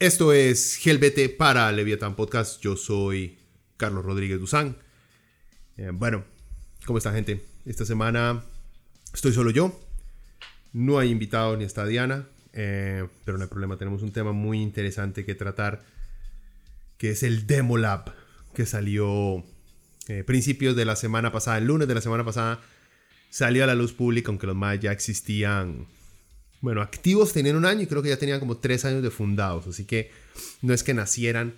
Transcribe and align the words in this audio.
Esto 0.00 0.32
es 0.32 0.76
Gelbete 0.76 1.28
para 1.28 1.72
Leviathan 1.72 2.14
Podcast. 2.14 2.60
Yo 2.60 2.76
soy 2.76 3.36
Carlos 3.76 4.04
Rodríguez 4.04 4.38
Duzán. 4.38 4.76
Eh, 5.76 5.90
bueno, 5.92 6.24
¿cómo 6.86 6.98
está 6.98 7.12
gente? 7.12 7.44
Esta 7.66 7.84
semana 7.84 8.44
estoy 9.12 9.32
solo 9.32 9.50
yo. 9.50 9.76
No 10.72 11.00
hay 11.00 11.10
invitado 11.10 11.56
ni 11.56 11.64
está 11.64 11.84
Diana. 11.84 12.28
Eh, 12.52 13.08
pero 13.24 13.38
no 13.38 13.42
hay 13.42 13.50
problema, 13.50 13.76
tenemos 13.76 14.02
un 14.02 14.12
tema 14.12 14.30
muy 14.30 14.62
interesante 14.62 15.24
que 15.24 15.34
tratar. 15.34 15.82
Que 16.96 17.10
es 17.10 17.24
el 17.24 17.48
Demo 17.48 17.76
Lab. 17.76 18.14
Que 18.54 18.66
salió 18.66 19.44
eh, 20.06 20.22
principios 20.22 20.76
de 20.76 20.84
la 20.84 20.94
semana 20.94 21.32
pasada, 21.32 21.58
el 21.58 21.64
lunes 21.64 21.88
de 21.88 21.94
la 21.96 22.00
semana 22.00 22.24
pasada. 22.24 22.60
Salió 23.30 23.64
a 23.64 23.66
la 23.66 23.74
luz 23.74 23.94
pública, 23.94 24.28
aunque 24.28 24.46
los 24.46 24.54
más 24.54 24.78
ya 24.78 24.92
existían 24.92 25.88
bueno, 26.60 26.82
activos 26.82 27.32
tenían 27.32 27.56
un 27.56 27.66
año 27.66 27.82
y 27.82 27.86
creo 27.86 28.02
que 28.02 28.08
ya 28.08 28.18
tenían 28.18 28.40
como 28.40 28.58
tres 28.58 28.84
años 28.84 29.02
de 29.02 29.10
fundados. 29.10 29.66
Así 29.66 29.84
que 29.84 30.10
no 30.62 30.74
es 30.74 30.82
que 30.82 30.94
nacieran 30.94 31.54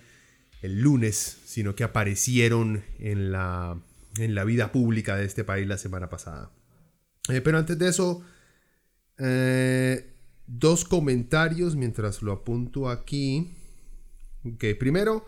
el 0.61 0.81
lunes, 0.81 1.39
sino 1.45 1.75
que 1.75 1.83
aparecieron 1.83 2.83
en 2.99 3.31
la, 3.31 3.79
en 4.17 4.35
la 4.35 4.43
vida 4.43 4.71
pública 4.71 5.15
de 5.15 5.25
este 5.25 5.43
país 5.43 5.67
la 5.67 5.77
semana 5.77 6.09
pasada. 6.09 6.51
Eh, 7.29 7.41
pero 7.41 7.57
antes 7.57 7.77
de 7.79 7.89
eso, 7.89 8.23
eh, 9.17 10.13
dos 10.45 10.85
comentarios 10.85 11.75
mientras 11.75 12.21
lo 12.21 12.31
apunto 12.31 12.89
aquí. 12.89 13.51
Ok, 14.43 14.65
primero, 14.79 15.25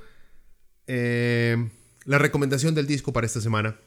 eh, 0.86 1.70
la 2.06 2.20
recomendación 2.20 2.76
del 2.76 2.88
disco 2.88 3.12
para 3.12 3.26
esta 3.26 3.42
semana. 3.42 3.80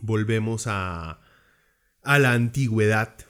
Volvemos 0.00 0.66
a, 0.66 1.20
a 2.02 2.18
la 2.18 2.32
antigüedad 2.32 3.27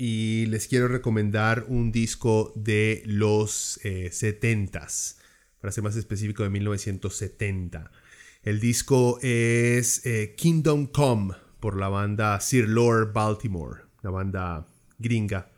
y 0.00 0.46
les 0.46 0.66
quiero 0.66 0.88
recomendar 0.88 1.66
un 1.68 1.92
disco 1.92 2.54
de 2.56 3.02
los 3.04 3.78
70s, 3.82 5.12
eh, 5.12 5.22
para 5.60 5.72
ser 5.72 5.84
más 5.84 5.94
específico 5.94 6.42
de 6.42 6.48
1970. 6.48 7.92
El 8.42 8.60
disco 8.60 9.18
es 9.20 10.06
eh, 10.06 10.34
Kingdom 10.38 10.86
Come 10.86 11.34
por 11.60 11.76
la 11.76 11.90
banda 11.90 12.40
Sir 12.40 12.66
Lord 12.66 13.12
Baltimore, 13.12 13.82
la 14.00 14.08
banda 14.08 14.66
gringa. 14.98 15.52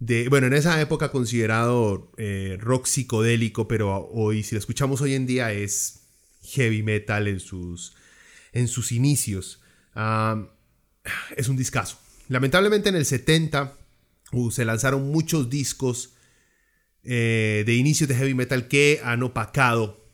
De, 0.00 0.28
bueno, 0.28 0.48
en 0.48 0.54
esa 0.54 0.80
época 0.80 1.12
considerado 1.12 2.10
eh, 2.16 2.58
rock 2.58 2.86
psicodélico, 2.86 3.68
pero 3.68 4.08
hoy, 4.08 4.42
si 4.42 4.56
lo 4.56 4.58
escuchamos 4.58 5.00
hoy 5.02 5.14
en 5.14 5.24
día, 5.24 5.52
es 5.52 6.08
heavy 6.42 6.82
metal 6.82 7.28
en 7.28 7.38
sus, 7.38 7.94
en 8.52 8.66
sus 8.66 8.90
inicios. 8.90 9.62
Ah, 9.94 10.48
es 11.36 11.48
un 11.48 11.56
discazo 11.56 12.01
Lamentablemente 12.28 12.88
en 12.88 12.96
el 12.96 13.04
70 13.04 13.76
uh, 14.32 14.50
se 14.50 14.64
lanzaron 14.64 15.10
muchos 15.10 15.50
discos 15.50 16.14
eh, 17.04 17.64
de 17.66 17.74
inicios 17.74 18.08
de 18.08 18.14
heavy 18.14 18.34
metal 18.34 18.68
que 18.68 19.00
han 19.02 19.22
opacado 19.22 20.06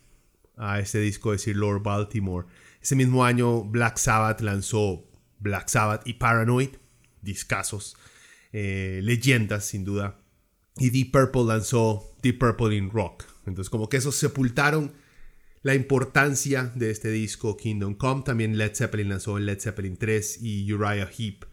a 0.57 0.81
este 0.81 1.01
disco 1.01 1.33
de 1.33 1.39
Sir 1.39 1.57
Lord 1.57 1.83
Baltimore. 1.83 2.47
Ese 2.81 2.97
mismo 2.97 3.25
año 3.25 3.65
Black 3.65 3.99
Sabbath 3.99 4.41
lanzó 4.41 5.05
Black 5.39 5.69
Sabbath 5.69 6.07
y 6.07 6.15
Paranoid, 6.15 6.71
discazos, 7.21 7.97
eh, 8.53 9.01
leyendas 9.03 9.67
sin 9.67 9.85
duda. 9.85 10.19
Y 10.79 10.91
Deep 10.91 11.13
Purple 11.13 11.45
lanzó 11.45 12.17
Deep 12.23 12.39
Purple 12.39 12.75
in 12.77 12.91
Rock. 12.91 13.25
Entonces 13.47 13.71
como 13.71 13.89
que 13.89 13.99
esos 13.99 14.17
sepultaron 14.17 14.93
la 15.63 15.75
importancia 15.75 16.73
de 16.75 16.91
este 16.91 17.11
disco 17.11 17.57
Kingdom 17.57 17.95
Come. 17.95 18.23
También 18.23 18.57
Led 18.57 18.75
Zeppelin 18.75 19.11
lanzó 19.11 19.39
Led 19.39 19.61
Zeppelin 19.61 19.97
3 19.97 20.43
y 20.43 20.73
Uriah 20.73 21.11
Heep 21.17 21.45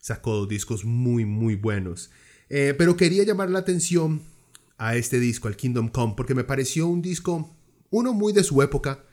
sacó 0.00 0.34
dos 0.34 0.48
discos 0.48 0.84
muy, 0.84 1.24
muy 1.24 1.54
buenos. 1.54 2.10
Eh, 2.48 2.74
pero 2.76 2.96
quería 2.96 3.22
llamar 3.24 3.50
la 3.50 3.60
atención 3.60 4.22
a 4.78 4.96
este 4.96 5.20
disco, 5.20 5.46
al 5.46 5.56
Kingdom 5.56 5.88
Come, 5.88 6.14
porque 6.16 6.34
me 6.34 6.44
pareció 6.44 6.86
un 6.88 7.02
disco, 7.02 7.54
uno 7.90 8.12
muy 8.12 8.32
de 8.32 8.42
su 8.42 8.60
época, 8.62 9.04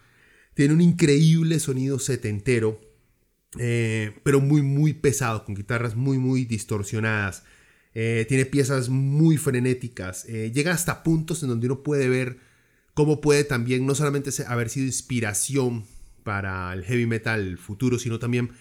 tiene 0.53 0.74
un 0.74 0.81
increíble 0.81 1.59
sonido 1.59 2.00
setentero, 2.00 2.81
eh, 3.59 4.20
pero 4.24 4.40
muy, 4.42 4.62
muy 4.62 4.94
pesado, 4.94 5.46
con 5.46 5.56
guitarras 5.56 5.96
muy, 5.96 6.18
muy 6.18 6.46
distorsionadas. 6.46 7.44
Eh, 7.94 8.25
tiene 8.28 8.46
piezas 8.46 8.90
muy 8.90 9.38
frenéticas. 9.38 10.25
llega 10.25 10.72
hasta 10.72 11.04
puntos 11.04 11.42
en 11.44 11.50
donde 11.50 11.66
uno 11.68 11.84
puede 11.84 12.09
ver 12.09 12.40
cómo 12.94 13.22
puede 13.22 13.44
también 13.44 13.86
no 13.86 13.96
solamente 13.96 14.31
haber 14.48 14.69
sido 14.69 14.86
inspiración 14.86 15.86
para 16.24 16.74
el 16.74 16.84
heavy 16.84 17.06
metal 17.06 17.58
futuro, 17.58 18.00
sino 18.00 18.19
también 18.19 18.52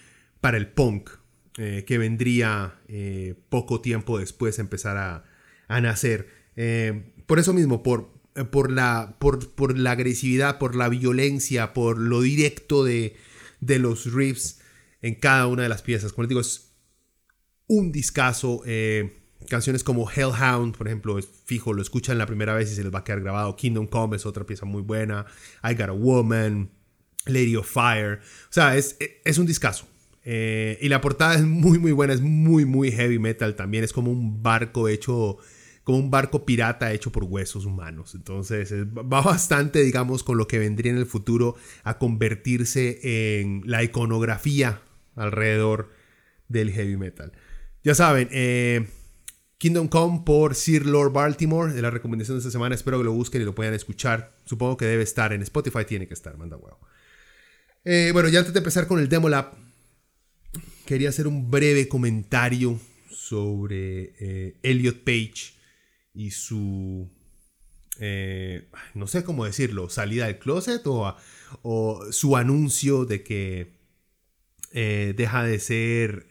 para 0.41 0.57
el 0.57 0.69
punk. 0.69 1.11
Eh, 1.59 1.85
que 1.87 1.97
vendría 1.97 2.79
eh, 2.87 3.35
poco 3.49 3.81
tiempo 3.81 4.19
después 4.19 4.59
empezar 4.59 4.99
a, 4.99 5.25
a 5.69 5.81
nacer. 5.81 6.29
Eh, 6.55 7.15
por 7.25 7.39
eso 7.39 7.55
mismo, 7.55 7.83
por, 7.83 8.11
por, 8.51 8.71
la, 8.71 9.17
por, 9.19 9.55
por, 9.55 9.79
la 9.79 9.93
agresividad, 9.93 10.59
por 10.59 10.77
la 10.77 10.91
violencia, 10.91 11.73
por 11.73 11.97
lo 11.97 12.21
directo 12.21 12.85
de, 12.85 13.17
de 13.61 13.79
los 13.79 14.13
riffs 14.13 14.61
en 15.01 15.15
cada 15.15 15.47
una 15.47 15.63
de 15.63 15.71
las 15.71 15.81
piezas. 15.81 16.13
Como 16.13 16.25
les 16.25 16.29
digo, 16.29 16.43
es 16.43 16.75
un 17.69 17.91
discazo. 17.91 18.63
canciones 19.49 19.83
como 19.83 20.11
Hellhound, 20.11 20.77
por 20.77 20.89
ejemplo, 20.89 21.19
es 21.19 21.27
fijo, 21.47 21.73
lo 21.73 21.81
escuchan 21.81 22.19
la 22.19 22.27
primera 22.27 22.53
vez 22.53 22.71
y 22.71 22.75
se 22.75 22.83
les 22.83 22.93
va 22.95 22.99
a 22.99 23.05
quedar 23.05 23.23
grabado. 23.23 23.57
Kingdom 23.57 23.87
Come 23.87 24.19
es 24.19 24.27
otra 24.27 24.45
pieza 24.45 24.67
muy 24.67 24.83
buena. 24.83 25.25
I 25.65 25.73
Got 25.73 25.89
a 25.89 25.93
Woman, 25.93 26.71
Lady 27.25 27.57
of 27.57 27.67
Fire. 27.67 28.21
O 28.51 28.53
sea, 28.53 28.77
es, 28.77 28.99
es 29.25 29.39
un 29.39 29.47
discazo. 29.47 29.87
Eh, 30.29 30.77
y 30.81 30.89
la 30.89 31.01
portada 31.01 31.37
es 31.37 31.43
muy, 31.45 31.79
muy 31.79 31.93
buena, 31.93 32.13
es 32.13 32.21
muy, 32.21 32.65
muy 32.65 32.91
heavy 32.91 33.21
metal 33.21 33.55
también. 33.55 33.85
Es 33.85 33.93
como 33.93 34.11
un 34.11 34.43
barco 34.43 34.89
hecho, 34.89 35.39
como 35.85 35.99
un 35.99 36.11
barco 36.11 36.45
pirata 36.45 36.93
hecho 36.93 37.13
por 37.13 37.23
huesos 37.23 37.65
humanos. 37.65 38.17
Entonces 38.17 38.73
va 38.75 39.21
bastante, 39.23 39.85
digamos, 39.85 40.25
con 40.25 40.37
lo 40.37 40.49
que 40.49 40.59
vendría 40.59 40.91
en 40.91 40.99
el 40.99 41.07
futuro 41.07 41.55
a 41.85 41.99
convertirse 41.99 43.39
en 43.41 43.63
la 43.67 43.85
iconografía 43.85 44.83
alrededor 45.15 45.91
del 46.49 46.73
heavy 46.73 46.97
metal. 46.97 47.31
Ya 47.85 47.95
saben, 47.95 48.29
eh, 48.33 48.89
Kingdom 49.59 49.87
Come 49.87 50.23
por 50.27 50.57
Sir 50.57 50.87
Lord 50.87 51.13
Baltimore, 51.13 51.73
de 51.73 51.83
la 51.83 51.91
recomendación 51.91 52.37
de 52.37 52.41
esta 52.41 52.51
semana. 52.51 52.75
Espero 52.75 52.99
que 52.99 53.05
lo 53.05 53.13
busquen 53.13 53.43
y 53.43 53.45
lo 53.45 53.55
puedan 53.55 53.75
escuchar. 53.75 54.35
Supongo 54.45 54.77
que 54.77 54.87
debe 54.87 55.05
estar 55.05 55.33
en 55.33 55.41
Spotify, 55.43 55.85
tiene 55.87 56.09
que 56.09 56.15
estar, 56.15 56.37
manda 56.37 56.57
huevo. 56.57 56.81
Eh, 57.85 58.11
bueno, 58.13 58.29
ya 58.29 58.41
antes 58.41 58.53
de 58.53 58.59
empezar 58.59 58.89
con 58.89 58.99
el 58.99 59.09
Demo 59.09 59.29
Lab, 59.29 59.66
quería 60.87 61.11
hacer 61.11 61.27
un 61.27 61.51
breve 61.51 61.89
comentario 61.89 62.81
sobre 63.11 64.15
eh, 64.21 64.55
Elliot 64.63 65.03
Page 65.05 65.53
y 66.15 66.31
su, 66.31 67.11
eh, 67.99 68.69
no 68.95 69.07
sé 69.07 69.25
cómo 69.25 69.45
decirlo, 69.45 69.91
salida 69.91 70.27
del 70.27 70.39
closet 70.39 70.83
o, 70.87 71.17
su 72.11 72.37
anuncio 72.37 73.05
de 73.05 73.23
que 73.23 73.77
eh, 74.73 75.13
deja 75.17 75.45
de 75.45 75.59
ser, 75.59 76.29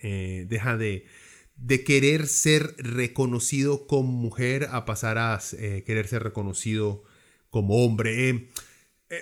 deja 0.48 0.78
de, 0.78 1.06
de, 1.58 1.84
querer 1.84 2.28
ser 2.28 2.76
reconocido 2.78 3.88
como 3.88 4.12
mujer 4.12 4.70
a 4.72 4.86
pasar 4.86 5.18
a 5.18 5.40
querer 5.86 6.08
ser 6.08 6.24
reconocido 6.24 7.04
como 7.50 7.86
hombre. 7.86 8.50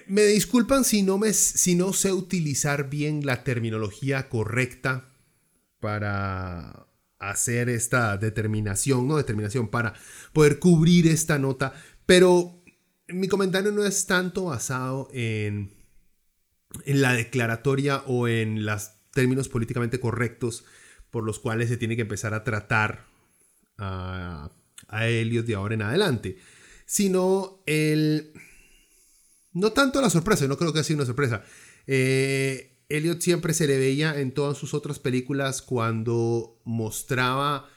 me 0.07 0.23
disculpan 0.23 0.83
si 0.83 1.03
no, 1.03 1.17
me, 1.17 1.33
si 1.33 1.75
no 1.75 1.93
sé 1.93 2.13
utilizar 2.13 2.89
bien 2.89 3.25
la 3.25 3.43
terminología 3.43 4.29
correcta 4.29 5.12
para 5.83 6.87
hacer 7.19 7.67
esta 7.67 8.17
determinación, 8.17 9.07
no 9.07 9.17
determinación, 9.17 9.67
para 9.67 9.93
poder 10.31 10.59
cubrir 10.59 11.07
esta 11.07 11.37
nota, 11.37 11.73
pero 12.05 12.63
mi 13.09 13.27
comentario 13.27 13.71
no 13.71 13.85
es 13.85 14.05
tanto 14.05 14.45
basado 14.45 15.09
en, 15.13 15.73
en 16.85 17.01
la 17.01 17.13
declaratoria 17.13 18.03
o 18.07 18.29
en 18.29 18.65
los 18.65 18.91
términos 19.11 19.49
políticamente 19.49 19.99
correctos 19.99 20.63
por 21.11 21.23
los 21.25 21.39
cuales 21.39 21.67
se 21.67 21.77
tiene 21.77 21.95
que 21.95 22.03
empezar 22.03 22.33
a 22.33 22.43
tratar 22.43 23.05
a 23.77 24.49
a 24.93 25.07
Elliot 25.07 25.45
de 25.45 25.55
ahora 25.55 25.73
en 25.73 25.81
adelante, 25.81 26.37
sino 26.85 27.63
el... 27.65 28.31
No 29.51 29.71
tanto 29.71 30.01
la 30.01 30.09
sorpresa, 30.09 30.47
no 30.47 30.57
creo 30.57 30.73
que 30.73 30.79
ha 30.79 30.83
sido 30.83 30.97
una 30.97 31.05
sorpresa. 31.05 31.43
Eh, 31.85 32.72
Elliot 32.89 33.21
siempre 33.21 33.53
se 33.53 33.67
le 33.67 33.77
veía 33.77 34.19
en 34.19 34.33
todas 34.33 34.57
sus 34.57 34.73
otras 34.73 34.99
películas 34.99 35.61
cuando 35.61 36.61
mostraba, 36.63 37.69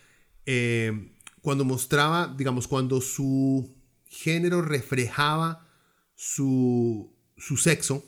eh, 0.44 1.14
cuando 1.40 1.64
mostraba, 1.64 2.34
digamos, 2.36 2.68
cuando 2.68 3.00
su 3.00 3.76
género 4.06 4.62
reflejaba 4.62 5.68
su, 6.14 7.14
su 7.36 7.56
sexo, 7.56 8.04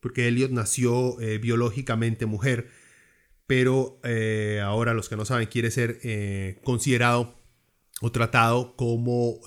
porque 0.00 0.28
Elliot 0.28 0.50
nació 0.50 1.20
eh, 1.20 1.38
biológicamente 1.38 2.26
mujer, 2.26 2.70
pero 3.46 4.00
eh, 4.04 4.60
ahora 4.64 4.94
los 4.94 5.08
que 5.08 5.16
no 5.16 5.24
saben 5.24 5.48
quiere 5.48 5.70
ser 5.70 6.60
considerado 6.62 7.38
o 8.00 8.12
tratado 8.12 8.76
como... 8.76 9.40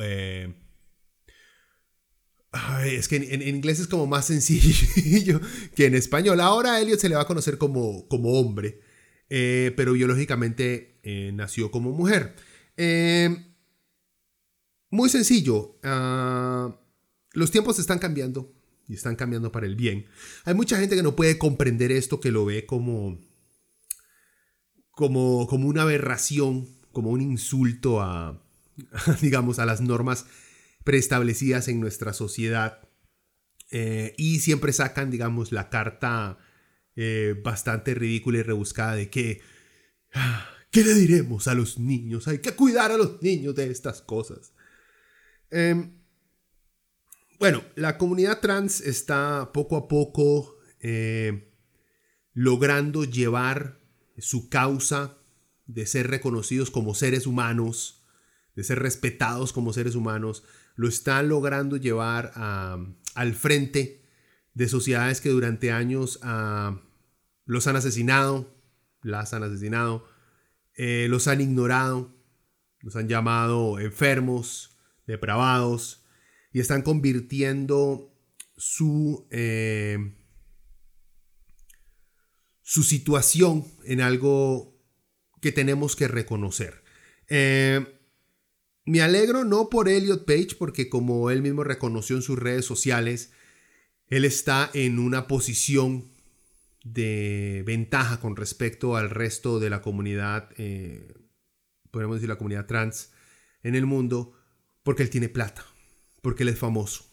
es 2.85 3.07
que 3.07 3.17
en, 3.17 3.41
inglés 3.41 3.79
es 3.79 3.87
como 3.87 4.07
más 4.07 4.25
sencillo 4.25 5.41
que 5.75 5.85
en 5.85 5.95
español. 5.95 6.39
Ahora 6.39 6.73
a 6.73 6.81
Elliot 6.81 6.99
se 6.99 7.09
le 7.09 7.15
va 7.15 7.21
a 7.21 7.27
conocer 7.27 7.57
como, 7.57 8.07
como 8.07 8.39
hombre, 8.39 8.81
pero 9.27 9.93
biológicamente 9.93 10.99
nació 11.33 11.71
como 11.71 11.91
mujer. 11.91 12.35
muy 14.89 15.09
sencillo. 15.09 15.77
Ah, 15.83 16.79
los 17.33 17.51
tiempos 17.51 17.77
están 17.77 17.99
cambiando 17.99 18.51
y 18.87 18.93
están 18.93 19.15
cambiando 19.15 19.51
para 19.51 19.65
el 19.65 19.75
bien. 19.75 20.07
Hay 20.45 20.53
mucha 20.53 20.79
gente 20.79 20.95
que 20.95 21.03
no 21.03 21.15
puede 21.15 21.37
comprender 21.37 21.91
esto, 21.91 22.19
que 22.19 22.31
lo 22.31 22.45
ve 22.45 22.65
como, 22.65 23.19
como, 24.91 25.45
como 25.47 25.67
una 25.67 25.83
aberración, 25.83 26.67
como 26.91 27.11
un 27.11 27.21
insulto 27.21 28.01
a, 28.01 28.41
digamos, 29.21 29.59
a 29.59 29.65
las 29.65 29.81
normas 29.81 30.25
preestablecidas 30.87 31.67
en 31.67 31.81
nuestra 31.81 32.13
sociedad. 32.13 32.79
Eh, 33.71 34.15
y 34.17 34.39
siempre 34.39 34.71
sacan, 34.71 35.11
digamos, 35.11 35.51
la 35.51 35.69
carta 35.69 36.37
eh, 36.95 37.35
bastante 37.43 37.93
ridícula 37.93 38.37
y 38.37 38.43
rebuscada 38.43 38.95
de 38.95 39.09
que, 39.09 39.41
ah, 40.13 40.49
¿qué 40.71 40.85
le 40.85 40.93
diremos 40.93 41.49
a 41.49 41.55
los 41.55 41.77
niños? 41.77 42.29
Hay 42.29 42.39
que 42.39 42.53
cuidar 42.53 42.93
a 42.93 42.97
los 42.97 43.21
niños 43.21 43.53
de 43.55 43.69
estas 43.69 44.01
cosas. 44.01 44.53
Eh, 45.51 45.91
bueno, 47.37 47.65
la 47.75 47.97
comunidad 47.97 48.39
trans 48.39 48.79
está 48.79 49.51
poco 49.53 49.75
a 49.75 49.89
poco 49.89 50.55
eh, 50.79 51.51
logrando 52.33 53.03
llevar 53.03 53.81
su 54.19 54.47
causa 54.47 55.17
de 55.65 55.85
ser 55.85 56.07
reconocidos 56.07 56.71
como 56.71 56.95
seres 56.95 57.27
humanos, 57.27 58.05
de 58.55 58.63
ser 58.63 58.79
respetados 58.79 59.51
como 59.51 59.73
seres 59.73 59.95
humanos, 59.95 60.45
lo 60.77 60.87
están 60.87 61.27
logrando 61.27 61.75
llevar 61.75 62.31
al 62.35 63.33
frente 63.33 64.05
de 64.53 64.69
sociedades 64.69 65.21
que 65.21 65.29
durante 65.29 65.71
años 65.71 66.19
ah, 66.21 66.79
los 67.45 67.65
han 67.65 67.75
asesinado, 67.75 68.55
las 69.01 69.33
han 69.33 69.43
asesinado, 69.43 70.07
eh, 70.75 71.07
los 71.09 71.27
han 71.27 71.41
ignorado, 71.41 72.15
los 72.81 72.95
han 72.95 73.07
llamado 73.07 73.79
enfermos, 73.79 74.77
depravados, 75.07 76.05
y 76.53 76.59
están 76.59 76.83
convirtiendo 76.83 78.13
su, 78.55 79.27
eh, 79.31 80.15
su 82.61 82.83
situación 82.83 83.65
en 83.83 84.01
algo 84.01 84.79
que 85.41 85.51
tenemos 85.51 85.95
que 85.95 86.07
reconocer. 86.07 86.83
Eh, 87.29 87.96
me 88.87 89.01
alegro 89.01 89.43
no 89.43 89.69
por 89.69 89.87
Elliot 89.87 90.25
Page, 90.25 90.55
porque 90.57 90.89
como 90.89 91.29
él 91.29 91.43
mismo 91.43 91.63
reconoció 91.63 92.15
en 92.15 92.23
sus 92.23 92.39
redes 92.39 92.65
sociales, 92.65 93.31
él 94.07 94.25
está 94.25 94.71
en 94.73 94.97
una 94.97 95.27
posición 95.27 96.05
de 96.83 97.63
ventaja 97.65 98.19
con 98.19 98.35
respecto 98.35 98.95
al 98.95 99.11
resto 99.11 99.59
de 99.59 99.69
la 99.69 99.81
comunidad, 99.81 100.49
eh, 100.57 101.13
podemos 101.91 102.15
decir 102.15 102.29
la 102.29 102.37
comunidad 102.37 102.65
trans 102.65 103.11
en 103.61 103.75
el 103.75 103.85
mundo, 103.85 104.33
porque 104.83 105.03
él 105.03 105.09
tiene 105.09 105.29
plata 105.29 105.65
porque 106.27 106.43
él 106.43 106.49
es 106.49 106.59
famoso, 106.59 107.05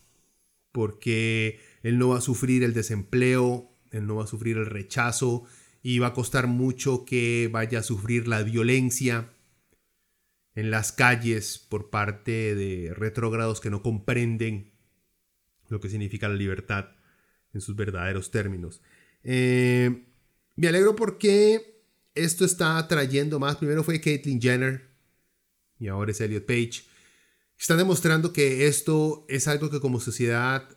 porque 0.72 1.60
él 1.84 1.98
no 1.98 2.08
va 2.08 2.18
a 2.18 2.20
sufrir 2.20 2.64
el 2.64 2.74
desempleo, 2.74 3.70
él 3.92 4.08
no 4.08 4.16
va 4.16 4.24
a 4.24 4.26
sufrir 4.26 4.56
el 4.56 4.66
rechazo 4.66 5.44
y 5.84 6.00
va 6.00 6.08
a 6.08 6.12
costar 6.14 6.48
mucho 6.48 7.04
que 7.04 7.48
vaya 7.52 7.78
a 7.78 7.82
sufrir 7.84 8.26
la 8.26 8.42
violencia 8.42 9.32
en 10.54 10.70
las 10.70 10.92
calles 10.92 11.58
por 11.58 11.90
parte 11.90 12.54
de 12.54 12.92
retrógrados 12.94 13.60
que 13.60 13.70
no 13.70 13.82
comprenden 13.82 14.72
lo 15.68 15.80
que 15.80 15.88
significa 15.88 16.28
la 16.28 16.34
libertad 16.34 16.90
en 17.52 17.60
sus 17.60 17.76
verdaderos 17.76 18.30
términos. 18.30 18.82
Eh, 19.22 20.04
me 20.56 20.68
alegro 20.68 20.94
porque 20.94 21.82
esto 22.14 22.44
está 22.44 22.86
trayendo 22.86 23.38
más. 23.38 23.56
Primero 23.56 23.82
fue 23.82 24.00
Caitlyn 24.00 24.40
Jenner 24.40 24.90
y 25.78 25.88
ahora 25.88 26.12
es 26.12 26.20
Elliot 26.20 26.46
Page 26.46 26.94
está 27.58 27.76
demostrando 27.76 28.32
que 28.32 28.66
esto 28.66 29.24
es 29.28 29.48
algo 29.48 29.70
que 29.70 29.80
como 29.80 30.00
sociedad 30.00 30.68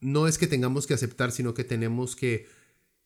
no 0.00 0.28
es 0.28 0.38
que 0.38 0.46
tengamos 0.46 0.86
que 0.86 0.94
aceptar, 0.94 1.32
sino 1.32 1.54
que 1.54 1.64
tenemos 1.64 2.16
que 2.16 2.46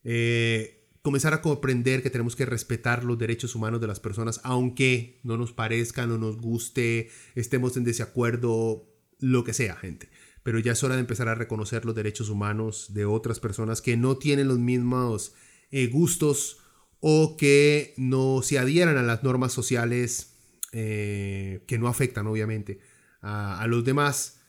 eh, 0.03 0.80
comenzar 1.01 1.33
a 1.33 1.41
comprender 1.41 2.03
que 2.03 2.09
tenemos 2.09 2.35
que 2.35 2.45
respetar 2.45 3.03
los 3.03 3.17
derechos 3.17 3.55
humanos 3.55 3.81
de 3.81 3.87
las 3.87 3.99
personas, 3.99 4.39
aunque 4.43 5.19
no 5.23 5.37
nos 5.37 5.51
parezca, 5.51 6.05
no 6.05 6.17
nos 6.17 6.37
guste, 6.37 7.09
estemos 7.35 7.75
en 7.77 7.83
desacuerdo, 7.83 8.87
lo 9.19 9.43
que 9.43 9.53
sea, 9.53 9.75
gente. 9.75 10.09
Pero 10.43 10.59
ya 10.59 10.71
es 10.71 10.83
hora 10.83 10.95
de 10.95 11.01
empezar 11.01 11.27
a 11.27 11.35
reconocer 11.35 11.85
los 11.85 11.95
derechos 11.95 12.29
humanos 12.29 12.93
de 12.93 13.05
otras 13.05 13.39
personas 13.39 13.81
que 13.81 13.97
no 13.97 14.17
tienen 14.17 14.47
los 14.47 14.59
mismos 14.59 15.33
eh, 15.69 15.87
gustos 15.87 16.57
o 16.99 17.37
que 17.37 17.93
no 17.97 18.41
se 18.43 18.59
adhieran 18.59 18.97
a 18.97 19.03
las 19.03 19.23
normas 19.23 19.53
sociales 19.53 20.37
eh, 20.71 21.63
que 21.67 21.77
no 21.77 21.87
afectan, 21.87 22.27
obviamente, 22.27 22.79
a, 23.21 23.65
los 23.67 23.83
demás. 23.83 24.41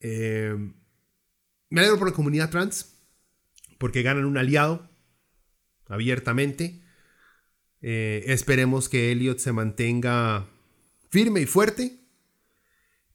Eh, 0.00 0.56
me 1.68 1.80
alegro 1.80 1.98
por 1.98 2.08
la 2.08 2.14
comunidad 2.14 2.50
trans, 2.50 2.96
porque 3.78 4.02
ganan 4.02 4.24
un 4.24 4.38
aliado 4.38 4.89
abiertamente. 5.90 6.82
Eh, 7.82 8.24
esperemos 8.26 8.88
que 8.88 9.12
Elliot 9.12 9.38
se 9.38 9.52
mantenga 9.52 10.48
firme 11.10 11.42
y 11.42 11.46
fuerte. 11.46 12.00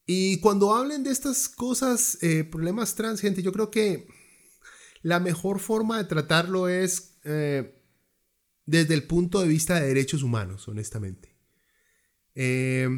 Y 0.05 0.39
cuando 0.39 0.75
hablen 0.75 1.03
de 1.03 1.09
estas 1.09 1.49
cosas, 1.49 2.19
eh, 2.21 2.43
problemas 2.43 2.93
trans, 2.93 3.21
gente, 3.21 3.41
yo 3.41 3.51
creo 3.51 3.71
que 3.71 4.07
la 5.01 5.19
mejor 5.19 5.59
forma 5.59 5.97
de 5.97 6.03
tratarlo 6.03 6.67
es 6.67 7.13
desde 8.65 8.93
el 8.93 9.03
punto 9.03 9.41
de 9.41 9.47
vista 9.47 9.79
de 9.79 9.87
derechos 9.87 10.23
humanos, 10.23 10.67
honestamente. 10.67 11.35
Eh, 12.35 12.89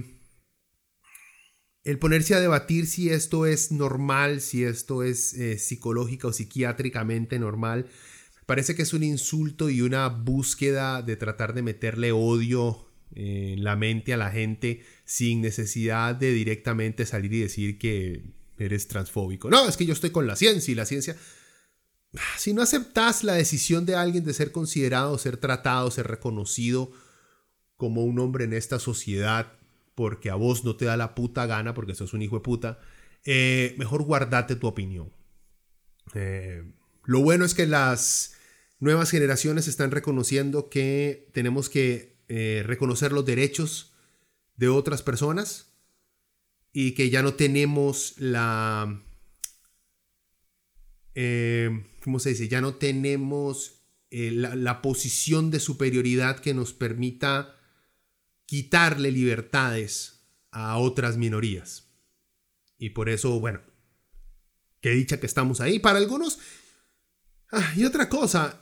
el 1.84 2.00
ponerse 2.00 2.36
a 2.36 2.39
debatir 2.39 2.88
si 2.88 3.10
esto 3.10 3.46
es 3.46 3.72
normal, 3.72 4.41
si 4.41 4.63
esto 4.63 5.03
es 5.03 5.34
eh, 5.34 5.57
psicológica 5.57 6.27
o 6.27 6.34
psiquiátricamente 6.34 7.39
normal, 7.39 7.88
parece 8.48 8.75
que 8.75 8.82
es 8.82 8.94
un 8.94 9.04
insulto 9.04 9.70
y 9.70 9.82
una 9.82 10.08
búsqueda 10.08 11.04
de 11.04 11.18
tratar 11.18 11.54
de 11.54 11.62
meterle 11.62 12.12
odio 12.12 12.88
en 13.13 13.63
la 13.63 13.75
mente 13.75 14.13
a 14.13 14.18
la 14.18 14.32
gente 14.32 14.84
sin 15.06 15.42
necesidad 15.42 16.16
de 16.16 16.32
directamente 16.32 17.06
salir 17.06 17.34
y 17.34 17.42
decir 17.42 17.77
que 17.77 18.24
eres 18.58 18.88
transfóbico. 18.88 19.50
No, 19.50 19.68
es 19.68 19.77
que 19.77 19.86
yo 19.86 19.94
estoy 19.94 20.10
con 20.10 20.25
la 20.25 20.36
ciencia 20.36 20.72
y 20.72 20.75
la 20.75 20.86
ciencia... 20.86 21.16
Si 22.38 22.54
no 22.54 22.62
aceptas 22.62 23.24
la 23.24 23.34
decisión 23.34 23.86
de 23.86 23.96
alguien 23.96 24.24
de 24.24 24.34
ser 24.34 24.51
considerado, 24.51 25.18
ser 25.18 25.38
tratado, 25.38 25.92
ser 25.92 26.08
reconocido 26.08 26.92
como 27.75 28.06
un 28.06 28.18
hombre 28.18 28.46
en 28.46 28.54
esta 28.54 28.80
sociedad, 28.80 29.54
porque 29.94 30.30
a 30.30 30.36
vos 30.36 30.63
no 30.63 30.77
te 30.77 30.86
da 30.86 30.96
la 30.98 31.16
puta 31.16 31.46
gana, 31.46 31.74
porque 31.74 31.96
sos 31.96 32.13
un 32.13 32.22
hijo 32.22 32.38
de 32.38 32.44
puta, 32.44 32.80
eh, 33.25 33.75
mejor 33.77 34.04
guardate 34.04 34.56
tu 34.56 34.68
opinión. 34.68 35.12
Eh, 36.16 36.63
lo 37.04 37.22
bueno 37.22 37.46
es 37.46 37.54
que 37.54 37.68
las 37.68 38.37
nuevas 38.79 39.10
generaciones 39.10 39.67
están 39.67 39.91
reconociendo 39.91 40.69
que 40.69 41.29
tenemos 41.34 41.69
que 41.69 42.17
eh, 42.27 42.63
reconocer 42.65 43.12
los 43.12 43.25
derechos 43.25 43.93
de 44.55 44.69
otras 44.69 45.01
personas 45.01 45.74
y 46.74 46.91
que 46.91 47.10
ya 47.10 47.22
no 47.22 47.34
tenemos 47.34 48.15
la... 48.17 49.03
¿Cómo 52.03 52.19
se 52.19 52.29
dice? 52.29 52.48
Ya 52.48 52.62
no 52.62 52.75
tenemos 52.75 53.81
la 54.12 54.81
posición 54.84 55.50
de 55.50 55.60
superioridad 55.60 56.39
que 56.39 56.53
nos 56.53 56.74
permita 56.74 57.55
quitarle 58.46 59.12
libertades 59.12 60.27
a 60.51 60.77
otras 60.77 61.17
minorías. 61.17 61.89
Y 62.77 62.91
por 62.91 63.10
eso, 63.10 63.39
bueno, 63.39 63.62
qué 64.79 64.91
dicha 64.91 65.19
que 65.19 65.25
estamos 65.25 65.60
ahí. 65.60 65.79
Para 65.79 65.98
algunos... 65.98 66.38
Ah, 67.51 67.74
y 67.77 67.86
otra 67.86 68.10
cosa, 68.10 68.62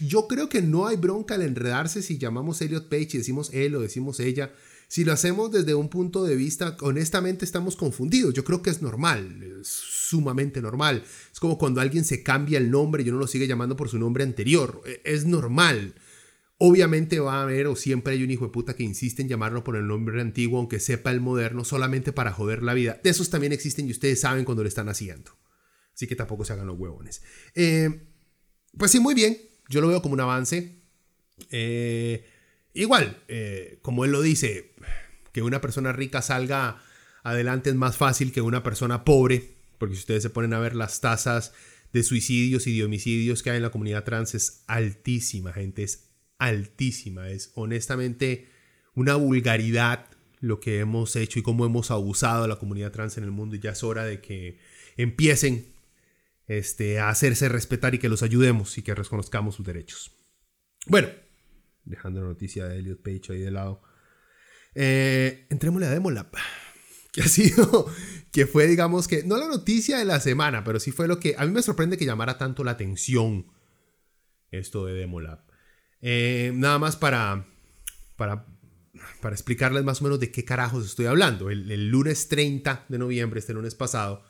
yo 0.00 0.26
creo 0.26 0.48
que 0.48 0.60
no 0.60 0.88
hay 0.88 0.96
bronca 0.96 1.36
al 1.36 1.42
enredarse 1.42 2.02
si 2.02 2.18
llamamos 2.18 2.60
Elliot 2.60 2.88
Page 2.88 3.10
y 3.12 3.18
decimos 3.18 3.50
él 3.52 3.76
o 3.76 3.80
decimos 3.80 4.18
ella. 4.18 4.52
si 4.88 5.04
lo 5.04 5.12
hacemos 5.12 5.52
desde 5.52 5.74
un 5.74 5.88
punto 5.88 6.24
de 6.24 6.34
vista, 6.36 6.76
honestamente 6.80 7.44
estamos 7.44 7.76
confundidos. 7.76 8.34
Yo 8.34 8.44
creo 8.44 8.60
que 8.62 8.70
es 8.70 8.82
normal, 8.82 9.42
es 9.60 9.68
sumamente 9.68 10.60
normal. 10.60 11.04
Es 11.32 11.40
como 11.40 11.58
cuando 11.58 11.80
alguien 11.80 12.04
se 12.04 12.22
cambia 12.22 12.58
el 12.58 12.70
nombre 12.70 13.02
y 13.02 13.08
uno 13.08 13.18
lo 13.18 13.26
sigue 13.26 13.46
llamando 13.46 13.76
por 13.76 13.88
su 13.88 13.98
nombre 13.98 14.24
anterior. 14.24 14.82
E, 14.84 15.00
es 15.04 15.26
normal. 15.26 15.94
Obviamente 16.58 17.20
va 17.20 17.36
a 17.36 17.42
haber 17.42 17.66
o 17.66 17.76
siempre 17.76 18.14
hay 18.14 18.24
un 18.24 18.30
hijo 18.30 18.46
de 18.46 18.52
puta 18.52 18.74
que 18.74 18.84
insiste 18.84 19.22
en 19.22 19.28
llamarlo 19.28 19.64
por 19.64 19.76
el 19.76 19.86
nombre 19.86 20.20
antiguo, 20.20 20.58
aunque 20.58 20.80
sepa 20.80 21.10
el 21.12 21.20
moderno, 21.20 21.64
solamente 21.64 22.12
para 22.12 22.32
joder 22.32 22.62
la 22.62 22.74
vida. 22.74 23.00
De 23.02 23.10
esos 23.10 23.30
también 23.30 23.52
existen 23.52 23.88
y 23.88 23.92
ustedes 23.92 24.20
saben 24.20 24.44
cuando 24.44 24.62
lo 24.62 24.68
están 24.68 24.88
haciendo. 24.88 25.32
Así 25.92 26.06
que 26.06 26.16
tampoco 26.16 26.44
se 26.44 26.52
hagan 26.52 26.66
los 26.66 26.78
huevones. 26.78 27.22
Eh, 27.54 28.13
pues 28.78 28.90
sí, 28.90 29.00
muy 29.00 29.14
bien. 29.14 29.38
Yo 29.68 29.80
lo 29.80 29.88
veo 29.88 30.02
como 30.02 30.14
un 30.14 30.20
avance. 30.20 30.76
Eh, 31.50 32.24
igual, 32.72 33.22
eh, 33.28 33.78
como 33.82 34.04
él 34.04 34.12
lo 34.12 34.22
dice, 34.22 34.74
que 35.32 35.42
una 35.42 35.60
persona 35.60 35.92
rica 35.92 36.22
salga 36.22 36.82
adelante 37.22 37.70
es 37.70 37.76
más 37.76 37.96
fácil 37.96 38.32
que 38.32 38.40
una 38.40 38.62
persona 38.62 39.04
pobre, 39.04 39.56
porque 39.78 39.94
si 39.94 40.00
ustedes 40.00 40.22
se 40.22 40.30
ponen 40.30 40.54
a 40.54 40.60
ver 40.60 40.76
las 40.76 41.00
tasas 41.00 41.52
de 41.92 42.02
suicidios 42.02 42.66
y 42.66 42.76
de 42.76 42.84
homicidios 42.84 43.42
que 43.42 43.50
hay 43.50 43.56
en 43.56 43.62
la 43.62 43.70
comunidad 43.70 44.04
trans 44.04 44.34
es 44.34 44.64
altísima, 44.66 45.52
gente, 45.52 45.84
es 45.84 46.10
altísima, 46.38 47.28
es 47.30 47.52
honestamente 47.54 48.48
una 48.94 49.14
vulgaridad 49.14 50.06
lo 50.40 50.60
que 50.60 50.80
hemos 50.80 51.16
hecho 51.16 51.38
y 51.38 51.42
cómo 51.42 51.64
hemos 51.64 51.90
abusado 51.90 52.44
a 52.44 52.48
la 52.48 52.56
comunidad 52.56 52.92
trans 52.92 53.16
en 53.16 53.24
el 53.24 53.30
mundo 53.30 53.56
y 53.56 53.60
ya 53.60 53.70
es 53.70 53.82
hora 53.82 54.04
de 54.04 54.20
que 54.20 54.58
empiecen 54.96 55.73
este, 56.46 57.00
hacerse 57.00 57.48
respetar 57.48 57.94
y 57.94 57.98
que 57.98 58.08
los 58.08 58.22
ayudemos 58.22 58.76
y 58.78 58.82
que 58.82 58.94
reconozcamos 58.94 59.54
sus 59.54 59.66
derechos. 59.66 60.12
Bueno, 60.86 61.08
dejando 61.84 62.20
la 62.20 62.28
noticia 62.28 62.66
de 62.66 62.78
Elliot 62.78 63.02
Page 63.02 63.32
ahí 63.32 63.40
de 63.40 63.50
lado, 63.50 63.82
eh, 64.74 65.46
entrémosle 65.50 65.86
a 65.86 65.90
Demolab, 65.90 66.30
que 67.12 67.22
ha 67.22 67.28
sido, 67.28 67.86
que 68.32 68.46
fue, 68.46 68.66
digamos 68.66 69.08
que, 69.08 69.22
no 69.24 69.36
la 69.36 69.48
noticia 69.48 69.98
de 69.98 70.04
la 70.04 70.20
semana, 70.20 70.64
pero 70.64 70.80
sí 70.80 70.92
fue 70.92 71.08
lo 71.08 71.18
que 71.18 71.34
a 71.38 71.46
mí 71.46 71.52
me 71.52 71.62
sorprende 71.62 71.96
que 71.96 72.06
llamara 72.06 72.38
tanto 72.38 72.64
la 72.64 72.72
atención 72.72 73.46
esto 74.50 74.86
de 74.86 74.94
Demolab. 74.94 75.40
Eh, 76.00 76.52
nada 76.54 76.78
más 76.78 76.96
para, 76.96 77.46
para, 78.16 78.46
para 79.22 79.34
explicarles 79.34 79.84
más 79.84 80.00
o 80.00 80.04
menos 80.04 80.20
de 80.20 80.30
qué 80.30 80.44
carajos 80.44 80.84
estoy 80.84 81.06
hablando. 81.06 81.50
El, 81.50 81.70
el 81.70 81.88
lunes 81.88 82.28
30 82.28 82.86
de 82.88 82.98
noviembre, 82.98 83.40
este 83.40 83.54
lunes 83.54 83.74
pasado, 83.74 84.22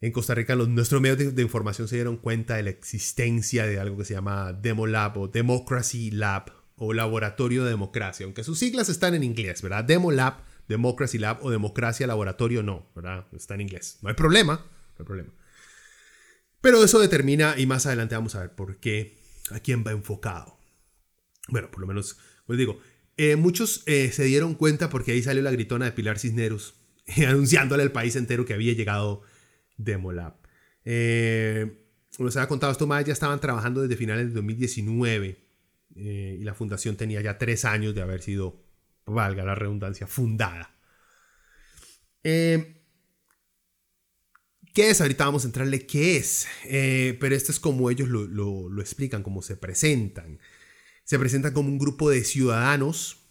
en 0.00 0.12
Costa 0.12 0.34
Rica 0.34 0.54
los, 0.54 0.68
nuestros 0.68 1.00
medios 1.00 1.34
de, 1.34 1.42
información 1.42 1.88
se 1.88 1.96
dieron 1.96 2.16
cuenta 2.16 2.56
de 2.56 2.62
la 2.62 2.70
existencia 2.70 3.66
de 3.66 3.80
algo 3.80 3.98
que 3.98 4.04
se 4.04 4.14
llama 4.14 4.52
Demolab 4.52 5.18
o 5.18 5.28
Democracy 5.28 6.10
Lab 6.10 6.52
o 6.76 6.92
Laboratorio 6.92 7.64
de 7.64 7.70
Democracia, 7.70 8.24
aunque 8.24 8.44
sus 8.44 8.58
siglas 8.58 8.88
están 8.88 9.14
en 9.14 9.22
inglés, 9.22 9.62
¿verdad? 9.62 9.84
Demolab, 9.84 10.42
Democracy 10.68 11.18
Lab 11.18 11.38
o 11.42 11.50
Democracia 11.50 12.06
Laboratorio 12.06 12.62
no, 12.62 12.90
¿verdad? 12.94 13.26
Está 13.32 13.54
en 13.54 13.62
inglés. 13.62 13.98
No 14.02 14.10
hay 14.10 14.14
problema, 14.14 14.54
no 14.54 14.96
hay 14.98 15.04
problema. 15.06 15.32
Pero 16.60 16.84
eso 16.84 16.98
determina, 16.98 17.54
y 17.56 17.64
más 17.64 17.86
adelante 17.86 18.14
vamos 18.14 18.34
a 18.34 18.40
ver 18.40 18.54
por 18.54 18.78
qué, 18.78 19.18
a 19.50 19.60
quién 19.60 19.84
va 19.86 19.92
enfocado. 19.92 20.58
Bueno, 21.48 21.70
por 21.70 21.80
lo 21.80 21.86
menos, 21.86 22.18
pues 22.46 22.58
digo, 22.58 22.80
eh, 23.16 23.36
muchos 23.36 23.82
eh, 23.86 24.10
se 24.12 24.24
dieron 24.24 24.54
cuenta 24.54 24.90
porque 24.90 25.12
ahí 25.12 25.22
salió 25.22 25.42
la 25.42 25.50
gritona 25.50 25.86
de 25.86 25.92
Pilar 25.92 26.18
Cisneros, 26.18 26.74
anunciándole 27.26 27.82
al 27.82 27.92
país 27.92 28.16
entero 28.16 28.44
que 28.44 28.52
había 28.52 28.74
llegado 28.74 29.22
Demolab. 29.76 30.34
Eh, 30.84 31.86
como 32.16 32.28
les 32.28 32.36
había 32.36 32.48
contado, 32.48 32.72
estos 32.72 32.88
más 32.88 33.04
ya 33.04 33.12
estaban 33.12 33.40
trabajando 33.40 33.82
desde 33.82 33.96
finales 33.96 34.28
de 34.28 34.34
2019 34.34 35.46
eh, 35.96 36.38
y 36.40 36.44
la 36.44 36.54
fundación 36.54 36.96
tenía 36.96 37.20
ya 37.20 37.38
tres 37.38 37.64
años 37.64 37.94
de 37.94 38.02
haber 38.02 38.22
sido, 38.22 38.64
valga 39.04 39.44
la 39.44 39.54
redundancia, 39.54 40.06
fundada. 40.06 40.74
Eh, 42.22 42.76
¿Qué 44.76 44.90
es? 44.90 45.00
Ahorita 45.00 45.24
vamos 45.24 45.44
a 45.44 45.46
entrarle 45.46 45.86
qué 45.86 46.18
es. 46.18 46.46
Eh, 46.64 47.16
pero 47.18 47.34
esto 47.34 47.50
es 47.50 47.58
como 47.58 47.90
ellos 47.90 48.10
lo, 48.10 48.80
explican, 48.80 49.22
cómo 49.22 49.40
se 49.40 49.56
presentan. 49.56 50.38
Se 51.02 51.18
presentan 51.18 51.54
como 51.54 51.70
un 51.70 51.78
grupo 51.78 52.10
de 52.10 52.24
ciudadanos 52.24 53.22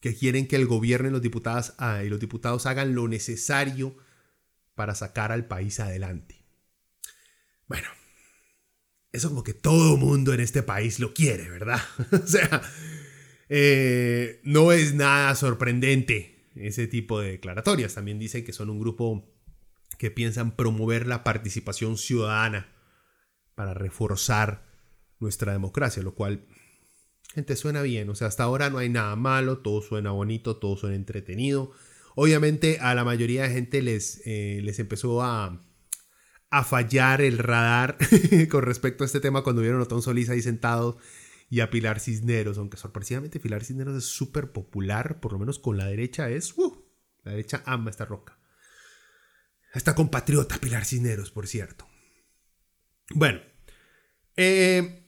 que 0.00 0.14
quieren 0.14 0.48
que 0.48 0.56
el 0.56 0.66
gobierno 0.66 1.08
y 1.08 1.12
los 1.12 1.20
diputados, 1.20 1.74
ah, 1.76 2.02
y 2.02 2.08
los 2.08 2.18
diputados 2.18 2.64
hagan 2.64 2.94
lo 2.94 3.08
necesario 3.08 3.94
para 4.74 4.94
sacar 4.94 5.32
al 5.32 5.46
país 5.46 5.80
adelante. 5.80 6.44
Bueno, 7.66 7.88
eso 9.12 9.28
como 9.28 9.42
que 9.42 9.54
todo 9.54 9.96
mundo 9.96 10.32
en 10.32 10.40
este 10.40 10.62
país 10.62 11.00
lo 11.00 11.14
quiere, 11.14 11.48
¿verdad? 11.48 11.80
o 12.12 12.26
sea, 12.26 12.62
eh, 13.48 14.40
no 14.44 14.72
es 14.72 14.94
nada 14.94 15.34
sorprendente 15.34 16.50
ese 16.54 16.86
tipo 16.86 17.20
de 17.20 17.32
declaratorias. 17.32 17.94
También 17.94 18.18
dicen 18.18 18.44
que 18.44 18.52
son 18.52 18.70
un 18.70 18.80
grupo 18.80 19.28
que 19.98 20.10
piensan 20.10 20.56
promover 20.56 21.06
la 21.06 21.24
participación 21.24 21.98
ciudadana 21.98 22.68
para 23.54 23.74
reforzar 23.74 24.66
nuestra 25.18 25.52
democracia, 25.52 26.02
lo 26.02 26.14
cual, 26.14 26.46
gente, 27.34 27.56
suena 27.56 27.82
bien. 27.82 28.08
O 28.08 28.14
sea, 28.14 28.28
hasta 28.28 28.44
ahora 28.44 28.70
no 28.70 28.78
hay 28.78 28.88
nada 28.88 29.14
malo, 29.16 29.58
todo 29.58 29.82
suena 29.82 30.12
bonito, 30.12 30.56
todo 30.56 30.76
suena 30.76 30.96
entretenido. 30.96 31.72
Obviamente 32.14 32.78
a 32.80 32.94
la 32.94 33.04
mayoría 33.04 33.42
de 33.42 33.50
gente 33.50 33.82
les, 33.82 34.22
eh, 34.24 34.60
les 34.62 34.78
empezó 34.78 35.22
a, 35.22 35.64
a 36.50 36.64
fallar 36.64 37.20
el 37.20 37.38
radar 37.38 37.96
con 38.50 38.62
respecto 38.62 39.04
a 39.04 39.06
este 39.06 39.20
tema 39.20 39.42
cuando 39.42 39.62
vieron 39.62 39.80
a 39.80 39.86
Tom 39.86 40.02
Solís 40.02 40.28
ahí 40.30 40.42
sentado 40.42 40.98
y 41.48 41.60
a 41.60 41.70
Pilar 41.70 41.98
Cisneros, 41.98 42.58
aunque 42.58 42.76
sorpresivamente 42.76 43.40
Pilar 43.40 43.64
Cisneros 43.64 43.96
es 43.96 44.04
súper 44.04 44.52
popular, 44.52 45.20
por 45.20 45.32
lo 45.32 45.38
menos 45.38 45.58
con 45.58 45.76
la 45.76 45.86
derecha 45.86 46.30
es, 46.30 46.56
uh, 46.56 46.84
la 47.24 47.32
derecha 47.32 47.62
ama 47.66 47.90
esta 47.90 48.04
roca. 48.04 48.38
Esta 49.74 49.94
compatriota 49.94 50.58
Pilar 50.58 50.84
Cisneros, 50.84 51.30
por 51.30 51.46
cierto. 51.48 51.88
Bueno, 53.10 53.40
eh, 54.36 55.04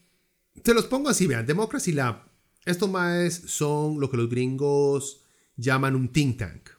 se 0.63 0.73
los 0.73 0.85
pongo 0.85 1.09
así, 1.09 1.27
vean, 1.27 1.45
Democracy 1.45 1.93
Lab, 1.93 2.29
estos 2.65 2.89
más 2.89 3.33
son 3.33 3.99
lo 3.99 4.09
que 4.09 4.17
los 4.17 4.29
gringos 4.29 5.25
llaman 5.55 5.95
un 5.95 6.11
think 6.11 6.37
tank. 6.37 6.69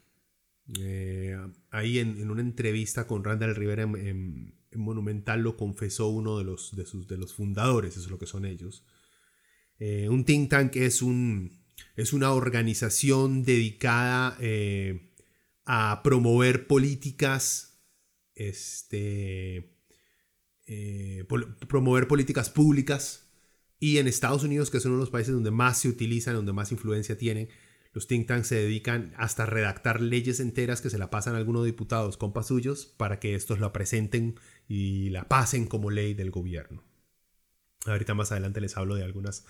Eh, 0.81 1.37
ahí 1.71 1.99
en, 1.99 2.31
una 2.31 2.41
entrevista 2.41 3.07
con 3.07 3.23
Randall 3.23 3.55
Rivera 3.55 3.83
en, 3.83 4.55
Monumental 4.75 5.41
lo 5.41 5.57
confesó 5.57 6.09
uno 6.09 6.37
de 6.37 6.45
los, 6.45 6.75
de, 6.75 6.85
sus, 6.85 7.07
de 7.07 7.17
los 7.17 7.33
fundadores, 7.33 7.93
eso 7.93 8.07
es 8.07 8.11
lo 8.11 8.19
que 8.19 8.27
son 8.27 8.45
ellos. 8.45 8.85
Eh, 9.79 10.09
un 10.09 10.25
think 10.25 10.51
tank 10.51 10.75
es, 10.77 11.01
un, 11.01 11.63
es 11.95 12.13
una 12.13 12.33
organización 12.33 13.45
dedicada 13.45 14.37
eh, 14.41 15.13
a 15.65 16.01
promover 16.03 16.67
políticas, 16.67 17.79
este, 18.35 19.77
promover 21.69 22.09
políticas 22.09 22.51
públicas 22.51 23.29
y 23.79 23.99
en 23.99 24.09
Estados 24.09 24.43
Unidos, 24.43 24.71
que 24.71 24.81
son 24.81 24.93
uno 24.93 25.01
de 25.01 25.05
los 25.05 25.11
países 25.11 25.35
donde 25.35 25.53
más 25.53 25.79
se 25.79 25.89
utilizan, 25.89 26.35
donde 26.35 26.53
más 26.53 26.73
influencia 26.73 27.17
tienen, 27.17 27.49
los 27.95 28.09
think 28.09 28.27
tanks 28.27 28.49
se 28.49 28.57
dedican 28.57 29.15
hasta 29.17 29.45
a 29.45 29.47
redactar 29.47 30.01
leyes 30.01 30.41
enteras 30.41 30.81
que 30.81 30.91
se 30.91 30.99
la 30.99 31.11
pasan 31.11 31.37
a 31.37 31.39
algunos 31.39 31.65
diputados, 31.65 32.17
compas 32.17 32.49
suyos, 32.49 32.87
para 32.87 33.21
que 33.21 33.37
estos 33.37 33.61
la 33.61 33.73
presenten 33.73 34.35
y 34.67 35.11
la 35.11 35.29
pasen 35.29 35.69
como 35.69 35.93
ley 35.93 36.13
del 36.13 36.33
gobierno. 36.33 36.83
Ahorita 37.87 38.15
más 38.15 38.33
adelante 38.33 38.61
les 38.61 38.77
hablo 38.77 38.97
de, 38.97 39.05
algunas, 39.05 39.45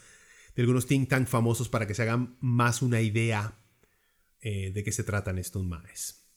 de 0.54 0.62
algunos 0.62 0.86
think 0.86 1.08
tanks 1.08 1.30
famosos 1.30 1.70
para 1.70 1.86
que 1.86 1.94
se 1.94 2.02
hagan 2.02 2.36
más 2.40 2.82
una 2.82 3.00
idea 3.00 3.56
eh, 4.42 4.72
de 4.72 4.84
qué 4.84 4.92
se 4.92 5.04
tratan 5.04 5.38
estos 5.38 5.64
maes. 5.64 6.28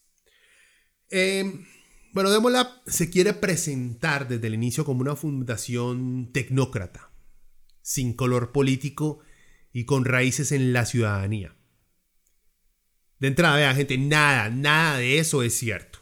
Eh, 1.09 1.65
bueno, 2.13 2.31
Demolab 2.31 2.67
se 2.85 3.09
quiere 3.09 3.33
presentar 3.33 4.29
desde 4.29 4.47
el 4.47 4.53
inicio 4.53 4.85
como 4.85 5.01
una 5.01 5.17
fundación 5.17 6.31
tecnócrata, 6.31 7.11
sin 7.81 8.13
color 8.13 8.53
político 8.53 9.19
y 9.73 9.83
con 9.83 10.05
raíces 10.05 10.53
en 10.53 10.71
la 10.71 10.85
ciudadanía. 10.85 11.56
De 13.19 13.27
entrada, 13.27 13.55
vean, 13.55 13.75
gente, 13.75 13.97
nada, 13.97 14.50
nada 14.50 14.97
de 14.97 15.19
eso 15.19 15.43
es 15.43 15.57
cierto. 15.57 16.00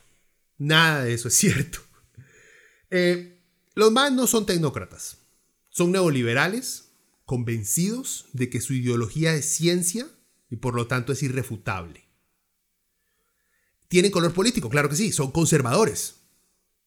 Nada 0.57 1.03
de 1.03 1.13
eso 1.13 1.27
es 1.27 1.35
cierto. 1.35 1.79
Eh, 2.91 3.41
los 3.73 3.91
más 3.91 4.13
no 4.13 4.25
son 4.25 4.45
tecnócratas. 4.45 5.17
Son 5.69 5.91
neoliberales, 5.91 6.91
convencidos 7.25 8.27
de 8.31 8.49
que 8.49 8.61
su 8.61 8.73
ideología 8.73 9.33
es 9.33 9.45
ciencia 9.45 10.07
y 10.49 10.57
por 10.57 10.75
lo 10.75 10.87
tanto 10.87 11.11
es 11.11 11.21
irrefutable. 11.23 12.05
Tienen 13.87 14.11
color 14.11 14.33
político, 14.33 14.69
claro 14.69 14.87
que 14.87 14.95
sí, 14.95 15.11
son 15.11 15.31
conservadores. 15.31 16.21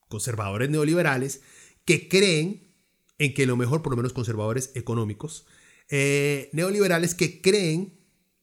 Conservadores 0.08 0.70
neoliberales 0.70 1.42
que 1.85 2.08
creen 2.08 2.75
en 3.18 3.35
que 3.35 3.47
lo 3.47 3.56
mejor, 3.56 3.82
por 3.82 3.92
lo 3.92 3.97
menos 3.97 4.12
conservadores 4.12 4.70
económicos, 4.75 5.47
eh, 5.90 6.49
neoliberales 6.52 7.14
que 7.14 7.40
creen 7.40 7.99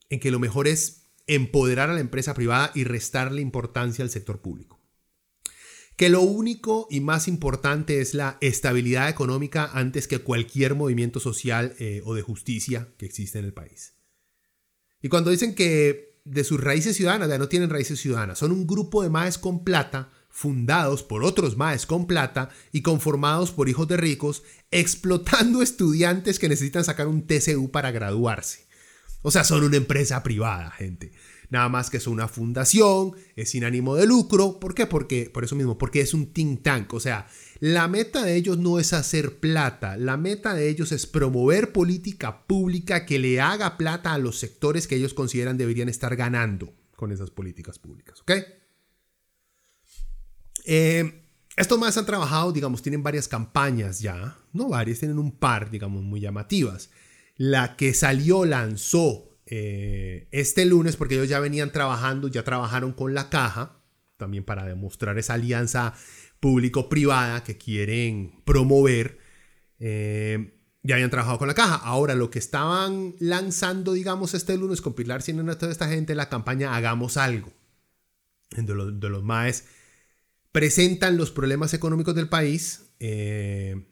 en 0.10 0.20
que 0.20 0.32
lo 0.32 0.39
mejor 0.39 0.68
es 0.68 1.05
empoderar 1.27 1.89
a 1.89 1.94
la 1.94 2.00
empresa 2.00 2.34
privada 2.34 2.72
y 2.75 2.84
restarle 2.84 3.41
importancia 3.41 4.03
al 4.03 4.10
sector 4.10 4.41
público. 4.41 4.79
Que 5.96 6.10
lo 6.10 6.22
único 6.22 6.88
y 6.89 7.00
más 7.00 7.27
importante 7.27 8.01
es 8.01 8.13
la 8.13 8.38
estabilidad 8.41 9.10
económica 9.10 9.70
antes 9.74 10.08
que 10.08 10.20
cualquier 10.20 10.75
movimiento 10.75 11.20
social 11.20 11.74
eh, 11.79 12.01
o 12.03 12.13
de 12.13 12.22
justicia 12.22 12.89
que 12.98 13.05
existe 13.05 13.39
en 13.39 13.46
el 13.46 13.53
país. 13.53 13.94
Y 15.01 15.08
cuando 15.08 15.32
dicen 15.32 15.55
que 15.55 16.20
de 16.25 16.44
sus 16.44 16.60
raíces 16.60 16.98
ciudadanas, 16.98 17.29
ya 17.29 17.38
no 17.38 17.48
tienen 17.48 17.70
raíces 17.70 18.00
ciudadanas, 18.00 18.39
son 18.39 18.51
un 18.51 18.67
grupo 18.67 19.03
de 19.03 19.10
maes 19.10 19.38
con 19.38 19.63
plata 19.63 20.12
fundados 20.36 21.01
por 21.01 21.24
otros 21.24 21.55
maes 21.55 21.86
con 21.86 22.08
plata 22.08 22.50
y 22.74 22.82
conformados 22.82 23.51
por 23.51 23.70
hijos 23.70 23.88
de 23.88 23.96
ricos, 23.96 24.44
explotando 24.70 25.62
estudiantes 25.62 26.39
que 26.39 26.50
necesitan 26.50 26.84
sacar 26.84 27.08
un 27.08 27.25
TCU 27.25 27.72
para 27.72 27.91
graduarse. 27.91 28.65
O 29.27 29.32
sea, 29.32 29.44
son 29.44 29.63
una 29.63 29.77
empresa 29.77 30.22
privada, 30.22 30.70
gente. 30.70 31.12
Nada 31.50 31.67
más 31.67 31.89
que 31.89 31.98
es 31.98 32.05
una 32.05 32.27
fundación, 32.27 33.13
es 33.36 33.50
sin 33.50 33.63
ánimo 33.63 33.96
de 33.96 34.05
lucro. 34.05 34.60
¿Por 34.60 34.75
qué? 34.75 34.86
Porque, 34.86 35.32
por 35.34 35.44
eso 35.44 35.55
mismo, 35.55 35.79
porque 35.79 36.01
es 36.01 36.13
un 36.13 36.32
think 36.32 36.62
tank. 36.62 36.94
O 36.94 37.00
sea, 37.00 37.25
la 37.60 37.88
meta 37.88 38.24
de 38.24 38.36
ellos 38.36 38.60
no 38.60 38.77
es 38.77 38.94
hacer 38.94 39.39
plata, 39.39 39.98
la 39.98 40.15
meta 40.15 40.53
de 40.53 40.70
ellos 40.70 40.91
es 40.91 41.08
promover 41.08 41.72
política 41.72 42.46
pública 42.46 43.08
que 43.08 43.17
le 43.17 43.41
haga 43.41 43.77
plata 43.77 44.13
a 44.13 44.20
los 44.20 44.38
sectores 44.38 44.86
que 44.86 44.98
ellos 44.98 45.15
consideran 45.15 45.58
deberían 45.58 45.89
estar 45.89 46.15
ganando 46.15 46.72
con 46.96 47.12
esas 47.12 47.32
políticas 47.32 47.79
públicas. 47.79 48.22
¿Ok? 48.22 48.32
Eh, 50.65 51.24
estos 51.58 51.79
más 51.79 51.98
han 51.98 52.05
trabajado, 52.05 52.51
digamos, 52.51 52.84
tienen 52.84 53.01
varias 53.01 53.27
campañas 53.27 54.01
ya, 54.01 54.38
no 54.53 54.70
varias, 54.70 55.00
tienen 55.00 55.17
un 55.17 55.32
par, 55.32 55.72
digamos, 55.72 56.03
muy 56.03 56.20
llamativas. 56.20 56.91
La 57.36 57.75
que 57.75 57.94
salió, 57.94 58.46
lanzó 58.46 59.39
eh, 59.46 60.27
este 60.32 60.65
lunes, 60.65 60.96
porque 60.96 61.15
ellos 61.15 61.30
ya 61.30 61.39
venían 61.39 61.72
trabajando, 61.72 62.27
ya 62.27 62.44
trabajaron 62.44 62.94
con 62.94 63.13
la 63.13 63.30
caja, 63.30 63.82
también 64.18 64.44
para 64.44 64.65
demostrar 64.65 65.18
esa 65.18 65.34
alianza 65.34 65.94
público-privada 66.39 67.44
que 67.44 67.58
quieren 67.58 68.42
promover. 68.46 69.20
Eh, 69.80 70.54
ya 70.84 70.96
habían 70.96 71.10
trabajado 71.10 71.39
con 71.39 71.48
la 71.48 71.56
caja. 71.56 71.75
Ahora, 71.75 72.15
lo 72.15 72.30
que 72.30 72.39
estaban 72.39 73.15
lanzando, 73.20 73.94
digamos, 73.94 74.34
este 74.34 74.56
lunes 74.58 74.82
con 74.82 74.94
Pilar 74.94 75.22
Sin 75.24 75.44
toda 75.58 75.72
esta 75.72 75.89
gente, 75.89 76.13
la 76.15 76.30
campaña 76.30 76.75
Hagamos 76.75 77.18
Algo. 77.18 77.51
De 78.56 78.74
los, 78.74 79.00
de 79.00 79.10
los 79.10 79.24
MAES 79.24 79.65
presentan 80.51 81.18
los 81.18 81.32
problemas 81.32 81.74
económicos 81.74 82.15
del 82.15 82.30
país 82.30 82.92
eh, 83.00 83.84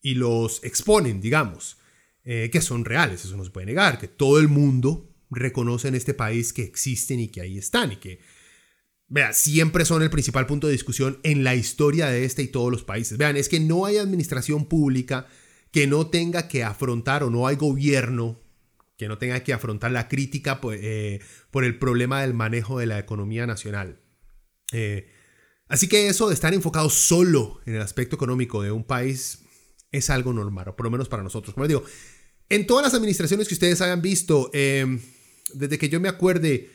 y 0.00 0.14
los 0.14 0.64
exponen, 0.64 1.20
digamos. 1.20 1.76
Eh, 2.24 2.50
que 2.52 2.60
son 2.60 2.84
reales, 2.84 3.24
eso 3.24 3.36
no 3.36 3.44
se 3.44 3.50
puede 3.50 3.66
negar, 3.66 3.98
que 3.98 4.08
todo 4.08 4.38
el 4.38 4.48
mundo 4.48 5.10
reconoce 5.30 5.88
en 5.88 5.94
este 5.94 6.12
país 6.12 6.52
que 6.52 6.62
existen 6.62 7.18
y 7.18 7.28
que 7.28 7.40
ahí 7.40 7.56
están 7.56 7.92
y 7.92 7.96
que, 7.96 8.20
vea, 9.08 9.32
siempre 9.32 9.84
son 9.84 10.02
el 10.02 10.10
principal 10.10 10.46
punto 10.46 10.66
de 10.66 10.74
discusión 10.74 11.18
en 11.22 11.44
la 11.44 11.54
historia 11.54 12.08
de 12.08 12.24
este 12.24 12.42
y 12.42 12.48
todos 12.48 12.70
los 12.70 12.84
países. 12.84 13.16
Vean, 13.16 13.36
es 13.36 13.48
que 13.48 13.58
no 13.58 13.86
hay 13.86 13.96
administración 13.96 14.66
pública 14.66 15.26
que 15.70 15.86
no 15.86 16.08
tenga 16.08 16.46
que 16.46 16.62
afrontar 16.62 17.22
o 17.22 17.30
no 17.30 17.46
hay 17.46 17.56
gobierno 17.56 18.38
que 19.00 19.08
no 19.08 19.16
tenga 19.16 19.42
que 19.42 19.54
afrontar 19.54 19.92
la 19.92 20.08
crítica 20.08 20.60
por, 20.60 20.74
eh, 20.78 21.22
por 21.50 21.64
el 21.64 21.78
problema 21.78 22.20
del 22.20 22.34
manejo 22.34 22.78
de 22.78 22.84
la 22.84 22.98
economía 22.98 23.46
nacional. 23.46 23.98
Eh, 24.72 25.10
así 25.68 25.88
que 25.88 26.08
eso 26.08 26.28
de 26.28 26.34
estar 26.34 26.52
enfocado 26.52 26.90
solo 26.90 27.62
en 27.64 27.76
el 27.76 27.80
aspecto 27.80 28.14
económico 28.16 28.62
de 28.62 28.72
un 28.72 28.84
país 28.84 29.46
es 29.92 30.10
algo 30.10 30.32
normal, 30.32 30.68
o 30.68 30.76
por 30.76 30.84
lo 30.84 30.90
menos 30.90 31.08
para 31.08 31.22
nosotros. 31.22 31.54
Como 31.54 31.64
les 31.64 31.68
digo, 31.68 31.84
en 32.48 32.66
todas 32.66 32.84
las 32.84 32.94
administraciones 32.94 33.48
que 33.48 33.54
ustedes 33.54 33.80
hayan 33.80 34.02
visto, 34.02 34.50
eh, 34.52 34.98
desde 35.54 35.78
que 35.78 35.88
yo 35.88 36.00
me 36.00 36.08
acuerde, 36.08 36.70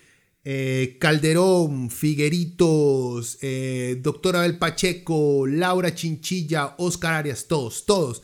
eh, 0.47 0.97
Calderón, 0.99 1.89
Figueritos, 1.89 3.39
eh, 3.41 3.99
doctor 4.01 4.35
Abel 4.35 4.57
Pacheco, 4.59 5.47
Laura 5.47 5.95
Chinchilla, 5.95 6.75
Oscar 6.77 7.15
Arias, 7.15 7.47
todos, 7.47 7.85
todos. 7.85 8.21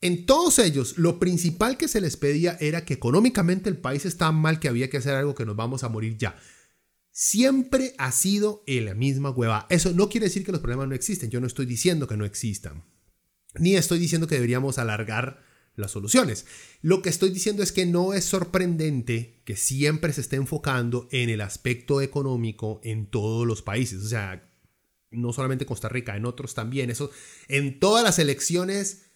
En 0.00 0.26
todos 0.26 0.58
ellos, 0.58 0.98
lo 0.98 1.18
principal 1.18 1.76
que 1.76 1.86
se 1.86 2.00
les 2.00 2.16
pedía 2.16 2.56
era 2.60 2.84
que 2.84 2.94
económicamente 2.94 3.68
el 3.68 3.76
país 3.76 4.04
estaba 4.04 4.32
mal, 4.32 4.58
que 4.58 4.68
había 4.68 4.90
que 4.90 4.96
hacer 4.96 5.14
algo, 5.14 5.34
que 5.34 5.46
nos 5.46 5.56
vamos 5.56 5.84
a 5.84 5.88
morir 5.88 6.16
ya. 6.16 6.36
Siempre 7.12 7.94
ha 7.98 8.10
sido 8.10 8.64
en 8.66 8.86
la 8.86 8.94
misma 8.94 9.30
hueva. 9.30 9.66
Eso 9.68 9.92
no 9.92 10.08
quiere 10.08 10.26
decir 10.26 10.44
que 10.44 10.52
los 10.52 10.60
problemas 10.60 10.88
no 10.88 10.94
existen. 10.94 11.30
Yo 11.30 11.40
no 11.40 11.46
estoy 11.46 11.66
diciendo 11.66 12.08
que 12.08 12.16
no 12.16 12.24
existan. 12.24 12.82
Ni 13.58 13.74
estoy 13.74 13.98
diciendo 13.98 14.26
que 14.26 14.36
deberíamos 14.36 14.78
alargar 14.78 15.42
las 15.76 15.90
soluciones. 15.90 16.46
Lo 16.82 17.02
que 17.02 17.08
estoy 17.08 17.30
diciendo 17.30 17.62
es 17.62 17.72
que 17.72 17.86
no 17.86 18.12
es 18.12 18.24
sorprendente 18.24 19.42
que 19.44 19.56
siempre 19.56 20.12
se 20.12 20.20
esté 20.20 20.36
enfocando 20.36 21.08
en 21.10 21.30
el 21.30 21.40
aspecto 21.40 22.00
económico 22.00 22.80
en 22.84 23.06
todos 23.06 23.46
los 23.46 23.62
países. 23.62 24.02
O 24.02 24.08
sea, 24.08 24.48
no 25.10 25.32
solamente 25.32 25.66
Costa 25.66 25.88
Rica, 25.88 26.16
en 26.16 26.26
otros 26.26 26.54
también. 26.54 26.90
Eso, 26.90 27.10
en 27.48 27.80
todas 27.80 28.04
las 28.04 28.18
elecciones 28.18 29.06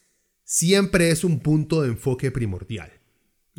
siempre 0.43 1.11
es 1.11 1.25
un 1.25 1.41
punto 1.41 1.83
de 1.83 1.89
enfoque 1.89 2.31
primordial. 2.31 2.93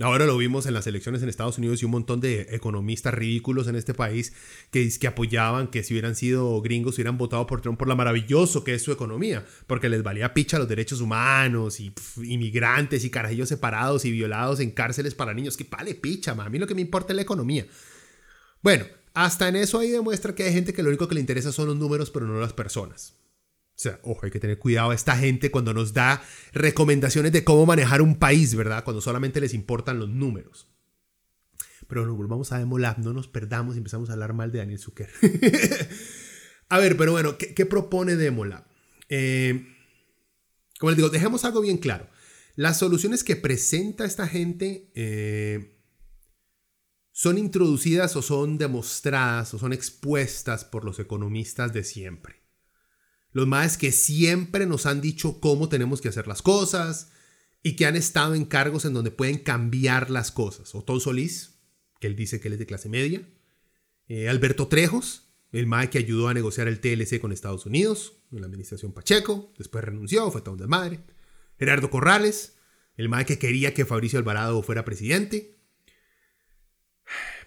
Ahora 0.01 0.25
lo 0.25 0.36
vimos 0.36 0.65
en 0.65 0.73
las 0.73 0.88
elecciones 0.88 1.23
en 1.23 1.29
Estados 1.29 1.58
Unidos 1.58 1.81
y 1.81 1.86
un 1.86 1.91
montón 1.91 2.19
de 2.19 2.47
economistas 2.51 3.13
ridículos 3.13 3.67
en 3.69 3.77
este 3.77 3.93
país 3.93 4.34
que, 4.69 4.89
que 4.99 5.08
apoyaban 5.08 5.67
que 5.67 5.84
si 5.84 5.93
hubieran 5.93 6.17
sido 6.17 6.62
gringos 6.62 6.95
hubieran 6.95 7.17
votado 7.17 7.47
por 7.47 7.62
Trump 7.62 7.79
por 7.79 7.88
lo 7.88 7.95
maravilloso 7.95 8.65
que 8.65 8.73
es 8.73 8.84
su 8.84 8.91
economía, 8.91 9.45
porque 9.67 9.88
les 9.88 10.03
valía 10.03 10.34
picha 10.34 10.60
los 10.60 10.67
derechos 10.67 10.99
humanos 10.99 11.79
y 11.79 11.93
inmigrantes 12.17 13.05
y 13.05 13.10
carajillos 13.10 13.47
separados 13.47 14.03
y 14.03 14.12
violados 14.12 14.60
en 14.60 14.71
cárceles 14.71 15.15
para 15.15 15.34
niños. 15.34 15.55
Que 15.55 15.63
vale 15.63 15.95
picha, 15.95 16.34
a 16.34 16.49
mí 16.49 16.60
lo 16.60 16.67
que 16.67 16.75
me 16.75 16.81
importa 16.81 17.13
es 17.13 17.15
la 17.15 17.21
economía. 17.21 17.65
Bueno, 18.62 18.86
hasta 19.13 19.47
en 19.47 19.55
eso 19.55 19.79
ahí 19.79 19.91
demuestra 19.91 20.36
que 20.36 20.43
hay 20.43 20.51
gente 20.51 20.73
que 20.73 20.84
lo 20.84 20.89
único 20.89 21.08
que 21.08 21.15
le 21.15 21.21
interesa 21.21 21.53
son 21.53 21.67
los 21.67 21.77
números, 21.77 22.12
pero 22.12 22.27
no 22.27 22.38
las 22.38 22.51
personas. 22.51 23.15
O 23.75 23.77
sea, 23.77 23.99
ojo, 24.03 24.21
hay 24.23 24.31
que 24.31 24.39
tener 24.39 24.57
cuidado 24.57 24.91
a 24.91 24.95
esta 24.95 25.17
gente 25.17 25.51
cuando 25.51 25.73
nos 25.73 25.91
da 25.91 26.23
recomendaciones 26.53 27.33
de 27.33 27.43
cómo 27.43 27.65
manejar 27.65 28.01
un 28.01 28.15
país, 28.15 28.55
¿verdad? 28.55 28.85
Cuando 28.85 29.01
solamente 29.01 29.41
les 29.41 29.53
importan 29.53 29.99
los 29.99 30.07
números. 30.07 30.69
Pero 31.88 32.05
nos 32.05 32.15
volvamos 32.15 32.53
a 32.53 32.57
Demolab, 32.57 32.99
no 32.99 33.11
nos 33.11 33.27
perdamos 33.27 33.75
y 33.75 33.79
empezamos 33.79 34.09
a 34.09 34.13
hablar 34.13 34.31
mal 34.33 34.53
de 34.53 34.59
Daniel 34.59 34.79
Zucker. 34.79 35.09
a 36.69 36.79
ver, 36.79 36.95
pero 36.95 37.11
bueno, 37.11 37.38
¿qué, 37.38 37.65
propone 37.65 38.15
Demolab? 38.15 38.63
Eh, 39.09 39.67
como 40.79 40.91
les 40.91 40.97
digo, 40.97 41.09
dejemos 41.09 41.43
algo 41.43 41.59
bien 41.59 41.77
claro. 41.77 42.07
Las 42.55 42.79
soluciones 42.79 43.25
que 43.25 43.35
presenta 43.35 44.05
esta 44.05 44.25
gente 44.25 44.89
eh, 44.95 45.81
son 47.11 47.38
introducidas 47.38 48.15
o 48.15 48.21
son 48.21 48.57
demostradas 48.57 49.53
o 49.53 49.59
son 49.59 49.73
expuestas 49.73 50.63
por 50.63 50.85
los 50.85 50.97
economistas 50.99 51.73
de 51.73 51.83
siempre. 51.83 52.44
Los 53.36 53.48
más 53.48 53.78
que 53.78 53.91
siempre 53.91 54.65
nos 54.65 54.86
han 54.86 55.02
dicho 55.02 55.41
cómo 55.41 55.67
tenemos 55.67 56.00
que 56.00 56.08
hacer 56.08 56.26
las 56.26 56.41
cosas 56.41 57.10
y 57.62 57.76
que 57.76 57.86
han 57.86 57.98
estado 57.98 58.34
en 58.34 58.45
cargos 58.45 58.86
en 58.86 58.93
donde 58.93 59.12
pueden 59.12 59.39
cambiar 59.39 60.10
las 60.10 60.32
cosas. 60.32 60.74
Otón 60.74 61.02
Solís, 61.02 61.60
que 62.00 62.08
él 62.08 62.15
dice 62.15 62.39
que 62.39 62.48
él 62.48 62.54
es 62.54 62.60
de 62.60 62.65
clase 62.65 62.88
media. 62.88 63.28
Eh, 64.08 64.30
Alberto 64.30 64.69
Trejos, 64.69 65.34
el 65.52 65.67
MAE 65.67 65.89
que 65.89 65.98
ayudó 65.98 66.30
a 66.30 66.34
negociar 66.34 66.69
el 66.69 66.80
TLC 66.80 67.19
con 67.19 67.34
Estados 67.34 67.65
Unidos, 67.65 68.13
en 68.32 68.39
la 68.39 68.48
administración 68.48 68.93
Pacheco, 68.93 69.52
después 69.58 69.84
renunció, 69.84 70.32
fue 70.32 70.39
todo 70.39 70.54
un 70.54 70.62
desmadre. 70.62 71.02
Gerardo 71.60 71.89
Corrales, 71.89 72.56
el 72.95 73.10
MAE 73.10 73.26
que 73.26 73.38
quería 73.38 73.74
que 73.74 73.84
Fabricio 73.84 74.17
Alvarado 74.17 74.63
fuera 74.63 74.86
presidente. 74.86 75.58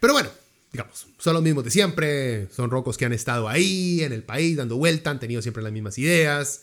Pero 0.01 0.13
bueno, 0.13 0.29
digamos, 0.73 1.07
son 1.19 1.35
los 1.35 1.43
mismos 1.43 1.65
de 1.65 1.71
siempre, 1.71 2.49
son 2.51 2.71
rocos 2.71 2.99
que 2.99 3.05
han 3.05 3.13
estado 3.13 3.49
ahí 3.49 4.03
en 4.03 4.13
el 4.13 4.23
país 4.23 4.57
dando 4.57 4.77
vuelta, 4.77 5.11
han 5.11 5.21
tenido 5.21 5.43
siempre 5.43 5.63
las 5.63 5.73
mismas 5.73 5.99
ideas. 5.99 6.63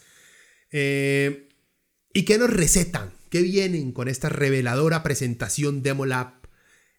Eh, 0.72 1.50
¿Y 2.14 2.24
qué 2.24 2.38
nos 2.38 2.50
recetan? 2.50 3.12
¿Qué 3.30 3.42
vienen 3.42 3.92
con 3.92 4.08
esta 4.08 4.30
reveladora 4.30 5.04
presentación 5.04 5.84
Demolab? 5.84 6.46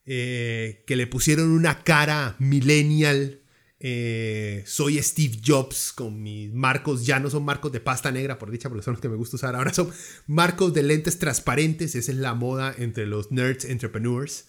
Eh, 0.08 0.84
que 0.86 0.94
le 0.94 1.08
pusieron 1.08 1.50
una 1.50 1.82
cara 1.82 2.36
millennial. 2.38 3.40
Eh, 3.80 4.62
soy 4.66 5.02
Steve 5.02 5.40
Jobs 5.44 5.92
con 5.92 6.22
mis 6.22 6.52
marcos, 6.52 7.04
ya 7.04 7.18
no 7.18 7.28
son 7.28 7.44
marcos 7.44 7.72
de 7.72 7.80
pasta 7.80 8.12
negra, 8.12 8.38
por 8.38 8.50
dicha, 8.50 8.68
porque 8.68 8.84
son 8.84 8.94
los 8.94 9.00
que 9.00 9.08
me 9.08 9.16
gusta 9.16 9.36
usar. 9.36 9.56
Ahora 9.56 9.74
son 9.74 9.90
marcos 10.26 10.72
de 10.74 10.84
lentes 10.84 11.18
transparentes. 11.18 11.94
Esa 11.94 12.12
es 12.12 12.18
la 12.18 12.34
moda 12.34 12.74
entre 12.78 13.06
los 13.06 13.32
nerds 13.32 13.64
entrepreneurs. 13.64 14.46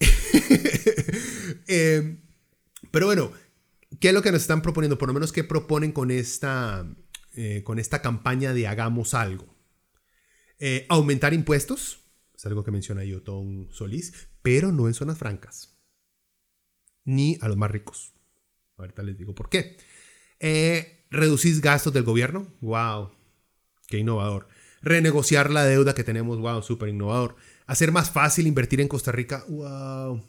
Eh, 1.66 2.18
pero 2.90 3.06
bueno, 3.06 3.32
¿qué 4.00 4.08
es 4.08 4.14
lo 4.14 4.22
que 4.22 4.32
nos 4.32 4.42
están 4.42 4.62
proponiendo? 4.62 4.98
Por 4.98 5.08
lo 5.08 5.14
menos, 5.14 5.32
¿qué 5.32 5.44
proponen 5.44 5.92
con 5.92 6.10
esta, 6.10 6.86
eh, 7.34 7.62
con 7.64 7.78
esta 7.78 8.02
campaña 8.02 8.52
de 8.52 8.66
hagamos 8.66 9.14
algo? 9.14 9.54
Eh, 10.58 10.86
aumentar 10.88 11.34
impuestos, 11.34 12.00
es 12.34 12.46
algo 12.46 12.64
que 12.64 12.70
menciona 12.70 13.04
Yotón 13.04 13.68
Solís, 13.70 14.28
pero 14.42 14.72
no 14.72 14.88
en 14.88 14.94
zonas 14.94 15.18
francas, 15.18 15.78
ni 17.04 17.38
a 17.40 17.48
los 17.48 17.56
más 17.56 17.70
ricos. 17.70 18.14
Ahorita 18.76 19.02
les 19.02 19.16
digo 19.16 19.34
por 19.34 19.48
qué. 19.48 19.76
reducir 21.10 21.60
gastos 21.60 21.92
del 21.92 22.04
gobierno, 22.04 22.52
wow, 22.60 23.12
qué 23.88 23.98
innovador. 23.98 24.48
Renegociar 24.82 25.50
la 25.50 25.64
deuda 25.64 25.94
que 25.94 26.04
tenemos, 26.04 26.38
wow, 26.38 26.62
súper 26.62 26.88
innovador. 26.88 27.36
Hacer 27.66 27.92
más 27.92 28.10
fácil 28.10 28.46
invertir 28.46 28.80
en 28.80 28.88
Costa 28.88 29.12
Rica, 29.12 29.44
wow, 29.48 30.22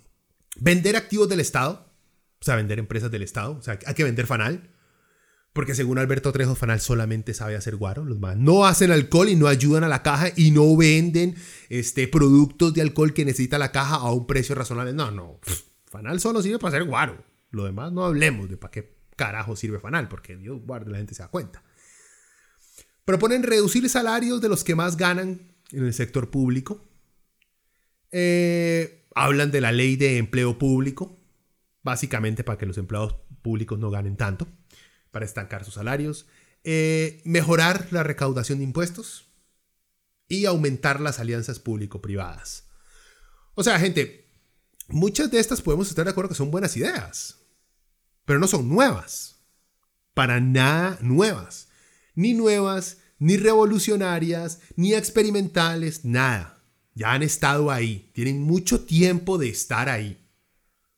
Vender 0.56 0.96
activos 0.96 1.30
del 1.30 1.39
Estado, 1.39 1.89
o 2.39 2.44
sea, 2.44 2.56
vender 2.56 2.80
empresas 2.80 3.10
del 3.10 3.24
Estado, 3.24 3.58
o 3.58 3.62
sea, 3.62 3.80
hay 3.86 3.94
que 3.94 4.04
vender 4.04 4.28
Fanal. 4.28 4.70
Porque 5.54 5.76
según 5.76 6.00
Alberto 6.00 6.32
Trejo, 6.32 6.56
Fanal 6.56 6.82
solamente 6.82 7.36
sabe 7.36 7.56
hacer 7.56 7.76
guaro. 7.76 8.04
Los 8.06 8.20
más 8.20 8.36
no 8.36 8.66
hacen 8.66 8.92
alcohol 8.92 9.30
y 9.30 9.36
no 9.36 9.48
ayudan 9.48 9.84
a 9.84 9.88
la 9.88 10.02
caja 10.02 10.30
y 10.36 10.50
no 10.50 10.76
venden 10.76 11.36
este, 11.70 12.08
productos 12.08 12.74
de 12.74 12.82
alcohol 12.82 13.13
que 13.13 13.24
necesita 13.24 13.60
la 13.60 13.72
caja 13.72 13.98
a 13.98 14.12
un 14.12 14.26
precio 14.26 14.56
razonable. 14.56 14.94
No, 14.94 15.12
no. 15.12 15.39
Fanal 15.86 16.20
solo 16.20 16.42
sirve 16.42 16.58
para 16.58 16.76
hacer 16.76 16.88
guaro. 16.88 17.24
Lo 17.52 17.66
demás 17.66 17.92
no 17.92 18.04
hablemos 18.04 18.50
de 18.50 18.58
para 18.58 18.72
qué 18.72 18.98
carajo 19.16 19.56
sirve 19.56 19.80
Fanal, 19.80 20.10
porque 20.10 20.36
Dios 20.36 20.60
guarde, 20.66 20.89
la 20.89 20.98
gente 20.98 21.13
se 21.13 21.22
da 21.22 21.30
cuenta. 21.30 21.63
Proponen 23.06 23.44
reducir 23.44 23.88
salarios 23.89 24.42
de 24.42 24.50
los 24.50 24.63
que 24.63 24.74
más 24.74 24.98
ganan 24.98 25.54
en 25.72 25.86
el 25.86 25.94
sector 25.94 26.32
público. 26.32 26.82
Eh, 28.12 29.03
hablan 29.15 29.52
de 29.52 29.62
la 29.62 29.71
ley 29.71 29.95
de 29.95 30.17
empleo 30.17 30.58
público, 30.58 31.19
básicamente 31.82 32.43
para 32.43 32.58
que 32.58 32.65
los 32.65 32.78
empleados 32.78 33.15
públicos 33.41 33.80
no 33.80 33.91
ganen 33.91 34.17
tanto, 34.17 34.47
para 35.12 35.26
estancar 35.26 35.63
sus 35.65 35.76
salarios. 35.76 36.28
Eh, 36.63 37.21
mejorar 37.26 37.88
la 37.91 38.04
recaudación 38.04 38.60
de 38.60 38.63
impuestos 38.63 39.28
y 40.30 40.45
aumentar 40.45 41.02
las 41.02 41.19
alianzas 41.19 41.60
público-privadas. 41.60 42.69
O 43.56 43.63
sea, 43.63 43.80
gente, 43.80 44.32
muchas 44.88 45.30
de 45.30 45.39
estas 45.39 45.62
podemos 45.62 45.89
estar 45.89 46.06
de 46.06 46.12
acuerdo 46.12 46.30
que 46.30 46.36
son 46.36 46.52
buenas 46.52 46.78
ideas, 46.78 47.39
pero 48.26 48.39
no 48.39 48.47
son 48.47 48.69
nuevas. 48.69 49.41
Para 50.13 50.39
nada 50.39 50.97
nuevas. 51.02 51.67
Ni 52.15 52.34
nuevas, 52.34 52.97
ni 53.19 53.38
revolucionarias, 53.38 54.60
ni 54.76 54.93
experimentales, 54.93 56.06
nada. 56.06 56.53
Ya 56.95 57.13
han 57.13 57.23
estado 57.23 57.71
ahí. 57.71 58.10
Tienen 58.13 58.41
mucho 58.41 58.82
tiempo 58.82 59.38
de 59.38 59.49
estar 59.49 59.89
ahí. 59.89 60.19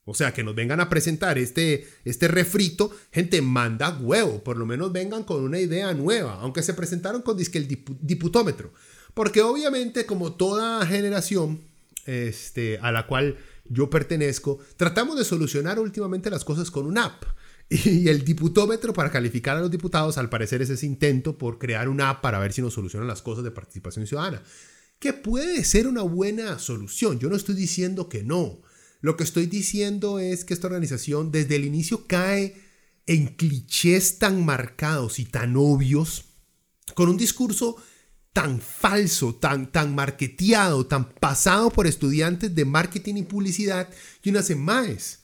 O 0.07 0.13
sea, 0.13 0.33
que 0.33 0.43
nos 0.43 0.53
vengan 0.53 0.79
a 0.79 0.87
presentar 0.87 1.39
este, 1.39 1.87
este 2.05 2.27
refrito, 2.27 2.91
gente, 3.11 3.41
manda 3.41 3.97
huevo, 3.97 4.43
por 4.43 4.55
lo 4.55 4.67
menos 4.67 4.91
vengan 4.91 5.23
con 5.23 5.43
una 5.43 5.59
idea 5.59 5.93
nueva, 5.95 6.35
aunque 6.41 6.61
se 6.61 6.75
presentaron 6.75 7.23
con 7.23 7.35
disque 7.35 7.57
el 7.57 7.67
diputómetro. 7.67 8.71
Porque 9.15 9.41
obviamente, 9.41 10.05
como 10.05 10.33
toda 10.33 10.85
generación 10.85 11.61
este, 12.05 12.77
a 12.83 12.91
la 12.91 13.07
cual 13.07 13.37
yo 13.67 13.89
pertenezco, 13.89 14.59
tratamos 14.77 15.17
de 15.17 15.25
solucionar 15.25 15.79
últimamente 15.79 16.29
las 16.29 16.45
cosas 16.45 16.69
con 16.69 16.85
una 16.85 17.05
app. 17.05 17.23
Y 17.67 18.07
el 18.09 18.23
diputómetro 18.23 18.93
para 18.93 19.09
calificar 19.09 19.57
a 19.57 19.61
los 19.61 19.71
diputados, 19.71 20.19
al 20.19 20.29
parecer, 20.29 20.61
es 20.61 20.69
ese 20.69 20.85
intento 20.85 21.35
por 21.35 21.57
crear 21.57 21.89
una 21.89 22.11
app 22.11 22.21
para 22.21 22.37
ver 22.37 22.53
si 22.53 22.61
nos 22.61 22.75
solucionan 22.75 23.07
las 23.07 23.23
cosas 23.23 23.43
de 23.43 23.49
participación 23.49 24.05
ciudadana. 24.05 24.43
Que 25.05 25.13
puede 25.13 25.63
ser 25.65 25.85
una 25.85 26.01
buena 26.01 26.57
solución. 26.57 27.19
Yo 27.19 27.29
no 27.29 27.35
estoy 27.35 27.53
diciendo 27.53 28.09
que 28.09 28.23
no. 28.23 28.63
Lo 29.01 29.15
que 29.15 29.23
estoy 29.23 29.45
diciendo 29.45 30.17
es 30.17 30.43
que 30.43 30.55
esta 30.55 30.65
organización 30.65 31.31
desde 31.31 31.57
el 31.57 31.65
inicio 31.65 32.07
cae 32.07 32.59
en 33.05 33.27
clichés 33.27 34.17
tan 34.17 34.43
marcados 34.43 35.19
y 35.19 35.25
tan 35.25 35.57
obvios, 35.57 36.25
con 36.95 37.07
un 37.07 37.17
discurso 37.17 37.75
tan 38.33 38.59
falso, 38.59 39.35
tan, 39.35 39.71
tan 39.71 39.93
marketeado, 39.93 40.87
tan 40.87 41.13
pasado 41.13 41.69
por 41.69 41.85
estudiantes 41.85 42.55
de 42.55 42.65
marketing 42.65 43.17
y 43.17 43.23
publicidad, 43.25 43.87
y 44.23 44.31
una 44.31 44.41
más. 44.55 45.19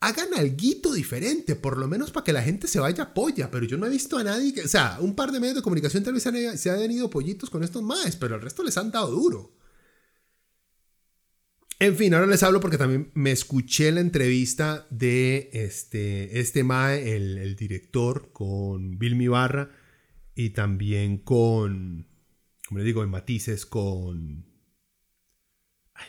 Hagan 0.00 0.28
algo 0.34 0.94
diferente, 0.94 1.56
por 1.56 1.76
lo 1.76 1.88
menos 1.88 2.12
para 2.12 2.22
que 2.22 2.32
la 2.32 2.42
gente 2.42 2.68
se 2.68 2.78
vaya 2.78 3.02
a 3.02 3.14
polla, 3.14 3.50
pero 3.50 3.66
yo 3.66 3.76
no 3.76 3.86
he 3.86 3.90
visto 3.90 4.16
a 4.16 4.22
nadie 4.22 4.54
que, 4.54 4.60
o 4.60 4.68
sea, 4.68 4.98
un 5.00 5.16
par 5.16 5.32
de 5.32 5.40
medios 5.40 5.56
de 5.56 5.62
comunicación 5.62 6.04
tal 6.04 6.14
vez 6.14 6.22
se, 6.22 6.70
hayan 6.70 6.90
ido 6.90 7.10
pollitos 7.10 7.50
con 7.50 7.64
estos 7.64 7.82
más, 7.82 8.14
pero 8.14 8.36
el 8.36 8.40
resto 8.40 8.62
les 8.62 8.76
han 8.76 8.92
dado 8.92 9.10
duro. 9.10 9.56
En 11.80 11.96
fin, 11.96 12.14
ahora 12.14 12.26
les 12.26 12.42
hablo 12.44 12.60
porque 12.60 12.78
también 12.78 13.10
me 13.14 13.32
escuché 13.32 13.90
la 13.90 14.00
entrevista 14.00 14.86
de 14.90 15.50
este, 15.52 16.38
este 16.38 16.62
MAE, 16.62 17.16
el, 17.16 17.56
director, 17.56 18.30
con 18.32 18.98
Bill 18.98 19.16
Mibarra 19.16 19.70
y 20.34 20.50
también 20.50 21.18
con, 21.18 22.06
como 22.66 22.78
les 22.78 22.84
digo, 22.84 23.02
en 23.02 23.10
matices 23.10 23.66
con, 23.66 24.46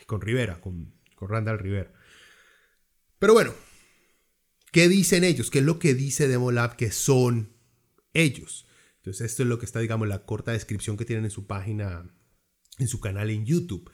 con 0.06 0.22
Rivera, 0.22 0.62
con, 0.62 0.94
con 1.16 1.30
Randall 1.30 1.60
Rivera. 1.60 1.92
Pero 3.20 3.34
bueno, 3.34 3.54
¿qué 4.72 4.88
dicen 4.88 5.24
ellos? 5.24 5.50
¿Qué 5.50 5.60
es 5.60 5.66
lo 5.66 5.80
que 5.80 5.94
dice 5.94 6.28
Demolab 6.28 6.76
que 6.76 6.92
son 6.92 7.54
ellos? 8.14 8.68
Entonces 8.98 9.32
esto 9.32 9.44
es 9.44 9.50
lo 9.50 9.60
que 9.60 9.66
está, 9.66 9.80
digamos, 9.80 10.08
la 10.08 10.26
corta 10.26 10.52
descripción 10.52 10.98
que 10.98 11.06
tienen 11.06 11.26
en 11.26 11.32
su 11.32 11.48
página, 11.48 12.14
en 12.78 12.88
su 12.88 13.00
canal 13.00 13.30
en 13.30 13.46
YouTube. 13.46 13.90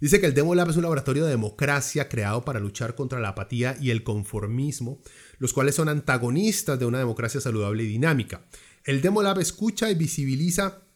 Dice 0.00 0.18
que 0.18 0.26
el 0.26 0.34
Demo 0.34 0.54
Lab 0.54 0.70
es 0.70 0.76
un 0.76 0.82
laboratorio 0.82 1.24
de 1.24 1.30
democracia 1.30 2.08
creado 2.08 2.42
para 2.42 2.58
luchar 2.58 2.94
contra 2.94 3.20
la 3.20 3.30
apatía 3.30 3.76
y 3.80 3.90
el 3.90 4.02
conformismo, 4.02 5.02
los 5.38 5.52
cuales 5.52 5.74
son 5.74 5.90
antagonistas 5.90 6.78
de 6.78 6.86
una 6.86 6.98
democracia 6.98 7.40
saludable 7.40 7.82
y 7.82 7.86
dinámica. 7.86 8.46
El 8.84 9.02
Demo 9.02 9.22
Lab 9.22 9.40
escucha 9.40 9.90
y 9.90 9.94
visibiliza 9.94 10.86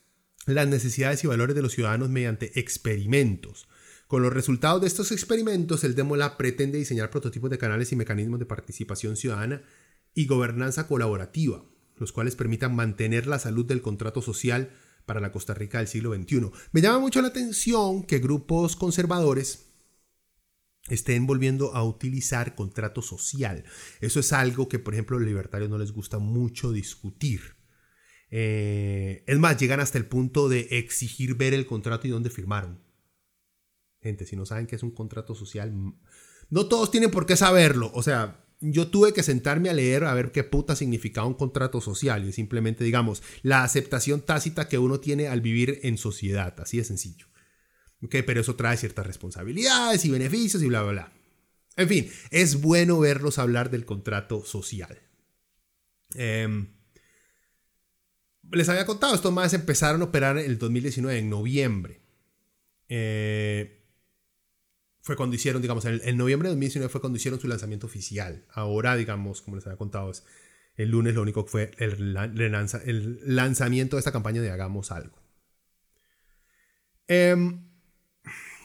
las 0.47 0.68
necesidades 0.68 1.23
y 1.23 1.27
valores 1.27 1.55
de 1.55 1.61
los 1.61 1.73
ciudadanos 1.73 2.09
mediante 2.09 2.59
experimentos. 2.59 3.68
Con 4.07 4.23
los 4.23 4.33
resultados 4.33 4.81
de 4.81 4.87
estos 4.87 5.12
experimentos, 5.12 5.83
el 5.85 5.95
Demo 5.95 6.17
Lab 6.17 6.37
pretende 6.37 6.79
diseñar 6.79 7.11
prototipos 7.11 7.51
de 7.51 7.59
canales 7.59 7.90
y 7.93 7.97
mecanismos 7.97 8.38
de 8.38 8.47
participación 8.47 9.17
ciudadana 9.17 9.62
y 10.14 10.27
gobernanza 10.27 10.87
colaborativa, 10.87 11.64
los 11.97 12.12
cuales 12.12 12.37
permitan 12.37 12.75
mantener 12.75 13.27
la 13.27 13.38
salud 13.38 13.64
del 13.64 13.83
contrato 13.83 14.23
social 14.23 14.71
para 15.07 15.21
la 15.21 15.33
Costa 15.33 15.55
Rica 15.55 15.79
del 15.79 15.88
siglo 15.88 16.14
XXI. 16.14 16.51
Me 16.73 16.81
llama 16.81 16.99
mucho 16.99 17.23
la 17.23 17.29
atención 17.29 18.05
que 18.05 18.19
grupos 18.19 18.77
conservadores 18.77 19.71
estén 20.88 21.27
volviendo 21.27 21.75
a 21.75 21.83
utilizar 21.83 22.55
contrato 22.55 23.01
social. 23.01 23.64
Eso 24.01 24.21
es 24.21 24.33
algo 24.33 24.69
que, 24.69 24.79
por 24.79 24.95
ejemplo, 24.95 25.17
a 25.17 25.21
los 25.21 25.29
libertarios 25.29 25.71
no 25.71 25.79
les 25.79 25.93
gusta 25.93 26.19
mucho 26.19 26.73
discutir. 26.73 27.57
Eh, 28.31 29.25
es 29.27 29.38
más, 29.38 29.57
llegan 29.59 29.81
hasta 29.81 29.97
el 29.97 30.07
punto 30.07 30.49
de 30.49 30.69
exigir 30.73 31.37
ver 31.37 31.55
el 31.55 31.67
contrato 31.67 32.07
y 32.07 32.11
dónde 32.11 32.31
firmaron. 32.31 32.84
Gente, 34.05 34.27
si 34.27 34.37
no 34.37 34.45
saben 34.45 34.67
qué 34.67 34.77
es 34.77 34.83
un 34.83 34.90
contrato 34.90 35.35
social, 35.35 35.73
no 36.51 36.67
todos 36.67 36.90
tienen 36.90 37.11
por 37.11 37.25
qué 37.25 37.37
saberlo. 37.37 37.90
O 37.95 38.03
sea, 38.03 38.45
yo 38.61 38.88
tuve 38.88 39.14
que 39.14 39.23
sentarme 39.23 39.71
a 39.71 39.73
leer 39.73 40.05
a 40.05 40.12
ver 40.12 40.31
qué 40.31 40.45
puta 40.45 40.77
significaba 40.77 41.27
un 41.27 41.33
contrato 41.33 41.81
social 41.81 42.29
y 42.29 42.31
simplemente, 42.31 42.85
digamos, 42.85 43.23
la 43.40 43.64
aceptación 43.64 44.21
tácita 44.21 44.69
que 44.69 44.77
uno 44.77 45.01
tiene 45.01 45.29
al 45.29 45.40
vivir 45.40 45.81
en 45.85 45.97
sociedad, 45.97 46.55
así 46.61 46.77
de 46.77 46.85
sencillo. 46.85 47.29
Okay, 48.03 48.21
pero 48.21 48.43
eso 48.43 48.57
trae 48.57 48.77
ciertas 48.77 49.07
responsabilidades 49.07 50.05
y 50.05 50.11
beneficios 50.11 50.62
y 50.62 50.69
bla, 50.69 50.83
bla, 50.83 50.93
bla. 50.93 51.12
En 51.79 51.88
fin, 51.88 52.11
es 52.31 52.61
bueno 52.61 53.01
verlos 53.01 53.38
hablar 53.38 53.71
del 53.71 53.87
contrato 53.87 54.45
social. 54.45 55.01
Em, 56.14 56.75
les 58.53 58.69
había 58.69 58.85
contado, 58.85 59.14
estos 59.14 59.33
más 59.33 59.55
empezaron 59.55 60.03
a 60.03 60.05
operar 60.05 60.37
en 60.37 60.45
el 60.45 60.59
2019, 60.59 61.21
en 61.21 61.31
noviembre. 61.31 62.03
Eh, 62.90 63.84
fue 65.05 65.17
cuando 65.17 65.37
hicieron, 65.37 65.61
digamos, 65.61 65.85
en, 65.85 66.17
noviembre 66.17 66.49
de 66.49 66.55
2019 66.55 66.90
fue 66.90 67.03
cuando 67.03 67.19
hicieron 67.19 67.38
su 67.38 67.47
lanzamiento 67.47 67.87
oficial. 67.87 68.47
Ahora, 68.51 68.97
digamos, 68.97 69.43
como 69.43 69.57
les 69.57 69.67
había 69.67 69.77
contado, 69.77 70.11
es 70.11 70.25
el 70.77 70.88
lunes 70.90 71.14
lo 71.14 71.21
único 71.21 71.45
que 71.45 71.51
fue 71.51 71.71
el, 71.77 72.17
el 72.17 73.19
lanzamiento 73.37 73.97
de 73.97 74.01
esta 74.01 74.12
campaña 74.12 74.40
de 74.40 74.51
Hagamos 74.51 74.90
algo. 74.93 75.19
Em, 77.07 77.69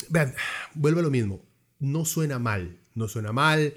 vean, 0.08 0.34
vuelve 0.76 1.02
a 1.02 1.04
lo 1.04 1.10
mismo. 1.10 1.46
No 1.78 2.06
suena 2.06 2.40
mal, 2.40 2.80
no 2.96 3.10
suena 3.10 3.34
mal. 3.34 3.74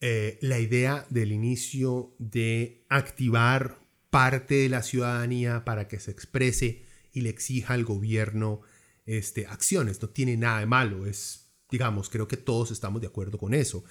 Eh, 0.00 0.38
la 0.40 0.58
idea 0.58 1.04
del 1.10 1.30
inicio 1.30 2.16
de 2.18 2.86
activar 2.88 3.80
parte 4.08 4.54
de 4.54 4.70
la 4.70 4.82
ciudadanía 4.82 5.66
para 5.66 5.88
que 5.88 6.00
se 6.00 6.10
exprese 6.10 6.86
y 7.12 7.20
le 7.20 7.28
exija 7.28 7.74
al 7.74 7.84
gobierno 7.84 8.62
este, 9.04 9.46
acciones. 9.46 10.00
No 10.00 10.08
tiene 10.08 10.38
nada 10.38 10.60
de 10.60 10.66
malo. 10.66 11.04
Es 11.04 11.45
digamos, 11.70 12.08
creo 12.08 12.28
que 12.28 12.36
todos 12.36 12.70
estamos 12.70 13.00
de 13.00 13.08
acuerdo 13.08 13.38
con 13.38 13.54
eso. 13.54 13.84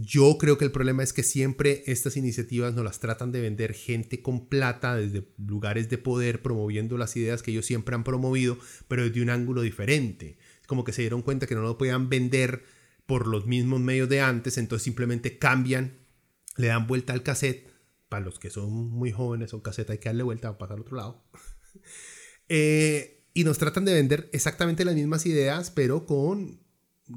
Yo 0.00 0.38
creo 0.38 0.56
que 0.56 0.64
el 0.64 0.72
problema 0.72 1.02
es 1.02 1.12
que 1.12 1.22
siempre 1.22 1.84
estas 1.86 2.16
iniciativas 2.16 2.74
nos 2.74 2.84
las 2.84 3.00
tratan 3.00 3.32
de 3.32 3.42
vender 3.42 3.74
gente 3.74 4.22
con 4.22 4.48
plata 4.48 4.96
desde 4.96 5.28
lugares 5.36 5.88
de 5.88 5.98
poder 5.98 6.42
promoviendo 6.42 6.96
las 6.96 7.16
ideas 7.16 7.42
que 7.42 7.50
ellos 7.50 7.66
siempre 7.66 7.94
han 7.94 8.02
promovido, 8.02 8.58
pero 8.88 9.04
desde 9.04 9.22
un 9.22 9.30
ángulo 9.30 9.62
diferente. 9.62 10.38
Como 10.66 10.84
que 10.84 10.92
se 10.92 11.02
dieron 11.02 11.22
cuenta 11.22 11.46
que 11.46 11.54
no 11.54 11.60
lo 11.60 11.78
podían 11.78 12.08
vender 12.08 12.64
por 13.06 13.26
los 13.26 13.46
mismos 13.46 13.80
medios 13.80 14.08
de 14.08 14.20
antes, 14.20 14.56
entonces 14.56 14.84
simplemente 14.84 15.38
cambian, 15.38 15.98
le 16.56 16.68
dan 16.68 16.86
vuelta 16.86 17.12
al 17.12 17.22
cassette. 17.22 17.70
Para 18.08 18.24
los 18.24 18.38
que 18.38 18.50
son 18.50 18.90
muy 18.90 19.12
jóvenes, 19.12 19.52
un 19.52 19.60
cassette 19.60 19.90
hay 19.90 19.98
que 19.98 20.08
darle 20.08 20.22
vuelta 20.22 20.56
pasar 20.58 20.76
al 20.76 20.82
otro 20.82 20.96
lado. 20.96 21.24
Eh, 22.54 23.24
y 23.32 23.44
nos 23.44 23.56
tratan 23.56 23.86
de 23.86 23.94
vender 23.94 24.28
exactamente 24.32 24.84
las 24.84 24.94
mismas 24.94 25.24
ideas, 25.24 25.70
pero 25.70 26.04
con 26.04 26.61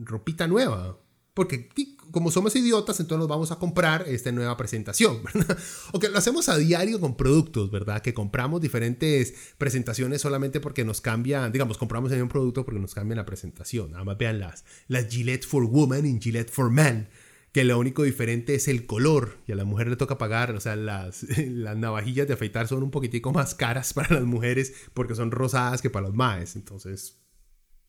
ropita 0.04 0.48
nueva. 0.48 1.00
Porque 1.34 1.70
como 2.12 2.32
somos 2.32 2.56
idiotas, 2.56 2.98
entonces 3.02 3.20
nos 3.20 3.28
vamos 3.28 3.52
a 3.52 3.60
comprar 3.60 4.08
esta 4.08 4.32
nueva 4.32 4.56
presentación, 4.56 5.22
¿verdad? 5.34 5.58
O 5.92 6.00
que 6.00 6.08
lo 6.08 6.18
hacemos 6.18 6.48
a 6.48 6.58
diario 6.58 7.02
con 7.02 7.18
productos, 7.18 7.70
¿verdad? 7.70 8.02
Que 8.02 8.14
compramos 8.14 8.62
diferentes 8.62 9.34
presentaciones 9.58 10.22
solamente 10.22 10.62
porque 10.62 10.86
nos 10.86 11.02
cambian, 11.02 11.52
digamos, 11.52 11.78
compramos 11.78 12.14
en 12.14 12.22
un 12.22 12.30
producto 12.30 12.64
porque 12.64 12.80
nos 12.80 12.94
cambian 12.94 13.18
la 13.18 13.26
presentación. 13.26 13.92
Nada 13.92 14.06
más 14.06 14.18
vean 14.18 14.40
las, 14.40 14.64
las 14.88 15.10
Gillette 15.10 15.46
for 15.46 15.66
Women 15.66 16.06
y 16.06 16.22
Gillette 16.22 16.52
for 16.52 16.72
Men, 16.72 17.10
que 17.52 17.66
lo 17.66 17.78
único 17.80 18.04
diferente 18.04 18.56
es 18.56 18.70
el 18.70 18.86
color 18.86 19.38
y 19.46 19.52
a 19.52 19.56
la 19.56 19.66
mujer 19.66 19.90
le 19.90 19.98
toca 19.98 20.18
pagar, 20.18 20.52
o 20.52 20.62
sea, 20.62 20.78
las, 20.78 21.24
las 21.38 21.76
navajillas 21.76 22.28
de 22.28 22.36
afeitar 22.36 22.70
son 22.70 22.82
un 22.82 22.92
poquitico 22.92 23.34
más 23.34 23.56
caras 23.56 23.92
para 23.94 24.16
las 24.16 24.24
mujeres 24.24 24.74
porque 24.94 25.16
son 25.16 25.32
rosadas 25.32 25.82
que 25.82 25.90
para 25.90 26.08
los 26.08 26.16
maes. 26.16 26.56
Entonces, 26.56 27.20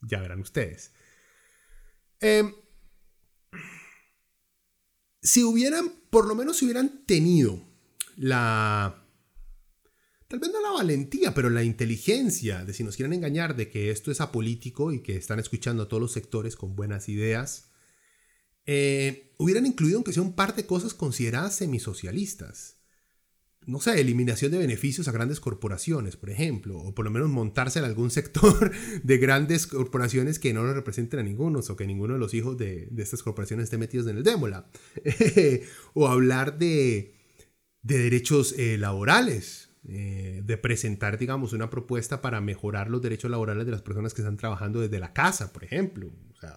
ya 0.01 0.21
verán 0.21 0.41
ustedes. 0.41 0.93
Em, 2.21 2.55
si 5.23 5.43
hubieran, 5.43 5.93
por 6.11 6.27
lo 6.27 6.35
menos 6.35 6.57
si 6.57 6.65
hubieran 6.65 7.05
tenido 7.05 7.61
la, 8.17 9.07
tal 10.29 10.39
vez 10.39 10.51
no 10.53 10.61
la 10.61 10.71
valentía, 10.71 11.35
pero 11.35 11.51
la 11.51 11.65
inteligencia 11.65 12.65
de 12.65 12.73
si 12.73 12.85
nos 12.85 12.97
quieren 12.97 13.13
engañar 13.13 13.57
de 13.57 13.71
que 13.71 13.91
esto 13.91 14.11
es 14.11 14.21
apolítico 14.21 14.93
y 14.93 15.03
que 15.03 15.17
están 15.17 15.39
escuchando 15.39 15.85
a 15.85 15.89
todos 15.89 16.01
los 16.01 16.13
sectores 16.13 16.57
con 16.57 16.77
buenas 16.77 17.09
ideas, 17.09 17.71
eh, 18.65 19.35
hubieran 19.39 19.67
incluido 19.67 19.99
aunque 19.99 20.13
sea 20.13 20.23
un 20.23 20.35
par 20.35 20.57
de 20.57 20.67
cosas 20.67 20.95
consideradas 20.95 21.57
semisocialistas. 21.57 22.76
No 23.67 23.81
sé, 23.81 24.01
eliminación 24.01 24.53
de 24.53 24.59
beneficios 24.59 25.09
a 25.09 25.13
grandes 25.13 25.41
corporaciones, 25.41 26.17
por 26.17 26.31
ejemplo, 26.31 26.79
o 26.79 26.95
por 26.95 27.05
lo 27.05 27.11
menos 27.11 27.29
montarse 27.29 27.81
en 27.81 27.85
algún 27.85 28.11
sector 28.13 28.71
de 29.03 29.19
grandes 29.19 29.67
corporaciones 29.67 30.39
que 30.39 30.55
no 30.55 30.63
lo 30.63 30.73
representen 30.73 31.21
a 31.21 31.23
ninguno, 31.25 31.61
o 31.69 31.77
que 31.77 31.87
ninguno 31.87 32.15
de 32.15 32.21
los 32.21 32.33
hijos 32.33 32.57
de, 32.57 32.89
estas 32.97 33.23
corporaciones 33.25 33.65
esté 33.65 33.77
metidos 33.77 34.07
en 34.07 34.19
el 34.19 34.23
démola. 34.23 34.71
o 35.95 36.07
hablar 36.09 36.59
de, 36.59 37.17
derechos 37.83 38.55
eh, 38.57 38.79
laborales, 38.79 39.71
eh, 39.89 40.43
de 40.45 40.57
presentar, 40.57 41.19
digamos, 41.19 41.53
una 41.53 41.71
propuesta 41.71 42.21
para 42.21 42.41
mejorar 42.41 42.91
los 42.91 43.03
derechos 43.03 43.31
laborales 43.31 43.67
de 43.67 43.73
las 43.73 43.83
personas 43.83 44.15
que 44.15 44.23
están 44.23 44.37
trabajando 44.37 44.81
desde 44.81 44.99
la 44.99 45.13
casa, 45.13 45.53
por 45.53 45.65
ejemplo. 45.65 46.11
O 46.33 46.41
sea, 46.41 46.57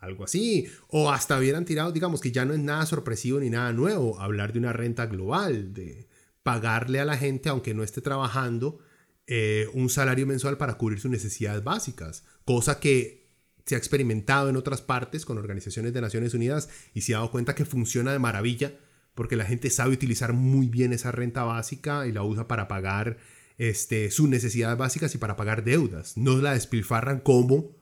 algo 0.00 0.24
así. 0.24 0.66
O 0.88 1.10
hasta 1.10 1.38
hubieran 1.38 1.64
tirado, 1.64 1.92
digamos, 1.92 2.20
que 2.20 2.32
ya 2.32 2.44
no 2.44 2.54
es 2.54 2.60
nada 2.60 2.86
sorpresivo 2.86 3.40
ni 3.40 3.50
nada 3.50 3.72
nuevo, 3.72 4.20
hablar 4.20 4.52
de 4.52 4.58
una 4.58 4.72
renta 4.72 5.06
global, 5.06 5.72
de 5.72 6.08
pagarle 6.42 7.00
a 7.00 7.04
la 7.04 7.16
gente, 7.16 7.48
aunque 7.48 7.74
no 7.74 7.82
esté 7.82 8.00
trabajando, 8.00 8.78
eh, 9.26 9.68
un 9.74 9.90
salario 9.90 10.26
mensual 10.26 10.56
para 10.56 10.74
cubrir 10.74 11.00
sus 11.00 11.10
necesidades 11.10 11.62
básicas. 11.62 12.24
Cosa 12.44 12.80
que 12.80 13.28
se 13.66 13.74
ha 13.74 13.78
experimentado 13.78 14.48
en 14.48 14.56
otras 14.56 14.80
partes 14.80 15.26
con 15.26 15.36
organizaciones 15.36 15.92
de 15.92 16.00
Naciones 16.00 16.32
Unidas 16.32 16.70
y 16.94 17.02
se 17.02 17.14
ha 17.14 17.18
dado 17.18 17.30
cuenta 17.30 17.54
que 17.54 17.66
funciona 17.66 18.12
de 18.12 18.18
maravilla 18.18 18.72
porque 19.14 19.36
la 19.36 19.44
gente 19.44 19.68
sabe 19.68 19.92
utilizar 19.92 20.32
muy 20.32 20.68
bien 20.68 20.92
esa 20.92 21.12
renta 21.12 21.42
básica 21.42 22.06
y 22.06 22.12
la 22.12 22.22
usa 22.22 22.48
para 22.48 22.68
pagar 22.68 23.18
este, 23.58 24.10
sus 24.10 24.28
necesidades 24.28 24.78
básicas 24.78 25.14
y 25.14 25.18
para 25.18 25.36
pagar 25.36 25.64
deudas. 25.64 26.16
No 26.16 26.38
la 26.38 26.54
despilfarran 26.54 27.20
como 27.20 27.76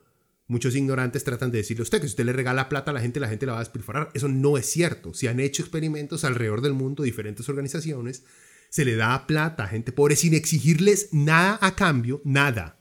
muchos 0.47 0.75
ignorantes 0.75 1.23
tratan 1.23 1.51
de 1.51 1.59
decirle 1.59 1.81
a 1.81 1.83
usted 1.83 2.01
que 2.01 2.07
si 2.07 2.13
usted 2.13 2.25
le 2.25 2.33
regala 2.33 2.69
plata 2.69 2.91
a 2.91 2.93
la 2.93 3.01
gente, 3.01 3.19
la 3.19 3.29
gente 3.29 3.45
la 3.45 3.53
va 3.53 3.59
a 3.59 3.61
despilfarrar. 3.61 4.09
Eso 4.13 4.27
no 4.27 4.57
es 4.57 4.65
cierto. 4.65 5.13
Se 5.13 5.29
han 5.29 5.39
hecho 5.39 5.61
experimentos 5.61 6.23
alrededor 6.23 6.61
del 6.61 6.73
mundo, 6.73 7.03
diferentes 7.03 7.47
organizaciones, 7.49 8.23
se 8.69 8.85
le 8.85 8.95
da 8.95 9.27
plata 9.27 9.63
a 9.63 9.67
gente 9.67 9.91
pobre 9.91 10.15
sin 10.15 10.33
exigirles 10.33 11.09
nada 11.11 11.57
a 11.61 11.75
cambio, 11.75 12.21
nada. 12.23 12.79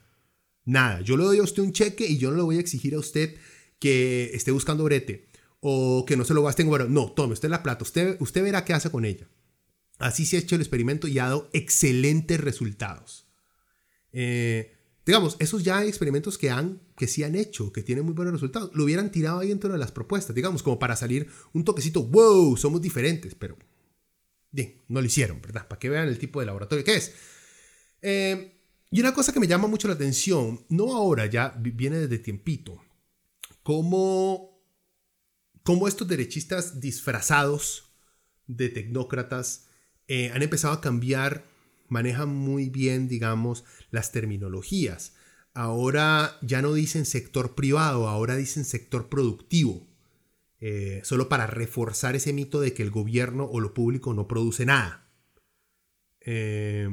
Nada. 0.64 1.00
Yo 1.00 1.16
le 1.16 1.24
doy 1.24 1.38
a 1.38 1.42
usted 1.42 1.62
un 1.62 1.72
cheque 1.72 2.06
y 2.06 2.18
yo 2.18 2.30
no 2.30 2.36
le 2.36 2.42
voy 2.42 2.56
a 2.56 2.60
exigir 2.60 2.94
a 2.94 2.98
usted 2.98 3.36
que 3.78 4.30
esté 4.34 4.50
buscando 4.50 4.84
brete 4.84 5.28
o 5.60 6.04
que 6.06 6.16
no 6.16 6.24
se 6.24 6.34
lo 6.34 6.42
gasten. 6.42 6.68
Bueno, 6.68 6.86
no, 6.88 7.12
tome 7.12 7.34
usted 7.34 7.48
la 7.48 7.62
plata, 7.62 7.84
usted, 7.84 8.16
usted 8.20 8.42
verá 8.42 8.64
qué 8.64 8.74
hace 8.74 8.90
con 8.90 9.04
ella. 9.04 9.28
Así 9.98 10.26
se 10.26 10.36
ha 10.36 10.40
hecho 10.40 10.56
el 10.56 10.60
experimento 10.60 11.08
y 11.08 11.18
ha 11.18 11.24
dado 11.24 11.48
excelentes 11.52 12.40
resultados. 12.40 13.26
Eh, 14.12 14.74
digamos, 15.06 15.36
esos 15.38 15.62
ya 15.62 15.78
hay 15.78 15.88
experimentos 15.88 16.36
que, 16.36 16.50
han, 16.50 16.82
que 16.96 17.06
sí 17.06 17.22
han 17.22 17.34
hecho, 17.34 17.72
que 17.72 17.82
tienen 17.82 18.04
muy 18.04 18.14
buenos 18.14 18.34
resultados. 18.34 18.70
Lo 18.74 18.84
hubieran 18.84 19.10
tirado 19.10 19.38
ahí 19.38 19.48
dentro 19.48 19.72
de 19.72 19.78
las 19.78 19.92
propuestas, 19.92 20.34
digamos, 20.34 20.62
como 20.62 20.78
para 20.78 20.96
salir 20.96 21.28
un 21.52 21.64
toquecito, 21.64 22.02
wow, 22.02 22.56
somos 22.56 22.82
diferentes, 22.82 23.34
pero 23.34 23.56
bien, 24.56 24.82
no 24.88 25.00
lo 25.00 25.06
hicieron, 25.06 25.40
¿verdad? 25.40 25.68
Para 25.68 25.78
que 25.78 25.88
vean 25.88 26.08
el 26.08 26.18
tipo 26.18 26.40
de 26.40 26.46
laboratorio 26.46 26.84
que 26.84 26.96
es. 26.96 27.12
Eh, 28.02 28.60
y 28.90 29.00
una 29.00 29.14
cosa 29.14 29.32
que 29.32 29.40
me 29.40 29.46
llama 29.46 29.68
mucho 29.68 29.86
la 29.88 29.94
atención, 29.94 30.64
no 30.68 30.96
ahora, 30.96 31.26
ya 31.26 31.54
viene 31.58 31.98
desde 31.98 32.18
tiempito, 32.18 32.82
cómo 33.62 34.56
cómo 35.66 35.88
estos 35.88 36.06
derechistas 36.06 36.80
disfrazados 36.80 37.92
de 38.46 38.68
tecnócratas 38.68 39.66
eh, 40.06 40.30
han 40.32 40.42
empezado 40.42 40.72
a 40.72 40.80
cambiar, 40.80 41.44
manejan 41.88 42.28
muy 42.28 42.70
bien, 42.70 43.08
digamos, 43.08 43.64
las 43.90 44.12
terminologías. 44.12 45.14
Ahora 45.54 46.38
ya 46.40 46.62
no 46.62 46.72
dicen 46.72 47.04
sector 47.04 47.56
privado, 47.56 48.08
ahora 48.08 48.36
dicen 48.36 48.64
sector 48.64 49.08
productivo. 49.08 49.88
Eh, 50.68 51.00
solo 51.04 51.28
para 51.28 51.46
reforzar 51.46 52.16
ese 52.16 52.32
mito 52.32 52.60
de 52.60 52.74
que 52.74 52.82
el 52.82 52.90
gobierno 52.90 53.44
o 53.44 53.60
lo 53.60 53.72
público 53.72 54.12
no 54.14 54.26
produce 54.26 54.66
nada. 54.66 55.08
Eh, 56.22 56.88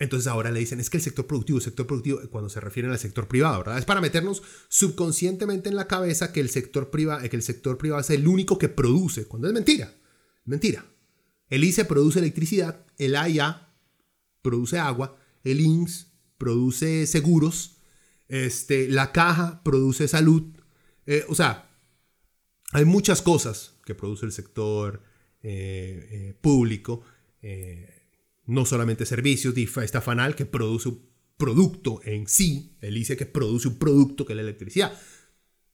entonces 0.00 0.26
ahora 0.26 0.50
le 0.50 0.58
dicen, 0.58 0.80
es 0.80 0.90
que 0.90 0.96
el 0.96 1.02
sector 1.04 1.28
productivo, 1.28 1.58
el 1.58 1.64
sector 1.64 1.86
productivo, 1.86 2.20
cuando 2.28 2.50
se 2.50 2.58
refieren 2.58 2.90
al 2.90 2.98
sector 2.98 3.28
privado, 3.28 3.58
¿verdad? 3.58 3.78
Es 3.78 3.84
para 3.84 4.00
meternos 4.00 4.42
subconscientemente 4.66 5.68
en 5.68 5.76
la 5.76 5.86
cabeza 5.86 6.32
que 6.32 6.40
el 6.40 6.50
sector, 6.50 6.90
privado, 6.90 7.20
que 7.30 7.36
el 7.36 7.44
sector 7.44 7.78
privado 7.78 8.00
es 8.00 8.10
el 8.10 8.26
único 8.26 8.58
que 8.58 8.68
produce, 8.68 9.26
cuando 9.26 9.46
es 9.46 9.54
mentira. 9.54 9.94
Mentira. 10.44 10.84
El 11.50 11.62
ICE 11.62 11.84
produce 11.84 12.18
electricidad, 12.18 12.84
el 12.98 13.14
AIA 13.14 13.76
produce 14.42 14.80
agua, 14.80 15.16
el 15.44 15.60
INS 15.60 16.08
produce 16.36 17.06
seguros, 17.06 17.76
este, 18.26 18.88
la 18.88 19.12
caja 19.12 19.62
produce 19.62 20.08
salud. 20.08 20.42
Eh, 21.06 21.24
o 21.28 21.36
sea, 21.36 21.68
hay 22.72 22.84
muchas 22.84 23.22
cosas 23.22 23.76
que 23.84 23.94
produce 23.94 24.26
el 24.26 24.32
sector 24.32 25.02
eh, 25.42 26.08
eh, 26.10 26.34
público 26.40 27.02
no 28.46 28.64
solamente 28.64 29.04
servicios, 29.04 29.54
está 29.56 30.00
Fanal 30.00 30.36
que 30.36 30.46
produce 30.46 30.88
un 30.88 31.08
producto 31.36 32.00
en 32.04 32.28
sí, 32.28 32.76
él 32.80 32.94
dice 32.94 33.16
que 33.16 33.26
produce 33.26 33.68
un 33.68 33.78
producto 33.78 34.24
que 34.24 34.32
es 34.32 34.36
la 34.36 34.42
electricidad. 34.42 34.92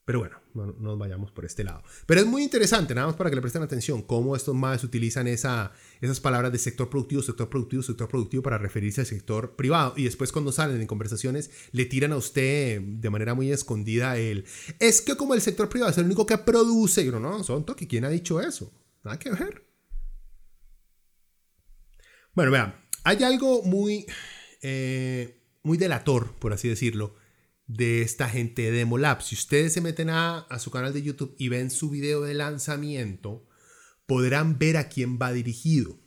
Pero 0.08 0.20
bueno, 0.20 0.40
no, 0.54 0.72
nos 0.80 0.98
vayamos 0.98 1.30
por 1.32 1.44
este 1.44 1.64
lado. 1.64 1.82
Pero 2.06 2.22
es 2.22 2.26
muy 2.26 2.42
interesante, 2.42 2.94
nada 2.94 3.08
más 3.08 3.16
para 3.16 3.28
que 3.28 3.36
le 3.36 3.42
presten 3.42 3.62
atención, 3.62 4.00
cómo 4.00 4.34
estos 4.34 4.54
más 4.54 4.82
utilizan 4.82 5.28
esa, 5.28 5.72
esas 6.00 6.18
palabras 6.18 6.50
de 6.50 6.56
sector 6.56 6.88
productivo, 6.88 7.20
sector 7.20 7.50
productivo, 7.50 7.82
sector 7.82 8.08
productivo 8.08 8.42
para 8.42 8.56
referirse 8.56 9.02
al 9.02 9.06
sector 9.06 9.54
privado. 9.54 9.92
Y 9.98 10.04
después 10.04 10.32
cuando 10.32 10.50
salen 10.50 10.80
en 10.80 10.86
conversaciones, 10.86 11.50
le 11.72 11.84
tiran 11.84 12.12
a 12.12 12.16
usted 12.16 12.80
de 12.80 13.10
manera 13.10 13.34
muy 13.34 13.52
escondida 13.52 14.16
el, 14.16 14.46
es 14.78 15.02
que 15.02 15.14
como 15.14 15.34
el 15.34 15.42
sector 15.42 15.68
privado 15.68 15.90
es 15.90 15.98
el 15.98 16.06
único 16.06 16.24
que 16.24 16.38
produce. 16.38 17.02
Y 17.02 17.08
uno, 17.08 17.20
no, 17.20 17.44
son 17.44 17.66
toque, 17.66 17.86
¿quién 17.86 18.06
ha 18.06 18.08
dicho 18.08 18.40
eso? 18.40 18.72
Nada 19.04 19.18
que 19.18 19.28
ver. 19.28 19.62
Bueno, 22.32 22.50
vean, 22.50 22.74
hay 23.04 23.22
algo 23.24 23.62
muy, 23.62 24.06
eh, 24.62 25.44
muy 25.64 25.76
delator, 25.76 26.32
por 26.36 26.54
así 26.54 26.66
decirlo, 26.66 27.14
de 27.68 28.02
esta 28.02 28.28
gente 28.28 28.62
de 28.62 28.72
Demolab. 28.72 29.22
Si 29.22 29.34
ustedes 29.34 29.74
se 29.74 29.80
meten 29.80 30.08
a, 30.10 30.46
su 30.58 30.70
canal 30.70 30.92
de 30.92 31.02
YouTube 31.02 31.36
y 31.38 31.48
ven 31.48 31.70
su 31.70 31.90
video 31.90 32.22
de 32.22 32.34
lanzamiento, 32.34 33.46
podrán 34.06 34.58
ver 34.58 34.78
a 34.78 34.88
quién 34.88 35.18
va 35.20 35.32
dirigido. 35.32 35.98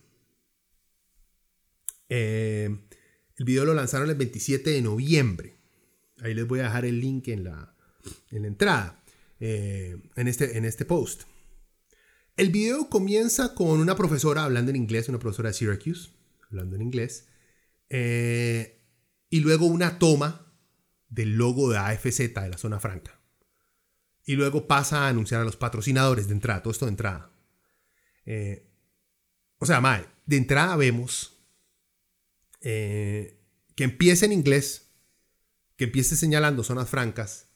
Eh, 2.09 2.69
el 3.37 3.45
video 3.45 3.63
lo 3.63 3.73
lanzaron 3.73 4.09
el 4.09 4.15
27 4.15 4.71
de 4.71 4.81
noviembre. 4.81 5.55
Ahí 6.21 6.33
les 6.33 6.47
voy 6.47 6.59
a 6.59 6.63
dejar 6.63 6.83
el 6.85 6.99
link 6.99 7.27
en 7.29 7.43
la, 7.45 7.75
en 8.31 8.41
la 8.41 8.47
entrada, 8.47 9.03
eh, 9.39 9.97
en, 10.15 10.27
este, 10.27 10.57
en 10.57 10.65
este 10.65 10.83
post. 10.83 11.23
El 12.37 12.49
video 12.49 12.89
comienza 12.89 13.53
con 13.53 13.79
una 13.79 13.95
profesora 13.95 14.43
hablando 14.43 14.71
en 14.71 14.77
inglés, 14.77 15.09
una 15.09 15.19
profesora 15.19 15.49
de 15.49 15.53
Syracuse, 15.53 16.09
hablando 16.49 16.75
en 16.75 16.81
inglés, 16.81 17.27
eh, 17.89 18.81
y 19.29 19.41
luego 19.41 19.67
una 19.67 19.99
toma 19.99 20.50
del 21.11 21.35
logo 21.35 21.69
de 21.69 21.77
AFZ 21.77 22.17
de 22.33 22.49
la 22.49 22.57
zona 22.57 22.79
franca. 22.79 23.19
Y 24.25 24.35
luego 24.35 24.67
pasa 24.67 25.05
a 25.05 25.09
anunciar 25.09 25.41
a 25.41 25.45
los 25.45 25.57
patrocinadores 25.57 26.27
de 26.27 26.33
entrada, 26.33 26.63
todo 26.63 26.71
esto 26.71 26.85
de 26.85 26.91
entrada. 26.91 27.31
Eh, 28.25 28.67
o 29.59 29.65
sea, 29.65 29.81
mal 29.81 30.07
de 30.25 30.37
entrada 30.37 30.75
vemos 30.77 31.37
eh, 32.61 33.39
que 33.75 33.83
empieza 33.83 34.25
en 34.25 34.31
inglés, 34.31 34.93
que 35.75 35.85
empiece 35.85 36.15
señalando 36.15 36.63
zonas 36.63 36.89
francas, 36.89 37.49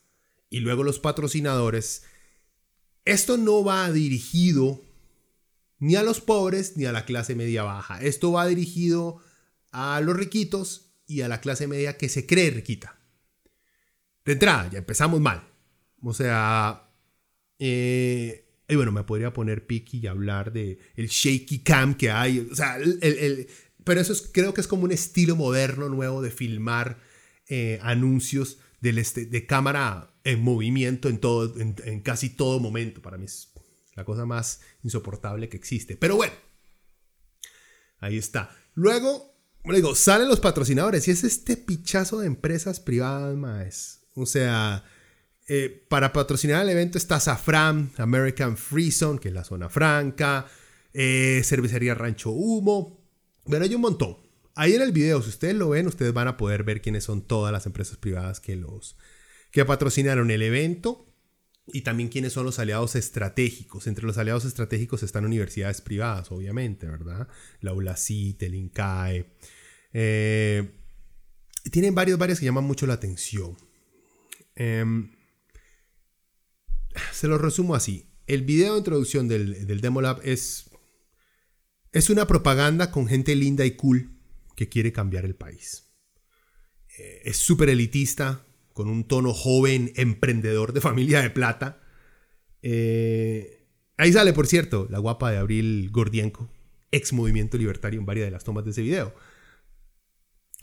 y 0.50 0.60
luego 0.60 0.84
los 0.84 1.00
patrocinadores. 1.00 2.04
Esto 3.06 3.38
no 3.38 3.64
va 3.64 3.92
dirigido 3.92 4.82
ni 5.80 5.96
a 5.96 6.04
los 6.04 6.22
pobres 6.22 6.76
ni 6.76 6.86
a 6.86 6.92
la 6.92 7.06
clase 7.06 7.36
media 7.36 7.64
baja. 7.64 8.02
Esto 8.02 8.32
va 8.32 8.48
dirigido 8.48 9.20
a 9.72 10.02
los 10.02 10.16
riquitos 10.16 10.94
y 11.08 11.22
a 11.22 11.28
la 11.28 11.40
clase 11.42 11.68
media 11.68 11.98
que 11.98 12.10
se 12.10 12.26
cree 12.26 12.50
riquita. 12.50 12.95
De 14.26 14.34
entrada, 14.34 14.70
ya 14.72 14.80
empezamos 14.80 15.22
mal. 15.22 15.48
O 16.02 16.14
sea, 16.14 16.90
eh, 17.60 18.46
y 18.68 18.76
bueno, 18.76 18.92
me 18.92 19.04
podría 19.04 19.32
poner 19.32 19.68
piqui 19.68 20.00
y 20.00 20.08
hablar 20.08 20.52
de 20.52 20.80
el 20.96 21.08
shaky 21.08 21.60
cam 21.60 21.96
que 21.96 22.12
hay. 22.12 22.40
O 22.52 22.56
sea, 22.56 22.78
pero 23.84 24.02
eso 24.02 24.14
creo 24.32 24.54
que 24.54 24.62
es 24.62 24.68
como 24.68 24.84
un 24.84 24.92
estilo 24.92 25.36
moderno 25.36 25.90
nuevo 25.90 26.22
de 26.22 26.32
filmar 26.32 27.00
eh, 27.48 27.80
anuncios 27.84 28.58
este, 28.82 29.26
de 29.26 29.46
cámara 29.46 30.12
en 30.24 30.42
movimiento 30.42 31.08
en, 31.08 31.20
todo, 31.20 31.54
en 31.60 32.02
casi 32.02 32.30
todo 32.30 32.60
momento. 32.60 33.02
Para 33.02 33.18
mí 33.18 33.26
es 33.26 33.54
la 33.96 34.04
cosa 34.04 34.26
más 34.26 34.62
insoportable 34.84 35.50
que 35.50 35.58
existe. 35.58 35.96
Pero 35.96 36.16
bueno, 36.16 36.34
ahí 38.00 38.18
está. 38.18 38.56
Luego, 38.74 39.34
como 39.62 39.76
digo, 39.76 39.96
salen 39.96 40.28
los 40.28 40.40
patrocinadores 40.40 41.08
y 41.08 41.12
es 41.12 41.24
este 41.24 41.58
pichazo 41.58 42.20
de 42.20 42.28
empresas 42.28 42.80
privadas 42.80 43.36
más. 43.36 44.05
O 44.16 44.26
sea, 44.26 44.84
Eh, 45.48 45.86
para 45.90 46.12
patrocinar 46.12 46.64
el 46.64 46.70
evento 46.70 46.98
está 46.98 47.20
Safran, 47.20 47.92
American 47.98 48.58
Free 48.58 48.92
Zone, 48.92 49.20
que 49.20 49.28
es 49.28 49.34
la 49.34 49.44
zona 49.44 49.70
franca, 49.70 50.48
eh, 50.92 51.42
Cervecería 51.44 51.94
Rancho 51.94 52.32
Humo. 52.32 53.00
Bueno, 53.46 53.64
hay 53.66 53.76
un 53.76 53.82
montón. 53.82 54.18
Ahí 54.56 54.74
en 54.74 54.82
el 54.82 54.92
video, 54.92 55.22
si 55.22 55.30
ustedes 55.30 55.54
lo 55.56 55.70
ven, 55.70 55.86
ustedes 55.86 56.14
van 56.14 56.28
a 56.28 56.36
poder 56.36 56.64
ver 56.64 56.82
quiénes 56.82 57.04
son 57.04 57.22
todas 57.22 57.52
las 57.52 57.68
empresas 57.68 57.98
privadas 57.98 58.40
que 58.40 58.56
los 58.56 58.98
que 59.52 59.64
patrocinaron 59.66 60.32
el 60.32 60.42
evento 60.42 61.14
y 61.68 61.82
también 61.82 62.10
quiénes 62.10 62.34
son 62.34 62.46
los 62.46 62.58
aliados 62.58 62.96
estratégicos. 62.96 63.86
Entre 63.86 64.06
los 64.06 64.18
aliados 64.18 64.46
estratégicos 64.46 65.04
están 65.04 65.26
universidades 65.26 65.80
privadas, 65.82 66.32
obviamente, 66.32 66.88
¿verdad? 66.88 67.28
La 67.62 67.74
ULACIT, 67.74 68.42
el 68.42 68.56
INCAE. 68.56 69.28
Eh, 69.94 70.72
tienen 71.72 71.94
varios, 71.94 72.18
varios 72.18 72.40
que 72.40 72.46
llaman 72.46 72.64
mucho 72.64 72.88
la 72.88 72.96
atención. 72.96 73.56
Em, 74.56 75.12
se 77.12 77.28
lo 77.28 77.38
resumo 77.38 77.76
así. 77.76 78.10
El 78.28 78.44
video 78.44 78.74
de 78.74 78.80
introducción 78.80 79.28
del, 79.28 79.68
del 79.68 79.82
Demo 79.82 80.02
Lab 80.02 80.22
es, 80.24 80.70
es 81.92 82.10
una 82.10 82.26
propaganda 82.28 82.92
con 82.92 83.08
gente 83.08 83.36
linda 83.36 83.66
y 83.66 83.72
cool 83.72 84.12
que 84.56 84.70
quiere 84.70 84.92
cambiar 84.92 85.26
el 85.26 85.36
país. 85.36 85.86
Eh, 86.98 87.22
es 87.26 87.38
súper 87.38 87.70
elitista, 87.70 88.46
con 88.74 88.90
un 88.90 89.06
tono 89.06 89.34
joven, 89.34 89.94
emprendedor 89.96 90.74
de 90.74 90.82
familia 90.82 91.22
de 91.22 91.30
plata. 91.30 91.82
Eh, 92.62 93.68
ahí 93.98 94.12
sale, 94.12 94.34
por 94.34 94.48
cierto, 94.48 94.88
la 94.90 95.00
guapa 95.00 95.32
de 95.32 95.38
Abril 95.38 95.90
Gordienko, 95.92 96.50
ex 96.92 97.14
movimiento 97.14 97.58
libertario 97.58 98.00
en 98.00 98.06
varias 98.06 98.28
de 98.28 98.32
las 98.32 98.44
tomas 98.44 98.66
de 98.66 98.72
ese 98.72 98.82
video. 98.82 99.14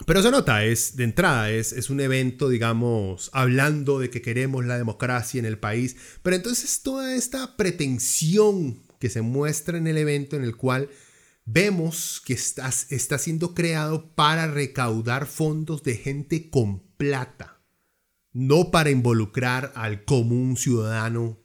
Pero 0.05 0.21
se 0.21 0.31
nota, 0.31 0.65
es 0.65 0.95
de 0.95 1.03
entrada, 1.03 1.51
es, 1.51 1.71
es 1.71 1.89
un 1.89 1.99
evento, 1.99 2.49
digamos, 2.49 3.29
hablando 3.31 3.99
de 3.99 4.09
que 4.09 4.21
queremos 4.21 4.65
la 4.65 4.77
democracia 4.77 5.39
en 5.39 5.45
el 5.45 5.59
país. 5.59 5.95
Pero 6.23 6.35
entonces 6.35 6.81
toda 6.81 7.15
esta 7.15 7.55
pretensión 7.55 8.81
que 8.99 9.09
se 9.09 9.21
muestra 9.21 9.77
en 9.77 9.87
el 9.87 9.97
evento 9.97 10.35
en 10.35 10.43
el 10.43 10.55
cual 10.55 10.89
vemos 11.45 12.21
que 12.25 12.33
está, 12.33 12.69
está 12.89 13.17
siendo 13.17 13.53
creado 13.53 14.13
para 14.15 14.47
recaudar 14.47 15.25
fondos 15.25 15.83
de 15.83 15.95
gente 15.95 16.49
con 16.49 16.79
plata, 16.97 17.61
no 18.31 18.71
para 18.71 18.89
involucrar 18.89 19.71
al 19.75 20.05
común 20.05 20.57
ciudadano 20.57 21.39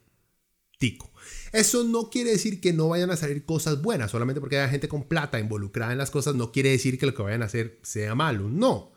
tico. 0.78 1.12
Eso 1.52 1.84
no 1.84 2.10
quiere 2.10 2.30
decir 2.30 2.60
que 2.60 2.72
no 2.72 2.88
vayan 2.88 3.10
a 3.10 3.16
salir 3.16 3.44
cosas 3.44 3.82
buenas, 3.82 4.10
solamente 4.10 4.40
porque 4.40 4.58
haya 4.58 4.70
gente 4.70 4.88
con 4.88 5.08
plata 5.08 5.40
involucrada 5.40 5.92
en 5.92 5.98
las 5.98 6.10
cosas 6.10 6.34
no 6.34 6.52
quiere 6.52 6.70
decir 6.70 6.98
que 6.98 7.06
lo 7.06 7.14
que 7.14 7.22
vayan 7.22 7.42
a 7.42 7.46
hacer 7.46 7.78
sea 7.82 8.14
malo, 8.14 8.48
no. 8.48 8.92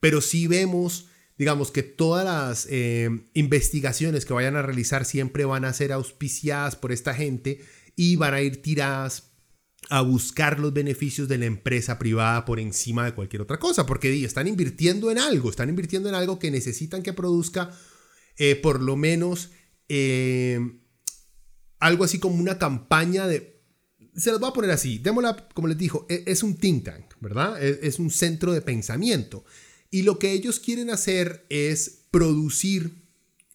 Pero 0.00 0.20
sí 0.20 0.46
vemos, 0.46 1.08
digamos, 1.38 1.70
que 1.70 1.82
todas 1.82 2.24
las 2.24 2.66
eh, 2.70 3.08
investigaciones 3.34 4.24
que 4.24 4.34
vayan 4.34 4.56
a 4.56 4.62
realizar 4.62 5.04
siempre 5.04 5.44
van 5.44 5.64
a 5.64 5.72
ser 5.72 5.92
auspiciadas 5.92 6.76
por 6.76 6.92
esta 6.92 7.14
gente 7.14 7.60
y 7.94 8.16
van 8.16 8.34
a 8.34 8.42
ir 8.42 8.62
tiradas 8.62 9.32
a 9.88 10.00
buscar 10.00 10.58
los 10.58 10.72
beneficios 10.72 11.28
de 11.28 11.38
la 11.38 11.46
empresa 11.46 11.98
privada 11.98 12.44
por 12.44 12.58
encima 12.58 13.04
de 13.04 13.14
cualquier 13.14 13.42
otra 13.42 13.58
cosa, 13.58 13.86
porque 13.86 14.24
están 14.24 14.48
invirtiendo 14.48 15.10
en 15.10 15.18
algo, 15.18 15.50
están 15.50 15.68
invirtiendo 15.68 16.08
en 16.08 16.14
algo 16.14 16.38
que 16.38 16.50
necesitan 16.50 17.02
que 17.02 17.12
produzca 17.12 17.70
eh, 18.36 18.56
por 18.56 18.82
lo 18.82 18.96
menos 18.96 19.50
eh, 19.88 20.60
algo 21.78 22.04
así 22.04 22.18
como 22.18 22.36
una 22.36 22.58
campaña 22.58 23.26
de... 23.26 23.60
Se 24.14 24.30
los 24.30 24.40
voy 24.40 24.50
a 24.50 24.54
poner 24.54 24.70
así, 24.70 24.98
Demolab, 24.98 25.52
como 25.52 25.68
les 25.68 25.76
dijo, 25.76 26.06
e, 26.08 26.24
es 26.26 26.42
un 26.42 26.56
think 26.56 26.84
tank, 26.84 27.14
¿verdad? 27.20 27.62
E, 27.62 27.80
es 27.82 27.98
un 27.98 28.10
centro 28.10 28.52
de 28.52 28.62
pensamiento. 28.62 29.44
Y 29.90 30.02
lo 30.02 30.18
que 30.18 30.32
ellos 30.32 30.58
quieren 30.58 30.90
hacer 30.90 31.46
es 31.48 32.06
producir 32.10 33.06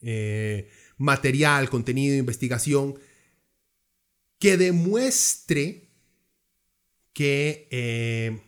eh, 0.02 0.70
material, 0.98 1.70
contenido, 1.70 2.16
investigación 2.16 2.96
que 4.40 4.58
demuestre 4.58 5.92
que 7.14 7.68
eh, 7.70 8.42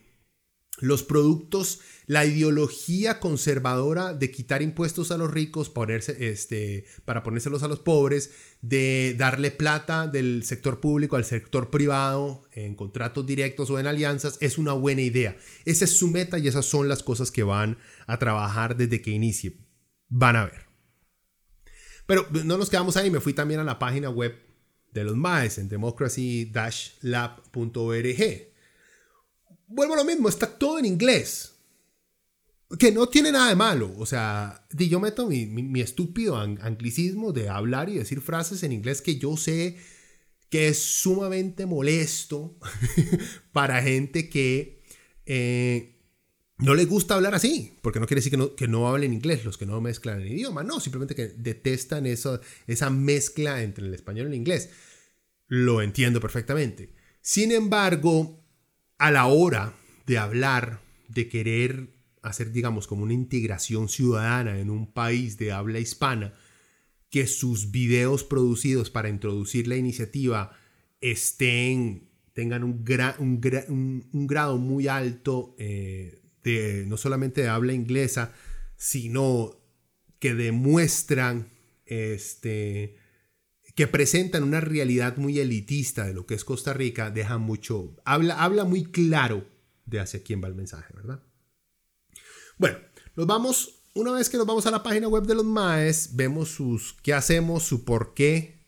los 0.80 1.04
productos, 1.04 1.82
la 2.06 2.26
ideología 2.26 3.20
conservadora 3.20 4.14
de 4.14 4.32
quitar 4.32 4.62
impuestos 4.62 5.12
a 5.12 5.18
los 5.18 5.32
ricos, 5.32 5.70
ponerse, 5.70 6.30
este, 6.30 6.86
para 7.06 7.24
ponérselos 7.24 7.64
a 7.64 7.68
los 7.68 7.80
pobres, 7.80 8.32
de 8.62 9.16
darle 9.18 9.52
plata 9.52 10.08
del 10.08 10.44
sector 10.44 10.80
público 10.80 11.16
al 11.16 11.26
sector 11.26 11.70
privado 11.70 12.44
en 12.52 12.76
contratos 12.76 13.26
directos 13.26 13.70
o 13.70 13.80
en 13.80 13.88
alianzas, 13.88 14.38
es 14.42 14.58
una 14.58 14.74
buena 14.74 15.02
idea. 15.02 15.38
Esa 15.66 15.86
es 15.86 15.98
su 15.98 16.08
meta 16.08 16.38
y 16.38 16.48
esas 16.48 16.66
son 16.66 16.88
las 16.88 17.04
cosas 17.04 17.32
que 17.32 17.44
van 17.44 17.78
a 18.08 18.20
trabajar 18.20 18.78
desde 18.78 19.02
que 19.02 19.12
inicie. 19.12 19.58
Van 20.10 20.36
a 20.36 20.46
ver. 20.46 20.64
Pero 22.06 22.28
no 22.44 22.58
nos 22.58 22.70
quedamos 22.70 22.98
ahí, 22.98 23.10
me 23.10 23.22
fui 23.22 23.34
también 23.34 23.60
a 23.60 23.64
la 23.64 23.80
página 23.80 24.10
web 24.10 24.36
de 24.92 25.04
los 25.04 25.16
MAES 25.16 25.58
en 25.58 25.70
democracy-lab.org 25.70 28.54
vuelvo 29.74 29.94
a 29.94 29.98
lo 29.98 30.06
mismo, 30.06 30.30
está 30.30 30.48
todo 30.48 30.80
en 30.80 30.86
inglés. 30.86 31.53
Que 32.80 32.92
no 32.92 33.08
tiene 33.08 33.32
nada 33.32 33.50
de 33.50 33.56
malo. 33.56 33.94
O 33.98 34.06
sea, 34.06 34.66
yo 34.72 35.00
meto 35.00 35.28
mi, 35.28 35.82
estúpido 35.82 36.38
anglicismo 36.38 37.32
de 37.32 37.50
hablar 37.50 37.90
y 37.90 37.98
decir 37.98 38.22
frases 38.22 38.64
en 38.64 38.72
inglés 38.72 39.02
que 39.02 39.18
yo 39.18 39.38
sé 39.38 39.78
que 40.50 40.68
es 40.68 40.80
sumamente 40.80 41.66
molesto 41.66 42.58
para 43.52 43.82
gente 43.82 44.30
que 44.30 44.84
eh, 45.26 45.94
no 46.60 46.76
le 46.76 46.86
gusta 46.86 47.16
hablar 47.16 47.34
así, 47.34 47.74
porque 47.82 48.00
no 48.00 48.06
quiere 48.06 48.22
decir 48.22 48.38
que 48.56 48.68
no, 48.68 48.88
hablen 48.88 49.14
inglés 49.14 49.44
los 49.46 49.58
que 49.58 49.66
no 49.66 49.82
mezclan 49.82 50.22
el 50.22 50.32
idioma, 50.32 50.64
no, 50.64 50.80
simplemente 50.80 51.16
que 51.16 51.30
detestan 51.30 52.06
eso, 52.06 52.40
esa 52.68 52.90
mezcla 52.90 53.64
entre 53.64 53.86
el 53.86 53.94
español 53.94 54.28
y 54.28 54.30
el 54.30 54.36
inglés. 54.36 54.70
Lo 55.48 55.82
entiendo 55.82 56.22
perfectamente. 56.22 56.94
Sin 57.22 57.52
embargo, 57.52 58.46
a 58.98 59.12
la 59.12 59.26
hora 59.26 59.74
de 60.06 60.18
hablar, 60.18 60.82
de 61.08 61.28
querer 61.30 61.93
hacer, 62.24 62.52
digamos, 62.52 62.88
como 62.88 63.04
una 63.04 63.14
integración 63.14 63.90
ciudadana 63.90 64.60
en 64.60 64.70
un 64.70 64.92
país 64.92 65.38
de 65.38 65.52
habla 65.52 65.80
hispana, 65.80 66.34
que 67.10 67.28
sus 67.28 67.70
videos 67.70 68.24
producidos 68.24 68.90
para 68.90 69.10
introducir 69.10 69.68
la 69.68 69.76
iniciativa 69.76 70.58
estén, 71.00 72.10
tengan 72.34 72.64
un, 72.64 72.84
un, 73.20 74.28
grado 74.28 74.58
muy 74.58 74.88
alto 74.88 75.54
eh, 75.60 76.24
de 76.44 76.86
no 76.88 76.98
solamente 76.98 77.42
de 77.42 77.50
habla 77.50 77.74
inglesa, 77.74 78.34
sino 78.78 79.60
que 80.18 80.34
demuestran 80.34 81.50
este, 81.86 82.96
que 83.76 83.88
presentan 83.88 84.44
una 84.44 84.62
realidad 84.62 85.18
muy 85.18 85.40
elitista 85.40 86.06
de 86.06 86.14
lo 86.14 86.26
que 86.26 86.36
es 86.36 86.46
Costa 86.46 86.74
Rica, 86.74 87.12
deja 87.12 87.38
mucho, 87.38 87.96
habla, 88.06 88.42
habla 88.42 88.64
muy 88.64 88.86
claro 88.86 89.46
de 89.86 90.00
hacia 90.00 90.24
quién 90.24 90.42
va 90.42 90.48
el 90.48 90.56
mensaje, 90.56 90.94
¿verdad? 90.96 91.22
Bueno, 92.58 92.78
nos 93.16 93.28
vamos, 93.28 93.84
una 93.94 94.12
vez 94.12 94.30
que 94.30 94.38
nos 94.38 94.46
vamos 94.46 94.66
a 94.66 94.72
la 94.72 94.84
página 94.84 95.08
web 95.08 95.24
de 95.24 95.36
los 95.36 95.46
MAES, 95.46 96.16
vemos 96.16 96.50
sus 96.50 96.94
qué 97.02 97.14
hacemos, 97.14 97.64
su 97.64 97.84
por 97.84 98.14
qué, 98.14 98.60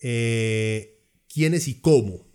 eh, 0.00 1.02
quiénes 1.32 1.68
y 1.68 1.80
cómo. 1.80 2.26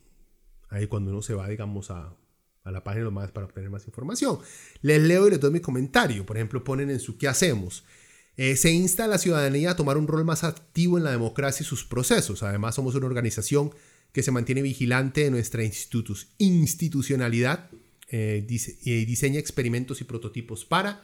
Ahí 0.70 0.88
cuando 0.88 1.12
uno 1.12 1.22
se 1.22 1.34
va, 1.34 1.48
digamos, 1.48 1.92
a, 1.92 2.16
a 2.64 2.72
la 2.72 2.84
página 2.84 3.02
de 3.02 3.06
los 3.06 3.14
MAES 3.14 3.32
para 3.32 3.46
obtener 3.46 3.70
más 3.70 3.86
información. 3.88 4.40
Les 4.82 5.02
leo 5.02 5.28
y 5.28 5.32
les 5.32 5.40
doy 5.40 5.52
mi 5.52 5.60
comentario. 5.60 6.26
Por 6.26 6.38
ejemplo, 6.38 6.64
ponen 6.64 6.90
en 6.90 7.00
su 7.00 7.18
qué 7.18 7.28
hacemos. 7.28 7.84
Eh, 8.38 8.56
se 8.58 8.72
insta 8.72 9.06
a 9.06 9.08
la 9.08 9.18
ciudadanía 9.18 9.72
a 9.72 9.76
tomar 9.76 9.98
un 9.98 10.08
rol 10.08 10.26
más 10.26 10.44
activo 10.44 10.98
en 10.98 11.04
la 11.06 11.12
democracia 11.12 11.64
y 11.64 11.68
sus 11.68 11.86
procesos. 11.86 12.44
Además, 12.44 12.76
somos 12.76 12.96
una 12.96 13.06
organización 13.06 13.74
que 14.12 14.24
se 14.24 14.32
mantiene 14.32 14.62
vigilante 14.62 15.24
de 15.24 15.32
nuestra 15.32 15.62
institucionalidad 16.38 17.70
eh, 18.08 18.46
y 18.48 19.06
diseña 19.06 19.40
experimentos 19.40 20.02
y 20.02 20.04
prototipos 20.04 20.66
para 20.66 21.04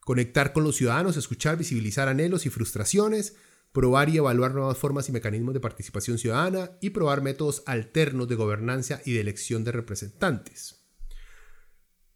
conectar 0.00 0.52
con 0.52 0.64
los 0.64 0.76
ciudadanos, 0.76 1.16
escuchar, 1.16 1.56
visibilizar 1.56 2.08
anhelos 2.08 2.46
y 2.46 2.50
frustraciones, 2.50 3.36
probar 3.72 4.08
y 4.08 4.16
evaluar 4.16 4.54
nuevas 4.54 4.78
formas 4.78 5.08
y 5.08 5.12
mecanismos 5.12 5.54
de 5.54 5.60
participación 5.60 6.18
ciudadana 6.18 6.72
y 6.80 6.90
probar 6.90 7.22
métodos 7.22 7.62
alternos 7.66 8.28
de 8.28 8.34
gobernanza 8.34 9.00
y 9.04 9.12
de 9.12 9.20
elección 9.20 9.64
de 9.64 9.72
representantes. 9.72 10.80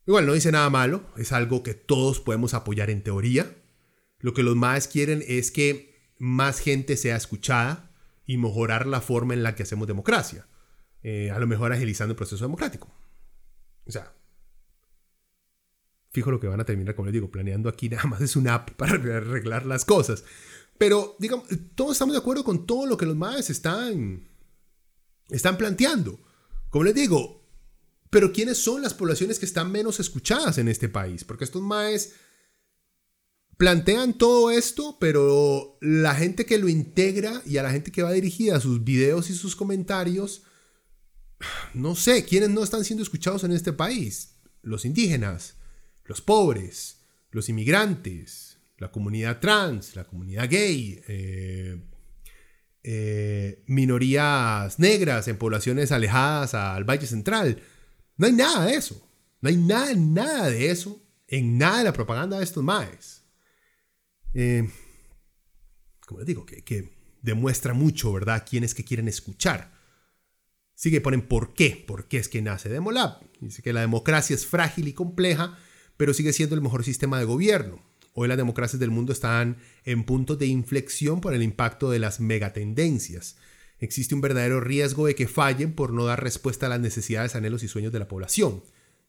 Igual 0.07 0.27
no 0.27 0.33
dice 0.35 0.53
nada 0.53 0.69
malo, 0.71 1.07
es 1.17 1.33
algo 1.33 1.63
que 1.63 1.75
todos 1.75 2.21
podemos 2.21 2.55
apoyar 2.55 2.91
en 2.91 3.03
teoría, 3.03 3.55
lo 4.19 4.35
que 4.35 4.43
los 4.43 4.57
más 4.57 4.89
quieren 4.89 5.23
es 5.27 5.51
que 5.51 5.95
más 6.19 6.59
gente 6.59 6.97
sea 6.97 7.17
escuchada 7.17 7.95
y 8.27 8.39
mejorar 8.39 8.87
la 8.87 9.01
forma 9.01 9.35
en 9.35 9.43
la 9.43 9.55
que 9.55 9.63
hacemos 9.63 9.87
democracia. 9.87 10.47
Eh, 11.03 11.31
a 11.31 11.39
lo 11.39 11.47
mejor 11.47 11.73
agilizando 11.73 12.13
el 12.13 12.17
proceso 12.17 12.45
democrático. 12.45 12.91
O 13.85 13.93
sea, 13.93 14.15
fijo 16.15 16.31
lo 16.31 16.39
que 16.39 16.47
van 16.47 16.61
a 16.61 16.65
terminar, 16.65 16.95
como 16.95 17.07
les 17.07 17.13
digo, 17.13 17.31
planeando 17.31 17.69
aquí 17.69 17.89
nada 17.91 18.05
más 18.05 18.21
es 18.23 18.37
una 18.37 18.55
app 18.55 18.71
para 18.71 18.95
arreglar 18.95 19.67
las 19.67 19.85
cosas. 19.85 20.25
Pero, 20.79 21.17
digamos, 21.19 21.47
todos 21.75 21.93
estamos 21.93 22.15
de 22.15 22.21
acuerdo 22.21 22.45
con 22.45 22.67
todo 22.67 22.87
lo 22.87 22.97
que 22.97 23.07
los 23.07 23.17
MAES 23.17 23.51
están, 23.51 24.29
están 25.29 25.57
planteando. 25.57 26.21
Como 26.71 26.85
les 26.85 26.95
digo, 26.95 27.45
pero 28.11 28.33
¿quiénes 28.33 28.59
son 28.59 28.83
las 28.83 28.95
poblaciones 28.95 29.39
que 29.39 29.47
están 29.47 29.71
menos 29.71 30.01
escuchadas 30.01 30.59
en 30.59 30.69
este 30.69 30.89
país? 30.89 31.25
Porque 31.25 31.45
estos 31.45 31.63
MAES 31.63 32.15
plantean 33.57 34.19
todo 34.19 34.51
esto, 34.51 34.99
pero 35.01 35.79
la 35.81 36.15
gente 36.15 36.45
que 36.47 36.59
lo 36.59 36.69
integra 36.69 37.43
y 37.47 37.59
a 37.59 37.63
la 37.63 37.71
gente 37.71 37.93
que 37.93 38.03
va 38.03 38.13
dirigida 38.13 38.57
a 38.57 38.61
sus 38.61 38.83
videos 38.83 39.31
y 39.31 39.35
sus 39.35 39.55
comentarios, 39.55 40.43
no 41.73 41.95
sé, 41.95 42.25
¿quiénes 42.25 42.51
no 42.51 42.65
están 42.65 42.85
siendo 42.85 43.03
escuchados 43.03 43.45
en 43.45 43.53
este 43.53 43.73
país? 43.73 44.37
Los 44.63 44.85
indígenas, 44.85 45.57
los 46.05 46.21
pobres, 46.21 47.03
los 47.31 47.49
inmigrantes, 47.49 48.59
la 48.79 48.91
comunidad 48.91 49.41
trans, 49.41 49.97
la 49.97 50.05
comunidad 50.05 50.49
gay, 50.49 51.01
eh, 51.09 51.81
eh, 52.83 53.63
minorías 53.67 54.79
negras 54.79 55.29
en 55.29 55.39
poblaciones 55.39 55.93
alejadas 55.93 56.55
al 56.55 56.85
Valle 56.85 57.07
Central. 57.07 57.63
No 58.17 58.27
hay 58.27 58.33
nada 58.33 58.67
de 58.67 58.75
eso. 58.75 59.09
No 59.41 59.49
hay 59.49 59.57
nada, 59.57 59.93
nada 59.95 60.49
de 60.49 60.71
eso 60.71 61.05
en 61.29 61.59
nada 61.59 61.79
de 61.79 61.85
la 61.85 61.93
propaganda 61.93 62.39
de 62.39 62.45
estos 62.45 62.63
maes. 62.63 63.25
Eh, 64.33 64.69
como 66.07 66.21
les 66.21 66.27
digo, 66.27 66.45
que, 66.45 66.95
demuestra 67.23 67.73
mucho, 67.73 68.13
¿verdad?, 68.13 68.45
quiénes 68.49 68.75
que 68.75 68.85
quieren 68.85 69.09
escuchar. 69.09 69.73
Sigue 70.75 71.01
ponen 71.01 71.27
por 71.27 71.55
qué, 71.55 71.83
por 71.87 72.09
qué 72.09 72.19
es 72.19 72.29
que 72.29 72.43
nace 72.43 72.69
Demolab. 72.69 73.21
Dice 73.41 73.63
que 73.63 73.73
la 73.73 73.81
democracia 73.81 74.35
es 74.35 74.47
frágil 74.47 74.89
y 74.89 74.93
compleja, 74.93 75.57
pero 75.97 76.15
sigue 76.15 76.33
siendo 76.33 76.55
el 76.55 76.63
mejor 76.63 76.85
sistema 76.85 77.19
de 77.19 77.25
gobierno. 77.25 77.81
Hoy 78.15 78.29
las 78.29 78.37
democracias 78.37 78.79
del 78.79 78.91
mundo 78.91 79.13
están 79.13 79.57
en 79.85 80.05
puntos 80.05 80.39
de 80.39 80.47
inflexión 80.47 81.21
por 81.21 81.35
el 81.35 81.43
impacto 81.43 81.91
de 81.91 81.99
las 81.99 82.21
megatendencias. 82.21 83.37
Existe 83.79 84.15
un 84.15 84.21
verdadero 84.21 84.61
riesgo 84.61 85.07
de 85.07 85.17
que 85.17 85.27
fallen 85.27 85.75
por 85.75 85.93
no 85.93 86.05
dar 86.05 86.23
respuesta 86.23 86.67
a 86.67 86.69
las 86.69 86.81
necesidades, 86.81 87.35
anhelos 87.35 87.65
y 87.65 87.69
sueños 87.69 87.93
de 87.93 87.99
la 87.99 88.09
población. 88.09 88.63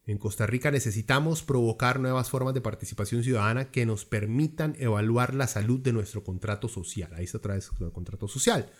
En 0.07 0.17
Costa 0.17 0.47
Rica 0.47 0.71
necesitamos 0.71 1.43
provocar 1.43 1.99
nuevas 1.99 2.29
formas 2.29 2.53
de 2.53 2.61
participación 2.61 3.23
ciudadana 3.23 3.71
que 3.71 3.85
nos 3.85 4.05
permitan 4.05 4.75
evaluar 4.79 5.33
la 5.33 5.47
salud 5.47 5.79
de 5.79 5.93
nuestro 5.93 6.23
contrato 6.23 6.67
social. 6.67 7.11
Ahí 7.13 7.25
está 7.25 7.37
otra 7.37 7.55
vez 7.55 7.69
el 7.79 7.91
contrato 7.91 8.27
social. 8.27 8.71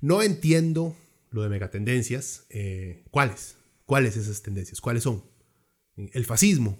No 0.00 0.22
entiendo 0.22 0.94
lo 1.30 1.42
de 1.42 1.48
megatendencias. 1.48 2.46
Eh, 2.50 3.04
¿Cuáles? 3.10 3.56
¿Cuáles 3.86 4.16
esas 4.16 4.42
tendencias? 4.42 4.80
¿Cuáles 4.80 5.02
son? 5.02 5.24
El 5.96 6.24
fascismo 6.24 6.78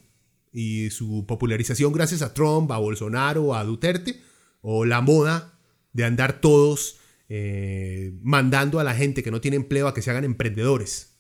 y 0.53 0.91
su 0.91 1.27
popularización 1.27 1.93
gracias 1.93 2.23
a 2.23 2.35
Trump, 2.35 2.71
a 2.73 2.79
Bolsonaro, 2.79 3.55
a 3.55 3.65
Duterte, 3.65 4.21
o 4.63 4.85
la 4.85 5.01
moda 5.01 5.59
de 5.93 6.05
andar 6.05 6.41
todos 6.41 6.99
eh, 7.29 8.13
mandando 8.23 8.81
a 8.81 8.85
la 8.85 8.95
gente 8.95 9.23
que 9.23 9.31
no 9.31 9.41
tiene 9.41 9.57
empleo 9.57 9.89
a 9.89 9.95
que 9.95 10.03
se 10.03 10.11
hagan 10.11 10.25
emprendedores. 10.25 11.17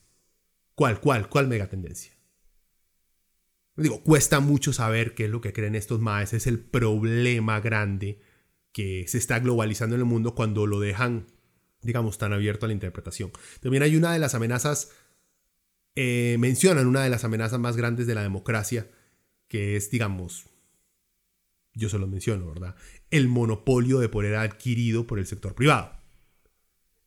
¿Cuál, 0.74 1.00
cuál, 1.00 1.28
cuál 1.28 1.46
megatendencia? 1.46 2.12
Digo, 3.76 4.02
cuesta 4.02 4.40
mucho 4.40 4.72
saber 4.72 5.14
qué 5.14 5.24
es 5.26 5.30
lo 5.30 5.40
que 5.40 5.52
creen 5.52 5.74
estos 5.74 6.00
maes. 6.00 6.32
Es 6.32 6.46
el 6.46 6.58
problema 6.58 7.60
grande 7.60 8.20
que 8.72 9.06
se 9.08 9.18
está 9.18 9.38
globalizando 9.38 9.94
en 9.96 10.00
el 10.00 10.06
mundo 10.06 10.34
cuando 10.34 10.66
lo 10.66 10.80
dejan, 10.80 11.26
digamos, 11.82 12.18
tan 12.18 12.32
abierto 12.32 12.66
a 12.66 12.68
la 12.68 12.72
interpretación. 12.72 13.30
También 13.60 13.82
hay 13.82 13.96
una 13.96 14.12
de 14.12 14.18
las 14.18 14.34
amenazas, 14.34 14.90
eh, 15.94 16.36
mencionan 16.38 16.86
una 16.86 17.02
de 17.02 17.10
las 17.10 17.24
amenazas 17.24 17.58
más 17.58 17.76
grandes 17.76 18.06
de 18.06 18.14
la 18.14 18.22
democracia, 18.22 18.88
que 19.50 19.74
es, 19.74 19.90
digamos, 19.90 20.46
yo 21.74 21.88
se 21.88 21.98
lo 21.98 22.06
menciono, 22.06 22.46
¿verdad? 22.46 22.76
El 23.10 23.26
monopolio 23.26 23.98
de 23.98 24.08
poder 24.08 24.36
adquirido 24.36 25.08
por 25.08 25.18
el 25.18 25.26
sector 25.26 25.56
privado, 25.56 25.92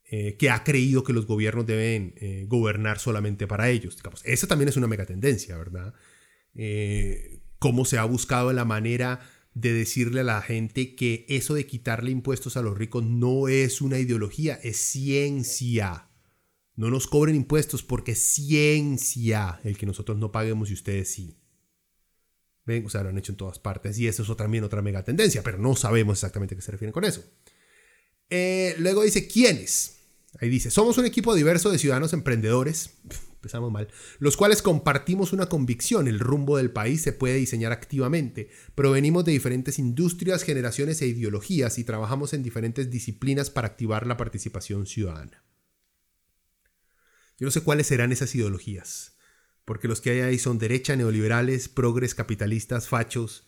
eh, 0.04 0.36
que 0.36 0.50
ha 0.50 0.62
creído 0.62 1.04
que 1.04 1.14
los 1.14 1.26
gobiernos 1.26 1.66
deben 1.66 2.12
eh, 2.18 2.44
gobernar 2.46 2.98
solamente 2.98 3.46
para 3.46 3.70
ellos. 3.70 3.96
Digamos, 3.96 4.20
esa 4.26 4.46
también 4.46 4.68
es 4.68 4.76
una 4.76 4.86
megatendencia, 4.86 5.56
¿verdad? 5.56 5.94
Eh, 6.54 7.40
cómo 7.58 7.86
se 7.86 7.96
ha 7.96 8.04
buscado 8.04 8.52
la 8.52 8.66
manera 8.66 9.20
de 9.54 9.72
decirle 9.72 10.20
a 10.20 10.24
la 10.24 10.42
gente 10.42 10.94
que 10.94 11.24
eso 11.30 11.54
de 11.54 11.66
quitarle 11.66 12.10
impuestos 12.10 12.58
a 12.58 12.62
los 12.62 12.76
ricos 12.76 13.04
no 13.04 13.48
es 13.48 13.80
una 13.80 13.98
ideología, 13.98 14.60
es 14.62 14.76
ciencia. 14.76 16.10
No 16.76 16.90
nos 16.90 17.06
cobren 17.06 17.36
impuestos 17.36 17.82
porque 17.82 18.12
es 18.12 18.18
ciencia 18.18 19.60
el 19.64 19.78
que 19.78 19.86
nosotros 19.86 20.18
no 20.18 20.30
paguemos 20.30 20.68
y 20.70 20.74
ustedes 20.74 21.10
sí. 21.10 21.38
¿Ven? 22.66 22.86
O 22.86 22.90
sea, 22.90 23.02
lo 23.02 23.10
han 23.10 23.18
hecho 23.18 23.32
en 23.32 23.36
todas 23.36 23.58
partes. 23.58 23.98
Y 23.98 24.08
eso 24.08 24.22
es 24.22 24.36
también 24.36 24.64
otra 24.64 24.82
mega 24.82 25.02
tendencia, 25.02 25.42
pero 25.42 25.58
no 25.58 25.76
sabemos 25.76 26.18
exactamente 26.18 26.54
a 26.54 26.56
qué 26.56 26.62
se 26.62 26.72
refieren 26.72 26.92
con 26.92 27.04
eso. 27.04 27.24
Eh, 28.30 28.74
luego 28.78 29.02
dice, 29.02 29.28
¿quiénes? 29.28 30.00
Ahí 30.40 30.48
dice, 30.48 30.70
somos 30.70 30.98
un 30.98 31.04
equipo 31.04 31.34
diverso 31.34 31.70
de 31.70 31.78
ciudadanos 31.78 32.12
emprendedores 32.12 32.90
empezamos 33.44 33.70
mal, 33.70 33.88
los 34.18 34.38
cuales 34.38 34.62
compartimos 34.62 35.34
una 35.34 35.46
convicción, 35.50 36.08
el 36.08 36.18
rumbo 36.18 36.56
del 36.56 36.70
país 36.70 37.02
se 37.02 37.12
puede 37.12 37.34
diseñar 37.34 37.72
activamente. 37.72 38.48
Provenimos 38.74 39.26
de 39.26 39.32
diferentes 39.32 39.78
industrias, 39.78 40.42
generaciones 40.42 41.02
e 41.02 41.08
ideologías 41.08 41.78
y 41.78 41.84
trabajamos 41.84 42.32
en 42.32 42.42
diferentes 42.42 42.90
disciplinas 42.90 43.50
para 43.50 43.68
activar 43.68 44.06
la 44.06 44.16
participación 44.16 44.86
ciudadana. 44.86 45.44
Yo 47.38 47.46
no 47.46 47.50
sé 47.50 47.60
cuáles 47.60 47.86
serán 47.86 48.12
esas 48.12 48.34
ideologías, 48.34 49.13
porque 49.64 49.88
los 49.88 50.00
que 50.00 50.10
hay 50.10 50.20
ahí 50.20 50.38
son 50.38 50.58
derecha, 50.58 50.96
neoliberales, 50.96 51.68
progres, 51.68 52.14
capitalistas, 52.14 52.88
fachos, 52.88 53.46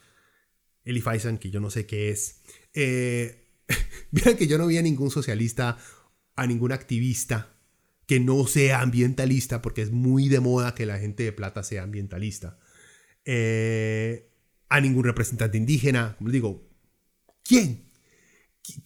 Eli 0.85 1.03
que 1.41 1.51
yo 1.51 1.61
no 1.61 1.69
sé 1.69 1.85
qué 1.85 2.11
es. 2.11 2.43
Eh, 2.73 3.45
que 4.39 4.47
yo 4.47 4.57
no 4.57 4.69
vi 4.69 4.79
a 4.79 4.83
ningún 4.83 5.11
socialista, 5.11 5.79
a 6.37 6.47
ningún 6.47 6.73
activista 6.73 7.57
que 8.07 8.21
no 8.21 8.47
sea 8.47 8.83
ambientalista, 8.83 9.61
porque 9.61 9.83
es 9.83 9.91
muy 9.91 10.29
de 10.29 10.39
moda 10.39 10.75
que 10.75 10.87
la 10.87 10.99
gente 10.99 11.25
de 11.25 11.33
plata 11.33 11.65
sea 11.65 11.83
ambientalista. 11.83 12.59
Eh, 13.25 14.31
a 14.69 14.81
ningún 14.81 15.05
representante 15.05 15.59
indígena, 15.59 16.15
como 16.17 16.31
digo, 16.31 16.71
¿quién? 17.43 17.91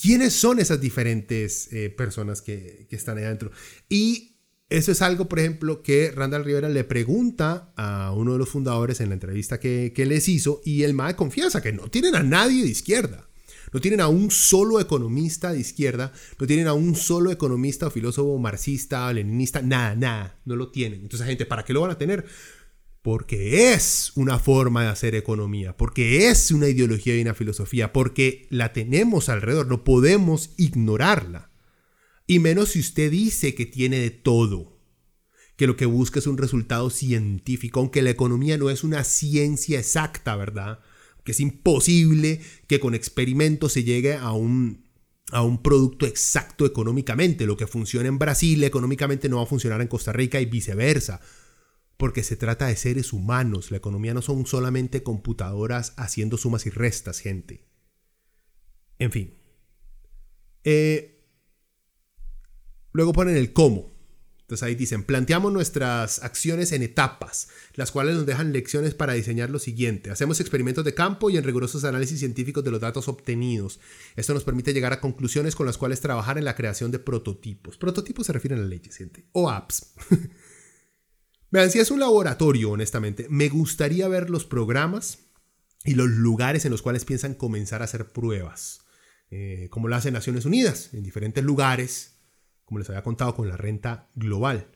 ¿Quiénes 0.00 0.34
son 0.34 0.58
esas 0.58 0.80
diferentes 0.80 1.72
eh, 1.72 1.90
personas 1.90 2.42
que, 2.42 2.86
están 2.90 3.18
ahí 3.18 3.24
adentro? 3.24 3.50
Y 3.88 4.29
eso 4.70 4.92
es 4.92 5.02
algo, 5.02 5.28
por 5.28 5.40
ejemplo, 5.40 5.82
que 5.82 6.12
Randall 6.12 6.44
Rivera 6.44 6.68
le 6.68 6.84
pregunta 6.84 7.72
a 7.76 8.12
uno 8.12 8.32
de 8.32 8.38
los 8.38 8.48
fundadores 8.48 9.00
en 9.00 9.08
la 9.08 9.14
entrevista 9.14 9.58
que, 9.58 9.92
que 9.94 10.06
les 10.06 10.28
hizo 10.28 10.62
y 10.64 10.84
el 10.84 10.94
MAE 10.94 11.16
confiesa 11.16 11.60
que 11.60 11.72
no 11.72 11.88
tienen 11.88 12.14
a 12.14 12.22
nadie 12.22 12.62
de 12.62 12.68
izquierda. 12.68 13.26
No 13.72 13.80
tienen 13.80 14.00
a 14.00 14.08
un 14.08 14.30
solo 14.30 14.80
economista 14.80 15.52
de 15.52 15.60
izquierda, 15.60 16.12
no 16.38 16.46
tienen 16.46 16.66
a 16.66 16.72
un 16.72 16.96
solo 16.96 17.30
economista 17.30 17.86
o 17.86 17.90
filósofo 17.90 18.38
marxista, 18.38 19.06
o 19.06 19.12
leninista, 19.12 19.62
nada, 19.62 19.94
nada, 19.94 20.40
no 20.44 20.56
lo 20.56 20.70
tienen. 20.70 21.02
Entonces, 21.02 21.26
gente, 21.26 21.46
¿para 21.46 21.64
qué 21.64 21.72
lo 21.72 21.80
van 21.80 21.92
a 21.92 21.98
tener? 21.98 22.24
Porque 23.02 23.72
es 23.72 24.12
una 24.14 24.38
forma 24.38 24.82
de 24.82 24.88
hacer 24.88 25.14
economía, 25.14 25.76
porque 25.76 26.28
es 26.28 26.50
una 26.50 26.68
ideología 26.68 27.16
y 27.16 27.22
una 27.22 27.34
filosofía, 27.34 27.92
porque 27.92 28.46
la 28.50 28.72
tenemos 28.72 29.28
alrededor, 29.28 29.66
no 29.66 29.84
podemos 29.84 30.50
ignorarla. 30.56 31.49
Y 32.30 32.38
menos 32.38 32.68
si 32.68 32.78
usted 32.78 33.10
dice 33.10 33.56
que 33.56 33.66
tiene 33.66 33.98
de 33.98 34.10
todo, 34.10 34.78
que 35.56 35.66
lo 35.66 35.76
que 35.76 35.84
busca 35.84 36.20
es 36.20 36.28
un 36.28 36.38
resultado 36.38 36.88
científico, 36.88 37.80
aunque 37.80 38.02
la 38.02 38.10
economía 38.10 38.56
no 38.56 38.70
es 38.70 38.84
una 38.84 39.02
ciencia 39.02 39.80
exacta, 39.80 40.36
¿verdad? 40.36 40.78
que 41.24 41.32
es 41.32 41.40
imposible 41.40 42.40
que 42.68 42.78
con 42.78 42.94
experimentos 42.94 43.72
se 43.72 43.82
llegue 43.82 44.14
a 44.14 44.30
un, 44.30 44.88
a 45.32 45.42
un 45.42 45.60
producto 45.60 46.06
exacto 46.06 46.66
económicamente. 46.66 47.46
Lo 47.46 47.56
que 47.56 47.66
funciona 47.66 48.06
en 48.06 48.20
Brasil 48.20 48.62
económicamente 48.62 49.28
no 49.28 49.38
va 49.38 49.42
a 49.42 49.46
funcionar 49.46 49.80
en 49.80 49.88
Costa 49.88 50.12
Rica 50.12 50.40
y 50.40 50.46
viceversa. 50.46 51.20
Porque 51.96 52.22
se 52.22 52.36
trata 52.36 52.68
de 52.68 52.76
seres 52.76 53.12
humanos. 53.12 53.72
La 53.72 53.78
economía 53.78 54.14
no 54.14 54.22
son 54.22 54.46
solamente 54.46 55.02
computadoras 55.02 55.94
haciendo 55.96 56.36
sumas 56.36 56.64
y 56.66 56.70
restas, 56.70 57.18
gente. 57.18 57.66
En 59.00 59.10
fin. 59.10 59.34
Eh, 60.62 61.19
luego 62.92 63.12
ponen 63.12 63.36
el 63.36 63.52
cómo. 63.52 63.90
Entonces 64.50 64.66
ahí 64.66 64.74
dicen, 64.74 65.04
planteamos 65.04 65.52
nuestras 65.52 66.24
acciones 66.24 66.72
en 66.72 66.82
etapas, 66.82 67.50
las 67.74 67.92
cuales 67.92 68.16
nos 68.16 68.26
dejan 68.26 68.52
lecciones 68.52 68.94
para 68.94 69.12
diseñar 69.12 69.48
lo 69.48 69.60
siguiente. 69.60 70.10
Hacemos 70.10 70.40
experimentos 70.40 70.84
de 70.84 70.92
campo 70.92 71.30
y 71.30 71.36
en 71.36 71.44
rigurosos 71.44 71.84
análisis 71.84 72.18
científicos 72.18 72.64
de 72.64 72.72
los 72.72 72.80
datos 72.80 73.06
obtenidos. 73.06 73.78
Esto 74.16 74.34
nos 74.34 74.42
permite 74.42 74.72
llegar 74.72 74.92
a 74.92 75.00
conclusiones 75.00 75.54
con 75.54 75.66
las 75.66 75.78
cuales 75.78 76.00
trabajar 76.00 76.36
en 76.36 76.44
la 76.44 76.56
creación 76.56 76.90
de 76.90 76.98
prototipos. 76.98 77.78
Prototipos 77.78 78.26
se 78.26 78.32
refieren 78.32 78.58
a 78.58 78.62
leyes, 78.62 78.96
gente, 78.96 79.24
o 79.30 79.48
apps. 79.48 79.92
Vean, 81.52 81.70
si 81.70 81.78
es 81.78 81.92
un 81.92 82.00
laboratorio, 82.00 82.72
honestamente, 82.72 83.28
me 83.30 83.48
gustaría 83.50 84.08
ver 84.08 84.30
los 84.30 84.46
programas 84.46 85.18
y 85.84 85.94
los 85.94 86.08
lugares 86.08 86.64
en 86.64 86.72
los 86.72 86.82
cuales 86.82 87.04
piensan 87.04 87.34
comenzar 87.34 87.82
a 87.82 87.84
hacer 87.84 88.10
pruebas, 88.10 88.80
eh, 89.30 89.68
como 89.70 89.86
lo 89.86 89.94
hacen 89.94 90.14
Naciones 90.14 90.44
Unidas, 90.44 90.90
en 90.92 91.04
diferentes 91.04 91.44
lugares 91.44 92.19
como 92.70 92.78
les 92.78 92.88
había 92.88 93.02
contado 93.02 93.34
con 93.34 93.48
la 93.48 93.56
renta 93.56 94.08
global. 94.14 94.68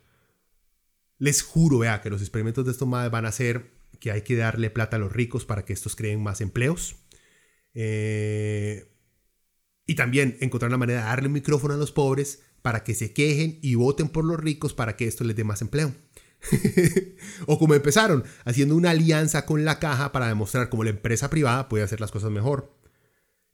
Les 1.18 1.42
juro, 1.42 1.78
vea, 1.78 2.00
que 2.00 2.10
los 2.10 2.20
experimentos 2.22 2.64
de 2.64 2.72
estos 2.72 2.88
madres 2.88 3.12
van 3.12 3.24
a 3.24 3.30
ser 3.30 3.70
que 4.00 4.10
hay 4.10 4.22
que 4.22 4.34
darle 4.34 4.68
plata 4.68 4.96
a 4.96 4.98
los 4.98 5.12
ricos 5.12 5.44
para 5.44 5.64
que 5.64 5.72
estos 5.72 5.94
creen 5.94 6.20
más 6.20 6.40
empleos. 6.40 6.96
Eh, 7.72 8.92
y 9.86 9.94
también 9.94 10.36
encontrar 10.40 10.70
una 10.70 10.76
manera 10.76 11.02
de 11.02 11.06
darle 11.06 11.28
un 11.28 11.34
micrófono 11.34 11.74
a 11.74 11.76
los 11.76 11.92
pobres 11.92 12.42
para 12.62 12.82
que 12.82 12.96
se 12.96 13.12
quejen 13.12 13.60
y 13.62 13.76
voten 13.76 14.08
por 14.08 14.24
los 14.24 14.40
ricos 14.40 14.74
para 14.74 14.96
que 14.96 15.06
esto 15.06 15.22
les 15.22 15.36
dé 15.36 15.44
más 15.44 15.62
empleo. 15.62 15.94
o 17.46 17.60
como 17.60 17.74
empezaron, 17.74 18.24
haciendo 18.44 18.74
una 18.74 18.90
alianza 18.90 19.46
con 19.46 19.64
la 19.64 19.78
caja 19.78 20.10
para 20.10 20.26
demostrar 20.26 20.68
cómo 20.68 20.82
la 20.82 20.90
empresa 20.90 21.30
privada 21.30 21.68
puede 21.68 21.84
hacer 21.84 22.00
las 22.00 22.10
cosas 22.10 22.32
mejor. 22.32 22.76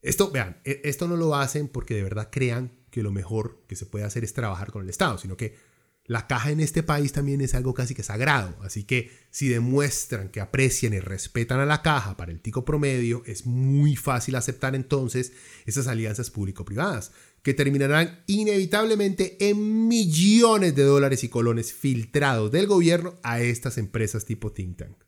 Esto, 0.01 0.31
vean, 0.31 0.59
e, 0.65 0.81
esto 0.83 1.07
no 1.07 1.15
lo 1.15 1.35
hacen 1.35 1.67
porque 1.67 1.93
de 1.93 2.01
verdad 2.01 2.29
crean 2.31 2.80
que 2.91 3.01
lo 3.01 3.11
mejor 3.11 3.63
que 3.67 3.75
se 3.75 3.85
puede 3.85 4.05
hacer 4.05 4.23
es 4.23 4.33
trabajar 4.33 4.71
con 4.71 4.83
el 4.83 4.89
Estado, 4.89 5.17
sino 5.17 5.37
que 5.37 5.55
la 6.05 6.27
caja 6.27 6.51
en 6.51 6.59
este 6.59 6.83
país 6.83 7.13
también 7.13 7.41
es 7.41 7.55
algo 7.55 7.73
casi 7.73 7.95
que 7.95 8.03
sagrado, 8.03 8.55
así 8.63 8.83
que 8.83 9.11
si 9.29 9.47
demuestran 9.47 10.29
que 10.29 10.41
aprecian 10.41 10.93
y 10.93 10.99
respetan 10.99 11.59
a 11.59 11.65
la 11.65 11.81
caja 11.81 12.17
para 12.17 12.31
el 12.31 12.41
tico 12.41 12.65
promedio, 12.65 13.23
es 13.25 13.45
muy 13.45 13.95
fácil 13.95 14.35
aceptar 14.35 14.75
entonces 14.75 15.31
esas 15.65 15.87
alianzas 15.87 16.29
público-privadas, 16.29 17.11
que 17.43 17.53
terminarán 17.53 18.23
inevitablemente 18.27 19.37
en 19.49 19.87
millones 19.87 20.75
de 20.75 20.83
dólares 20.83 21.23
y 21.23 21.29
colones 21.29 21.71
filtrados 21.71 22.51
del 22.51 22.67
gobierno 22.67 23.15
a 23.23 23.39
estas 23.39 23.77
empresas 23.77 24.25
tipo 24.25 24.51
think 24.51 24.77
tank. 24.77 25.00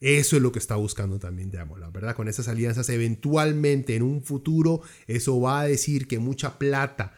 Eso 0.00 0.36
es 0.36 0.42
lo 0.42 0.50
que 0.50 0.58
está 0.58 0.76
buscando 0.76 1.18
también 1.18 1.52
la 1.52 1.90
¿verdad? 1.90 2.16
Con 2.16 2.26
esas 2.26 2.48
alianzas, 2.48 2.88
eventualmente 2.88 3.96
en 3.96 4.02
un 4.02 4.22
futuro, 4.22 4.80
eso 5.06 5.38
va 5.40 5.60
a 5.60 5.66
decir 5.66 6.08
que 6.08 6.18
mucha 6.18 6.58
plata 6.58 7.12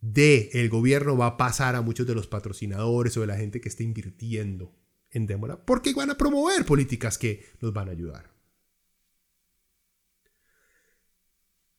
de 0.00 0.48
el 0.54 0.70
gobierno 0.70 1.16
va 1.16 1.26
a 1.26 1.36
pasar 1.36 1.74
a 1.74 1.82
muchos 1.82 2.06
de 2.06 2.14
los 2.14 2.26
patrocinadores 2.26 3.16
o 3.16 3.20
de 3.20 3.26
la 3.26 3.36
gente 3.36 3.60
que 3.60 3.68
está 3.68 3.82
invirtiendo 3.82 4.74
en 5.10 5.26
Démora, 5.26 5.64
porque 5.64 5.92
van 5.92 6.10
a 6.10 6.16
promover 6.16 6.64
políticas 6.64 7.18
que 7.18 7.44
nos 7.60 7.74
van 7.74 7.88
a 7.88 7.92
ayudar. 7.92 8.30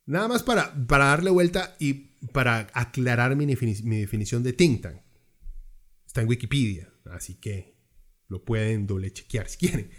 Nada 0.06 0.28
más 0.28 0.44
para, 0.44 0.74
para 0.88 1.06
darle 1.06 1.32
vuelta 1.32 1.76
y 1.80 1.94
para 2.32 2.68
aclarar 2.74 3.36
mi, 3.36 3.46
mi 3.46 4.00
definición 4.00 4.44
de 4.44 4.54
think 4.54 4.82
tank. 4.82 5.02
Está 6.06 6.22
en 6.22 6.30
Wikipedia, 6.30 6.94
así 7.12 7.36
que 7.36 7.76
lo 8.28 8.44
pueden 8.46 8.88
doble 8.88 9.12
chequear 9.12 9.50
si 9.50 9.58
quieren. 9.58 9.92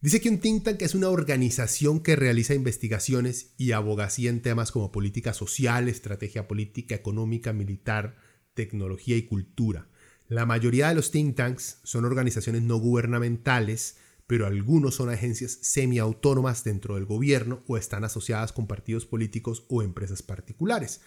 Dice 0.00 0.20
que 0.20 0.28
un 0.28 0.38
think 0.38 0.62
tank 0.62 0.80
es 0.82 0.94
una 0.94 1.08
organización 1.08 1.98
que 1.98 2.14
realiza 2.14 2.54
investigaciones 2.54 3.54
y 3.56 3.72
abogacía 3.72 4.30
en 4.30 4.42
temas 4.42 4.70
como 4.70 4.92
política 4.92 5.34
social, 5.34 5.88
estrategia 5.88 6.46
política, 6.46 6.94
económica, 6.94 7.52
militar, 7.52 8.16
tecnología 8.54 9.16
y 9.16 9.22
cultura. 9.22 9.88
La 10.28 10.46
mayoría 10.46 10.88
de 10.88 10.94
los 10.94 11.10
think 11.10 11.34
tanks 11.34 11.80
son 11.82 12.04
organizaciones 12.04 12.62
no 12.62 12.76
gubernamentales, 12.76 13.96
pero 14.28 14.46
algunos 14.46 14.94
son 14.94 15.10
agencias 15.10 15.58
semiautónomas 15.62 16.62
dentro 16.62 16.94
del 16.94 17.04
gobierno 17.04 17.64
o 17.66 17.76
están 17.76 18.04
asociadas 18.04 18.52
con 18.52 18.68
partidos 18.68 19.04
políticos 19.04 19.64
o 19.68 19.82
empresas 19.82 20.22
particulares. 20.22 21.00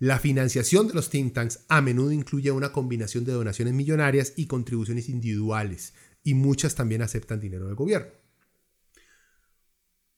La 0.00 0.18
financiación 0.18 0.88
de 0.88 0.94
los 0.94 1.08
think 1.08 1.34
tanks 1.34 1.60
a 1.68 1.80
menudo 1.80 2.10
incluye 2.10 2.50
una 2.50 2.72
combinación 2.72 3.24
de 3.24 3.32
donaciones 3.32 3.74
millonarias 3.74 4.32
y 4.34 4.46
contribuciones 4.46 5.08
individuales, 5.08 5.94
y 6.24 6.34
muchas 6.34 6.74
también 6.74 7.02
aceptan 7.02 7.38
dinero 7.38 7.66
del 7.66 7.76
gobierno. 7.76 8.23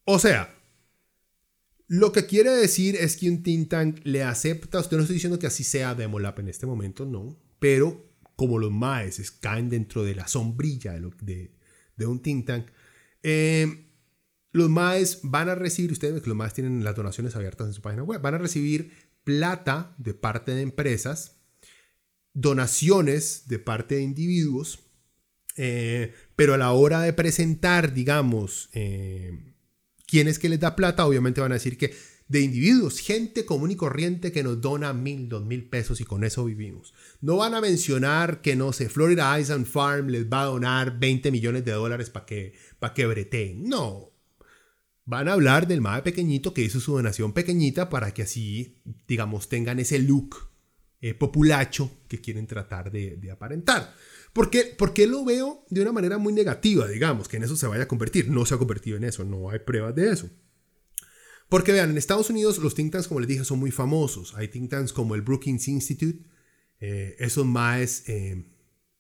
O 0.09 0.21
sea, 0.21 0.55
lo 1.89 2.13
que 2.13 2.27
quiere 2.27 2.51
decir 2.51 2.95
es 2.95 3.17
que 3.17 3.29
un 3.29 3.43
think 3.43 3.69
tank 3.69 4.01
le 4.05 4.23
acepta, 4.23 4.79
usted 4.79 4.97
no 4.97 5.03
estoy 5.03 5.15
diciendo 5.15 5.39
que 5.39 5.49
así 5.49 5.65
sea 5.65 5.97
Demolab 5.97 6.39
en 6.39 6.49
este 6.49 6.65
momento, 6.65 7.05
no, 7.05 7.37
pero 7.59 8.09
como 8.37 8.59
los 8.59 8.71
maes 8.71 9.33
caen 9.33 9.69
dentro 9.69 10.05
de 10.05 10.15
la 10.15 10.29
sombrilla 10.29 10.93
de, 10.93 12.07
un 12.07 12.23
think 12.23 12.47
tank, 12.47 12.67
eh, 13.25 13.89
los 14.53 14.71
maes 14.71 15.21
van 15.25 15.49
a 15.49 15.57
recibir, 15.57 15.91
ustedes 15.91 16.23
que 16.23 16.29
los 16.29 16.37
maes 16.37 16.55
tienen 16.55 16.85
las 16.85 16.95
donaciones 16.95 17.35
abiertas 17.35 17.67
en 17.67 17.75
su 17.75 17.83
página 17.83 18.05
web, 18.05 18.21
van 18.21 18.35
a 18.35 18.39
recibir 18.39 18.93
plata 19.25 19.93
de 19.99 20.15
parte 20.15 20.55
de 20.55 20.63
empresas, 20.63 21.41
donaciones 22.33 23.49
de 23.49 23.59
parte 23.59 23.97
de 23.97 24.03
individuos, 24.03 24.79
eh, 25.57 26.15
pero 26.37 26.55
a 26.55 26.59
la 26.59 26.71
hora 26.71 27.01
de 27.01 27.13
presentar, 27.13 27.93
digamos, 27.93 28.71
eh, 28.73 29.56
¿Quién 30.17 30.29
es 30.29 30.39
que 30.39 30.49
les 30.49 30.61
da 30.61 30.75
plata? 30.75 31.05
Obviamente 31.05 31.43
van 31.43 31.53
a 31.53 31.57
decir 31.57 31.77
que 31.77 31.95
de 32.27 32.41
individuos, 32.41 33.01
gente 33.01 33.45
común 33.45 33.73
y 33.73 33.77
corriente 33.77 34.33
que 34.33 34.43
nos 34.43 34.63
dona 34.63 34.95
mil, 34.95 35.29
dos 35.29 35.45
mil 35.45 35.69
pesos 35.69 36.01
y 36.01 36.07
con 36.07 36.25
eso 36.25 36.47
vivimos. 36.47 36.95
No 37.21 37.37
van 37.37 37.53
a 37.53 37.61
mencionar 37.61 38.41
que, 38.41 38.57
no 38.57 38.73
sé, 38.73 38.89
Florida 38.89 39.39
Island 39.39 39.67
Farm 39.67 40.09
les 40.09 40.25
va 40.25 40.41
a 40.41 40.47
donar 40.47 40.99
20 40.99 41.31
millones 41.31 41.67
de 41.67 41.73
dólares 41.73 42.09
para 42.09 42.25
que, 42.25 42.55
pa 42.79 42.95
que 42.95 43.05
breteen. 43.05 43.69
No. 43.69 44.11
Van 45.05 45.29
a 45.29 45.35
hablar 45.35 45.69
del 45.69 45.83
MAE 45.83 46.01
pequeñito 46.01 46.55
que 46.55 46.63
hizo 46.63 46.81
su 46.81 46.95
donación 46.95 47.35
pequeñita 47.35 47.91
para 47.91 48.15
que 48.15 48.23
así, 48.23 48.79
digamos, 49.07 49.51
tengan 49.51 49.81
ese 49.81 49.99
look 49.99 50.49
eh, 51.03 51.13
populacho 51.13 51.91
que 52.09 52.23
quieren 52.23 52.47
tratar 52.47 52.91
de, 52.91 53.19
de 53.19 53.31
aparentar. 53.31 53.95
¿Por 54.37 54.51
qué? 54.51 55.07
lo 55.07 55.25
veo 55.25 55.65
de 55.71 55.81
una 55.81 55.93
manera 55.93 56.19
muy 56.19 56.31
negativa, 56.31 56.87
digamos, 56.87 57.27
que 57.27 57.39
en 57.39 57.45
eso 57.45 57.57
se 57.57 57.67
vaya 57.69 57.85
a 57.85 57.89
convertir? 57.89 58.29
No 58.29 58.45
se 58.45 58.55
ha 58.55 58.59
convertido 58.59 58.99
en 58.99 59.05
eso, 59.05 59.25
no 59.25 59.49
hay 59.49 59.61
pruebas 59.61 59.95
de 59.95 60.11
eso. 60.11 60.29
Porque 61.49 61.73
vean, 61.73 61.89
en 61.89 61.97
Estados 61.97 62.29
Unidos 62.29 62.59
los 62.59 62.75
think 62.75 62.93
tanks, 62.93 63.09
como 63.09 63.21
les 63.21 63.31
dije, 63.31 63.45
son 63.45 63.59
muy 63.59 63.71
famosos. 63.71 64.35
Hay 64.35 64.49
think 64.49 64.69
tanks 64.69 64.93
como 64.93 65.15
el 65.15 65.23
Brookings 65.23 65.69
Institute. 65.69 66.23
Eh, 66.81 67.17
esos 67.19 67.47
más 67.47 68.07
eh, 68.11 68.45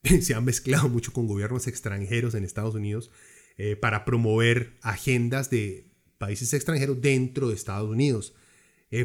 se 0.23 0.33
han 0.33 0.47
mezclado 0.47 0.89
mucho 0.89 1.13
con 1.13 1.27
gobiernos 1.27 1.67
extranjeros 1.67 2.35
en 2.35 2.43
Estados 2.43 2.75
Unidos 2.75 3.11
eh, 3.59 3.77
para 3.77 4.07
promover 4.07 4.79
agendas 4.81 5.51
de 5.51 5.93
países 6.17 6.55
extranjeros 6.55 7.03
dentro 7.03 7.51
de 7.51 7.57
Estados 7.57 7.91
Unidos. 7.91 8.33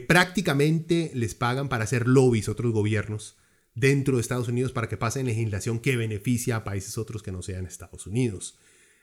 prácticamente 0.08 1.12
les 1.14 1.36
pagan 1.36 1.68
para 1.68 1.84
hacer 1.84 2.08
lobbies 2.08 2.48
otros 2.48 2.72
gobiernos 2.72 3.36
dentro 3.76 4.16
de 4.16 4.22
Estados 4.22 4.48
Unidos 4.48 4.72
para 4.72 4.90
que 4.90 4.98
pasen 4.98 5.26
legislación 5.26 5.80
que 5.80 5.98
beneficia 5.98 6.58
a 6.58 6.64
países 6.64 6.98
otros 6.98 7.24
que 7.24 7.32
no 7.32 7.42
sean 7.42 7.66
Estados 7.66 8.06
Unidos. 8.08 8.60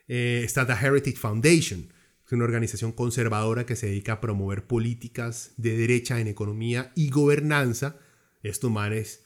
Eh, 0.06 0.42
está 0.44 0.66
The 0.66 0.86
Heritage 0.86 1.16
Foundation, 1.16 1.92
es 2.26 2.32
una 2.32 2.44
organización 2.44 2.92
conservadora 2.92 3.64
que 3.64 3.76
se 3.76 3.86
dedica 3.86 4.14
a 4.14 4.20
promover 4.20 4.66
políticas 4.66 5.52
de 5.56 5.76
derecha 5.76 6.20
en 6.20 6.28
economía 6.28 6.92
y 6.94 7.08
gobernanza. 7.08 7.96
Estos 8.42 8.70
manes, 8.70 9.24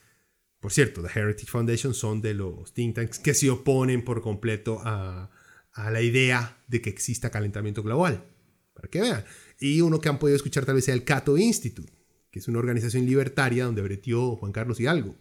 por 0.60 0.72
cierto, 0.72 1.02
The 1.02 1.18
Heritage 1.18 1.50
Foundation 1.50 1.94
son 1.94 2.22
de 2.22 2.34
los 2.34 2.72
think 2.74 2.94
tanks 2.94 3.18
que 3.18 3.34
se 3.34 3.50
oponen 3.50 4.04
por 4.04 4.22
completo 4.22 4.80
a, 4.84 5.30
a 5.72 5.90
la 5.90 6.00
idea 6.00 6.62
de 6.68 6.80
que 6.80 6.90
exista 6.90 7.30
calentamiento 7.30 7.82
global. 7.82 8.24
Para 8.72 8.88
que 8.88 9.00
vean. 9.00 9.24
Y 9.58 9.80
uno 9.80 10.00
que 10.00 10.08
han 10.08 10.20
podido 10.20 10.36
escuchar 10.36 10.64
tal 10.64 10.76
vez 10.76 10.84
sea 10.84 10.94
el 10.94 11.04
Cato 11.04 11.36
Institute, 11.36 11.92
que 12.30 12.38
es 12.38 12.46
una 12.46 12.60
organización 12.60 13.04
libertaria 13.04 13.64
donde 13.64 13.82
bretió 13.82 14.36
Juan 14.36 14.52
Carlos 14.52 14.78
Hidalgo 14.78 15.16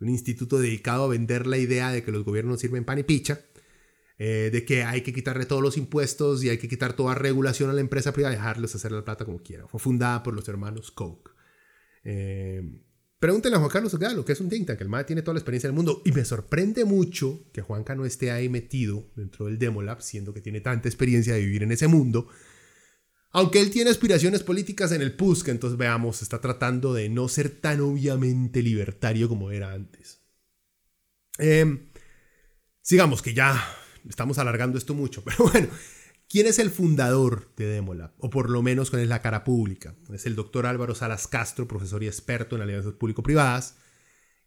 un 0.00 0.08
instituto 0.08 0.58
dedicado 0.58 1.04
a 1.04 1.08
vender 1.08 1.46
la 1.46 1.58
idea 1.58 1.90
de 1.90 2.02
que 2.02 2.12
los 2.12 2.24
gobiernos 2.24 2.60
sirven 2.60 2.84
pan 2.84 2.98
y 2.98 3.02
picha, 3.02 3.40
eh, 4.18 4.50
de 4.52 4.64
que 4.64 4.82
hay 4.82 5.02
que 5.02 5.12
quitarle 5.12 5.46
todos 5.46 5.62
los 5.62 5.76
impuestos 5.76 6.42
y 6.42 6.48
hay 6.48 6.58
que 6.58 6.68
quitar 6.68 6.94
toda 6.94 7.14
regulación 7.14 7.70
a 7.70 7.72
la 7.72 7.80
empresa 7.80 8.12
privada 8.12 8.34
y 8.34 8.36
dejarles 8.36 8.74
hacer 8.74 8.92
la 8.92 9.04
plata 9.04 9.24
como 9.24 9.42
quieran. 9.42 9.68
Fue 9.68 9.80
fundada 9.80 10.22
por 10.22 10.34
los 10.34 10.48
hermanos 10.48 10.90
Koch. 10.90 11.30
Eh, 12.04 12.62
pregúntenle 13.18 13.56
a 13.56 13.60
Juan 13.60 13.70
Carlos 13.70 13.92
lo 13.92 14.24
que 14.24 14.32
es 14.32 14.40
un 14.40 14.48
think 14.48 14.66
tank, 14.66 14.80
el 14.80 14.88
MAE 14.88 15.04
tiene 15.04 15.22
toda 15.22 15.34
la 15.34 15.40
experiencia 15.40 15.68
del 15.68 15.76
mundo 15.76 16.02
y 16.04 16.12
me 16.12 16.24
sorprende 16.24 16.84
mucho 16.84 17.48
que 17.52 17.62
Juanca 17.62 17.94
no 17.94 18.04
esté 18.04 18.30
ahí 18.30 18.48
metido 18.48 19.10
dentro 19.16 19.46
del 19.46 19.58
Demolab, 19.58 20.00
siendo 20.00 20.32
que 20.32 20.40
tiene 20.40 20.60
tanta 20.60 20.88
experiencia 20.88 21.34
de 21.34 21.40
vivir 21.40 21.62
en 21.62 21.72
ese 21.72 21.88
mundo 21.88 22.28
aunque 23.30 23.60
él 23.60 23.70
tiene 23.70 23.90
aspiraciones 23.90 24.42
políticas 24.42 24.92
en 24.92 25.02
el 25.02 25.14
PUSC, 25.14 25.48
entonces 25.48 25.78
veamos, 25.78 26.22
está 26.22 26.40
tratando 26.40 26.94
de 26.94 27.08
no 27.08 27.28
ser 27.28 27.50
tan 27.50 27.80
obviamente 27.80 28.62
libertario 28.62 29.28
como 29.28 29.50
era 29.50 29.72
antes. 29.72 30.22
Em, 31.38 31.90
sigamos, 32.80 33.22
que 33.22 33.34
ya 33.34 33.62
estamos 34.08 34.38
alargando 34.38 34.78
esto 34.78 34.94
mucho, 34.94 35.22
pero 35.24 35.50
bueno, 35.50 35.68
¿quién 36.28 36.46
es 36.46 36.58
el 36.58 36.70
fundador 36.70 37.52
de 37.56 37.66
Demola? 37.66 38.14
O 38.18 38.30
por 38.30 38.48
lo 38.48 38.62
menos 38.62 38.90
con 38.90 39.00
es 39.00 39.08
la 39.08 39.22
cara 39.22 39.44
pública. 39.44 39.94
Es 40.12 40.24
el 40.26 40.34
doctor 40.34 40.66
Álvaro 40.66 40.94
Salas 40.94 41.28
Castro, 41.28 41.68
profesor 41.68 42.02
y 42.02 42.06
experto 42.06 42.56
en 42.56 42.62
alianzas 42.62 42.94
público-privadas 42.94 43.76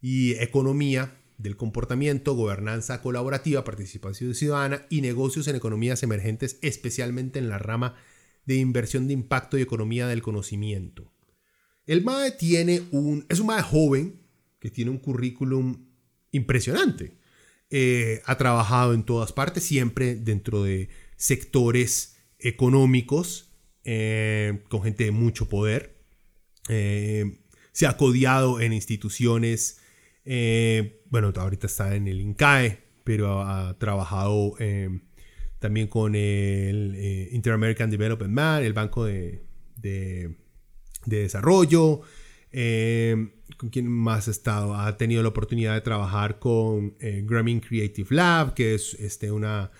y 0.01 0.33
economía 0.33 1.17
del 1.37 1.55
comportamiento, 1.57 2.33
gobernanza 2.33 3.01
colaborativa, 3.01 3.63
participación 3.63 4.35
ciudadana 4.35 4.85
y 4.89 5.01
negocios 5.01 5.47
en 5.47 5.55
economías 5.55 6.03
emergentes, 6.03 6.57
especialmente 6.61 7.39
en 7.39 7.49
la 7.49 7.57
rama 7.57 7.95
de 8.45 8.55
inversión 8.55 9.07
de 9.07 9.13
impacto 9.13 9.57
y 9.57 9.61
economía 9.61 10.07
del 10.07 10.21
conocimiento. 10.21 11.11
El 11.85 12.03
MAE 12.03 12.31
tiene 12.31 12.83
un, 12.91 13.25
es 13.29 13.39
un 13.39 13.47
MAE 13.47 13.61
joven 13.61 14.21
que 14.59 14.69
tiene 14.69 14.91
un 14.91 14.99
currículum 14.99 15.87
impresionante. 16.31 17.17
Eh, 17.69 18.21
ha 18.25 18.37
trabajado 18.37 18.93
en 18.93 19.03
todas 19.03 19.31
partes, 19.31 19.63
siempre 19.63 20.15
dentro 20.15 20.63
de 20.63 20.89
sectores 21.15 22.17
económicos, 22.37 23.49
eh, 23.83 24.63
con 24.69 24.83
gente 24.83 25.05
de 25.05 25.11
mucho 25.11 25.47
poder. 25.47 25.97
Eh, 26.69 27.39
se 27.71 27.87
ha 27.87 27.97
codiado 27.97 28.59
en 28.59 28.73
instituciones, 28.73 29.79
bueno, 31.09 31.33
ahorita 31.35 31.67
está 31.67 31.95
en 31.95 32.07
el 32.07 32.19
INCAE, 32.19 32.79
pero 33.03 33.41
ha, 33.41 33.77
trabajado 33.79 34.55
también 35.61 35.87
con 35.87 36.15
el 36.15 36.95
eh, 36.97 37.29
Inter-American 37.31 37.91
Development 37.91 38.33
Man, 38.33 38.63
el 38.63 38.73
Banco 38.73 39.05
de, 39.05 39.43
Desarrollo, 41.05 42.01
Eh, 42.51 43.15
¿Con 43.57 43.69
quién 43.69 43.87
más 43.87 44.27
ha 44.27 44.31
estado? 44.31 44.75
Ha 44.75 44.97
tenido 44.97 45.21
la 45.21 45.29
oportunidad 45.29 45.75
de 45.75 45.81
trabajar 45.81 46.39
con 46.39 46.95
eh, 46.99 47.25
Creative 47.25 48.07
Lab, 48.09 48.55
que 48.55 48.73
es 48.73 48.95
este, 48.95 49.31
una, 49.31 49.71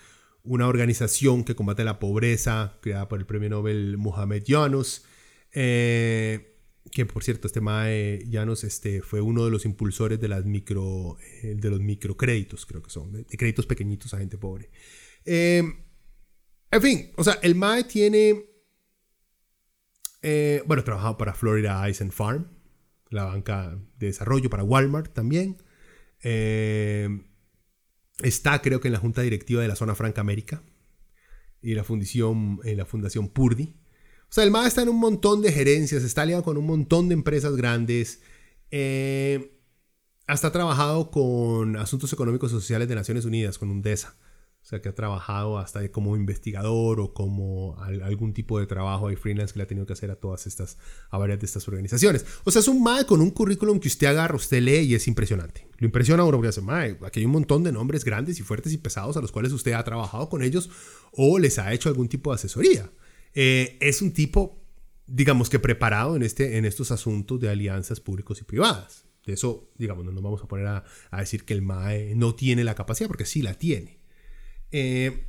una 0.44 0.68
organización 0.68 1.44
que 1.44 1.54
combate 1.54 1.84
la 1.84 1.98
pobreza, 1.98 2.78
creada 2.80 3.08
por 3.08 3.18
el 3.18 3.26
premio 3.26 3.50
Nobel 3.50 3.98
Mohamed 3.98 4.44
Yunus. 4.44 5.04
Eh, 5.52 6.52
que 6.90 7.06
por 7.06 7.24
cierto, 7.24 7.46
este 7.46 7.60
Mae 7.60 8.24
Llanos 8.28 8.64
este, 8.64 9.02
fue 9.02 9.20
uno 9.20 9.44
de 9.44 9.50
los 9.50 9.64
impulsores 9.64 10.20
de, 10.20 10.28
las 10.28 10.44
micro, 10.44 11.16
eh, 11.42 11.54
de 11.56 11.70
los 11.70 11.80
microcréditos, 11.80 12.66
creo 12.66 12.82
que 12.82 12.90
son, 12.90 13.12
de, 13.12 13.24
créditos 13.24 13.66
pequeñitos 13.66 14.12
a 14.14 14.18
gente 14.18 14.36
pobre. 14.38 14.70
Em, 15.24 15.84
en 16.70 16.82
fin, 16.82 17.12
o 17.16 17.24
sea, 17.24 17.38
el 17.42 17.54
Mae 17.54 17.84
tiene, 17.84 18.46
eh, 20.22 20.62
bueno, 20.66 20.84
trabajado 20.84 21.18
para 21.18 21.34
Florida 21.34 21.88
Ice 21.88 22.02
and 22.02 22.12
Farm, 22.12 22.48
la 23.10 23.24
banca 23.24 23.78
de 23.98 24.06
desarrollo, 24.06 24.50
para 24.50 24.64
Walmart 24.64 25.12
también. 25.12 25.62
Em, 26.20 27.24
está, 28.20 28.62
creo 28.62 28.80
que 28.80 28.88
en 28.88 28.92
la 28.92 29.00
junta 29.00 29.22
directiva 29.22 29.62
de 29.62 29.68
la 29.68 29.76
Zona 29.76 29.94
Franca 29.94 30.20
América 30.20 30.62
y 31.60 31.74
la 31.74 31.84
fundación, 31.84 32.60
en 32.64 32.76
la 32.76 32.86
fundación 32.86 33.28
Purdy. 33.28 33.76
O 34.30 34.34
sea, 34.34 34.44
el 34.44 34.50
MAD 34.50 34.66
está 34.66 34.82
en 34.82 34.88
un 34.88 34.98
montón 34.98 35.42
de 35.42 35.52
gerencias, 35.52 36.02
está 36.02 36.22
aliado 36.22 36.42
con 36.42 36.56
un 36.56 36.66
montón 36.66 37.08
de 37.08 37.14
empresas 37.14 37.54
grandes. 37.54 38.22
Eh, 38.70 39.60
hasta 40.26 40.48
ha 40.48 40.52
trabajado 40.52 41.10
con 41.10 41.76
asuntos 41.76 42.12
económicos 42.12 42.50
y 42.50 42.54
sociales 42.54 42.88
de 42.88 42.94
Naciones 42.94 43.24
Unidas, 43.26 43.58
con 43.58 43.70
UNDESA. 43.70 44.16
O 44.62 44.64
sea, 44.64 44.80
que 44.80 44.88
ha 44.88 44.94
trabajado 44.94 45.58
hasta 45.58 45.86
como 45.90 46.16
investigador 46.16 47.00
o 47.00 47.12
como 47.12 47.76
algún 47.80 48.32
tipo 48.32 48.60
de 48.60 48.66
trabajo 48.66 49.08
de 49.08 49.16
freelance 49.16 49.52
que 49.52 49.58
le 49.58 49.64
ha 49.64 49.66
tenido 49.66 49.86
que 49.86 49.92
hacer 49.92 50.10
a 50.12 50.14
todas 50.14 50.46
estas, 50.46 50.78
a 51.10 51.18
varias 51.18 51.40
de 51.40 51.46
estas 51.46 51.66
organizaciones. 51.66 52.24
O 52.44 52.50
sea, 52.52 52.60
es 52.60 52.68
un 52.68 52.80
MAE 52.80 53.04
con 53.04 53.20
un 53.20 53.30
currículum 53.30 53.80
que 53.80 53.88
usted 53.88 54.06
agarra, 54.06 54.36
usted 54.36 54.62
lee 54.62 54.82
y 54.82 54.94
es 54.94 55.08
impresionante. 55.08 55.66
Lo 55.78 55.86
impresiona 55.86 56.22
a 56.22 56.26
uno 56.26 56.36
porque 56.36 56.48
dice, 56.48 56.60
MAE, 56.60 56.96
aquí 57.04 57.18
hay 57.18 57.26
un 57.26 57.32
montón 57.32 57.64
de 57.64 57.72
nombres 57.72 58.04
grandes 58.04 58.38
y 58.38 58.42
fuertes 58.44 58.72
y 58.72 58.78
pesados 58.78 59.16
a 59.16 59.20
los 59.20 59.32
cuales 59.32 59.52
usted 59.52 59.72
ha 59.72 59.82
trabajado 59.82 60.28
con 60.28 60.44
ellos 60.44 60.70
o 61.10 61.40
les 61.40 61.58
ha 61.58 61.72
hecho 61.72 61.88
algún 61.88 62.08
tipo 62.08 62.30
de 62.30 62.36
asesoría. 62.36 62.88
Eh, 63.34 63.78
es 63.80 64.00
un 64.00 64.12
tipo, 64.12 64.62
digamos 65.08 65.50
que 65.50 65.58
preparado 65.58 66.14
en, 66.14 66.22
este, 66.22 66.56
en 66.56 66.66
estos 66.66 66.92
asuntos 66.92 67.40
de 67.40 67.48
alianzas 67.48 67.98
públicos 67.98 68.40
y 68.40 68.44
privadas. 68.44 69.06
De 69.26 69.32
eso, 69.32 69.70
digamos, 69.76 70.04
no 70.04 70.12
nos 70.12 70.22
vamos 70.22 70.42
a 70.42 70.48
poner 70.48 70.66
a, 70.66 70.84
decir 71.18 71.44
que 71.44 71.54
el 71.54 71.62
MAE 71.62 72.14
no 72.14 72.34
tiene 72.34 72.64
la 72.64 72.74
capacidad, 72.74 73.08
porque 73.08 73.24
sí 73.24 73.42
la 73.42 73.54
tiene. 73.54 74.01
Eh, 74.72 75.26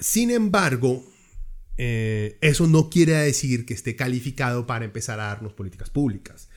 sin 0.00 0.30
embargo, 0.30 1.04
eh, 1.76 2.38
eso 2.40 2.66
no 2.66 2.90
quiere 2.90 3.12
decir 3.12 3.64
que 3.64 3.74
esté 3.74 3.96
calificado 3.96 4.66
para 4.66 4.84
empezar 4.84 5.20
a 5.20 5.28
darnos 5.28 5.54
políticas 5.54 5.90
públicas. 5.90 6.48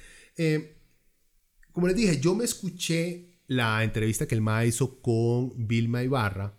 como 1.72 1.88
les 1.88 1.96
dije, 1.96 2.20
yo 2.20 2.36
me 2.36 2.44
escuché 2.44 3.32
la 3.52 3.84
entrevista 3.84 4.28
que 4.28 4.36
el 4.36 4.42
MAE 4.42 4.68
hizo 4.68 5.02
con 5.02 5.68
Vilma 5.68 6.04
Ibarra. 6.04 6.58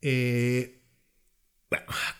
Eh, 0.00 0.80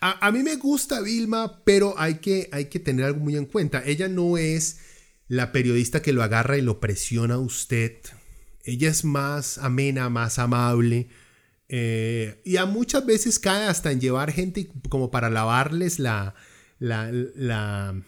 a, 0.01 0.33
mí 0.33 0.43
me 0.43 0.57
gusta 0.57 1.01
Vilma, 1.01 1.63
pero 1.65 1.95
hay 1.97 2.17
que, 2.17 2.49
hay 2.51 2.65
que 2.65 2.81
tener 2.81 3.05
algo 3.05 3.21
muy 3.21 3.37
en 3.37 3.47
cuenta. 3.47 3.85
Ella 3.85 4.09
no 4.09 4.37
es 4.37 4.81
la 5.29 5.53
periodista 5.53 6.03
que 6.03 6.13
lo 6.13 6.25
agarra 6.25 6.59
y 6.59 6.63
lo 6.63 6.81
presiona 6.81 7.35
a 7.35 7.39
usted. 7.39 7.99
Ella 8.65 8.89
es 8.89 9.05
más 9.05 9.59
amena, 9.59 10.09
más 10.09 10.41
amable. 10.41 11.09
Eh, 11.69 12.41
y 12.45 12.57
a 12.57 12.67
muchas 12.67 13.07
veces 13.07 13.39
cae 13.39 13.67
hasta 13.67 13.91
en 13.91 14.01
llevar 14.01 14.33
gente 14.33 14.69
como 14.89 15.11
para 15.11 15.31
lavarles 15.31 15.99
la, 15.99 16.35
la, 16.79 17.11
la 17.11 18.03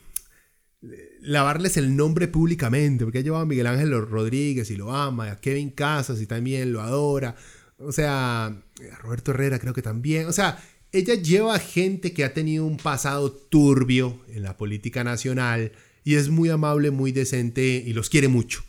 lavarles 1.20 1.76
el 1.76 1.96
nombre 1.96 2.28
públicamente, 2.28 3.04
porque 3.04 3.18
ha 3.18 3.22
llevado 3.22 3.42
a 3.42 3.46
Miguel 3.46 3.66
Ángel 3.66 3.90
Rodríguez 4.07 4.70
y 4.70 4.76
lo 4.76 4.92
ama, 4.92 5.30
a 5.30 5.40
Kevin 5.40 5.70
Casas 5.70 6.20
y 6.20 6.26
también 6.26 6.72
lo 6.72 6.82
adora, 6.82 7.34
o 7.78 7.92
sea, 7.92 8.46
a 8.46 8.96
Roberto 9.00 9.32
Herrera 9.32 9.59
creo 9.59 9.74
que 9.74 9.82
también, 9.82 10.26
o 10.26 10.32
sea, 10.32 10.62
ella 10.92 11.14
lleva 11.14 11.59
gente 11.59 12.12
que 12.12 12.24
ha 12.24 12.32
tenido 12.32 12.64
un 12.64 12.76
pasado 12.76 13.32
turbio 13.32 14.20
en 14.28 14.42
la 14.42 14.57
política 14.57 15.04
nacional 15.04 15.72
y 16.04 16.14
es 16.14 16.28
muy 16.30 16.48
amable, 16.48 16.90
muy 16.90 17.12
decente 17.12 17.82
y 17.84 17.92
los 17.92 18.09
quiere 18.09 18.28
mucho. 18.28 18.62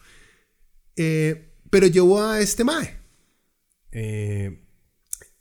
Eh, 0.95 1.53
pero 1.69 1.87
llevó 1.87 2.23
a 2.23 2.41
este 2.41 2.63
Mae. 2.63 2.97
Eh, 3.91 4.66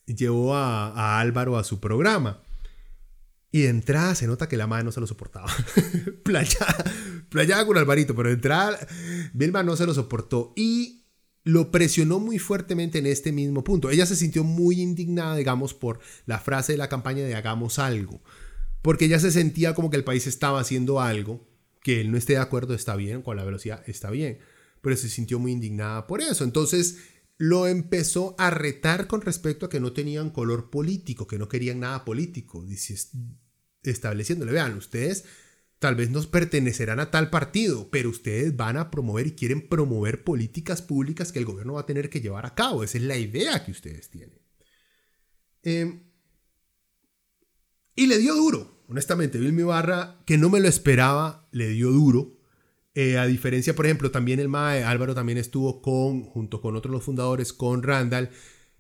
llevó 0.07 0.55
a, 0.55 1.21
Álvaro 1.21 1.59
a 1.59 1.65
su 1.65 1.81
programa. 1.81 2.43
Y 3.53 3.63
de 3.63 3.69
entrada 3.69 4.15
se 4.15 4.27
nota 4.27 4.49
que 4.49 4.57
la 4.57 4.67
Mae 4.67 4.85
no 4.85 4.93
se 4.93 5.01
lo 5.01 5.07
soportaba. 5.07 5.51
playa, 6.25 6.67
playa 7.29 7.65
con 7.65 7.79
Alvarito, 7.79 8.15
pero 8.15 8.29
de 8.29 8.35
entrada 8.35 8.79
Vilma 9.33 9.63
no 9.63 9.77
se 9.77 9.87
lo 9.87 9.95
soportó. 9.95 10.53
Y 10.57 11.07
lo 11.47 11.71
presionó 11.71 12.19
muy 12.19 12.41
fuertemente 12.41 12.99
en 12.99 13.07
este 13.07 13.31
mismo 13.31 13.63
punto. 13.63 13.89
Ella 13.89 14.05
se 14.05 14.17
sintió 14.17 14.43
muy 14.43 14.81
indignada, 14.81 15.37
digamos, 15.37 15.75
por 15.75 16.01
la 16.27 16.41
frase 16.41 16.73
de 16.73 16.79
la 16.79 16.89
campaña 16.89 17.23
de 17.25 17.37
hagamos 17.37 17.79
algo, 17.79 18.21
porque 18.83 19.05
ella 19.05 19.21
se 19.21 19.31
sentía 19.31 19.73
como 19.73 19.89
que 19.89 19.97
el 19.97 20.03
país 20.03 20.27
estaba 20.27 20.59
haciendo 20.59 21.01
algo, 21.01 21.47
que 21.83 22.01
él 22.01 22.11
no 22.11 22.19
esté 22.19 22.33
de 22.33 22.41
acuerdo 22.41 22.75
está 22.75 22.97
bien, 22.97 23.23
con 23.23 23.37
la 23.37 23.45
velocidad 23.45 23.81
está 23.87 24.11
bien, 24.11 24.39
pero 24.81 24.97
se 24.97 25.09
sintió 25.09 25.39
muy 25.39 25.53
indignada 25.53 26.09
por 26.09 26.21
eso. 26.21 26.43
Entonces 26.43 26.99
lo 27.39 27.67
empezó 27.67 28.35
a 28.39 28.51
retar 28.51 29.07
con 29.07 29.21
respecto 29.21 29.67
a 29.67 29.69
que 29.69 29.81
no 29.81 29.93
tenían 29.93 30.31
color 30.31 30.71
político, 30.71 31.27
que 31.27 31.39
no 31.39 31.49
querían 31.49 31.81
nada 31.81 32.05
político, 32.05 32.65
estableciéndole, 33.83 34.53
vean, 34.53 34.77
ustedes 34.77 35.25
Tal 35.79 35.95
vez 35.95 36.11
nos 36.11 36.27
pertenecerán 36.27 37.01
a 37.01 37.11
tal 37.11 37.29
partido, 37.29 37.91
pero 37.91 38.09
ustedes 38.09 38.57
van 38.57 38.79
a 38.79 38.91
promover 38.91 39.27
y 39.27 39.33
quieren 39.33 39.69
promover 39.69 40.25
políticas 40.25 40.81
públicas 40.81 41.33
que 41.33 41.39
el 41.39 41.45
gobierno 41.45 41.75
va 41.75 41.83
a 41.83 41.87
tener 41.87 42.09
que 42.09 42.23
llevar 42.23 42.47
a 42.47 42.55
cabo. 42.55 42.83
Esa 42.83 42.97
es 42.97 43.05
la 43.05 43.19
idea 43.19 43.63
que 43.63 43.73
ustedes 43.73 44.09
tienen. 44.09 44.41
Em, 45.63 46.05
y 47.95 48.07
le 48.07 48.19
dio 48.19 48.35
duro, 48.35 48.85
honestamente. 48.89 49.39
Vilmi 49.39 49.65
Barra, 49.65 50.23
que 50.25 50.39
no 50.39 50.49
me 50.49 50.61
lo 50.61 50.69
esperaba, 50.69 51.47
le 51.53 51.69
dio 51.69 51.91
duro. 51.91 52.36
Eh, 52.99 53.19
a 53.19 53.27
diferencia, 53.27 53.77
por 53.77 53.85
ejemplo, 53.85 54.11
también 54.11 54.41
el 54.41 54.49
MAE, 54.49 54.83
Álvaro 54.83 55.15
también 55.15 55.37
estuvo 55.37 55.83
con, 55.83 56.23
junto 56.23 56.63
con 56.63 56.77
otros 56.77 56.91
los 56.91 57.05
fundadores, 57.05 57.53
con 57.53 57.83
Randall. 57.83 58.31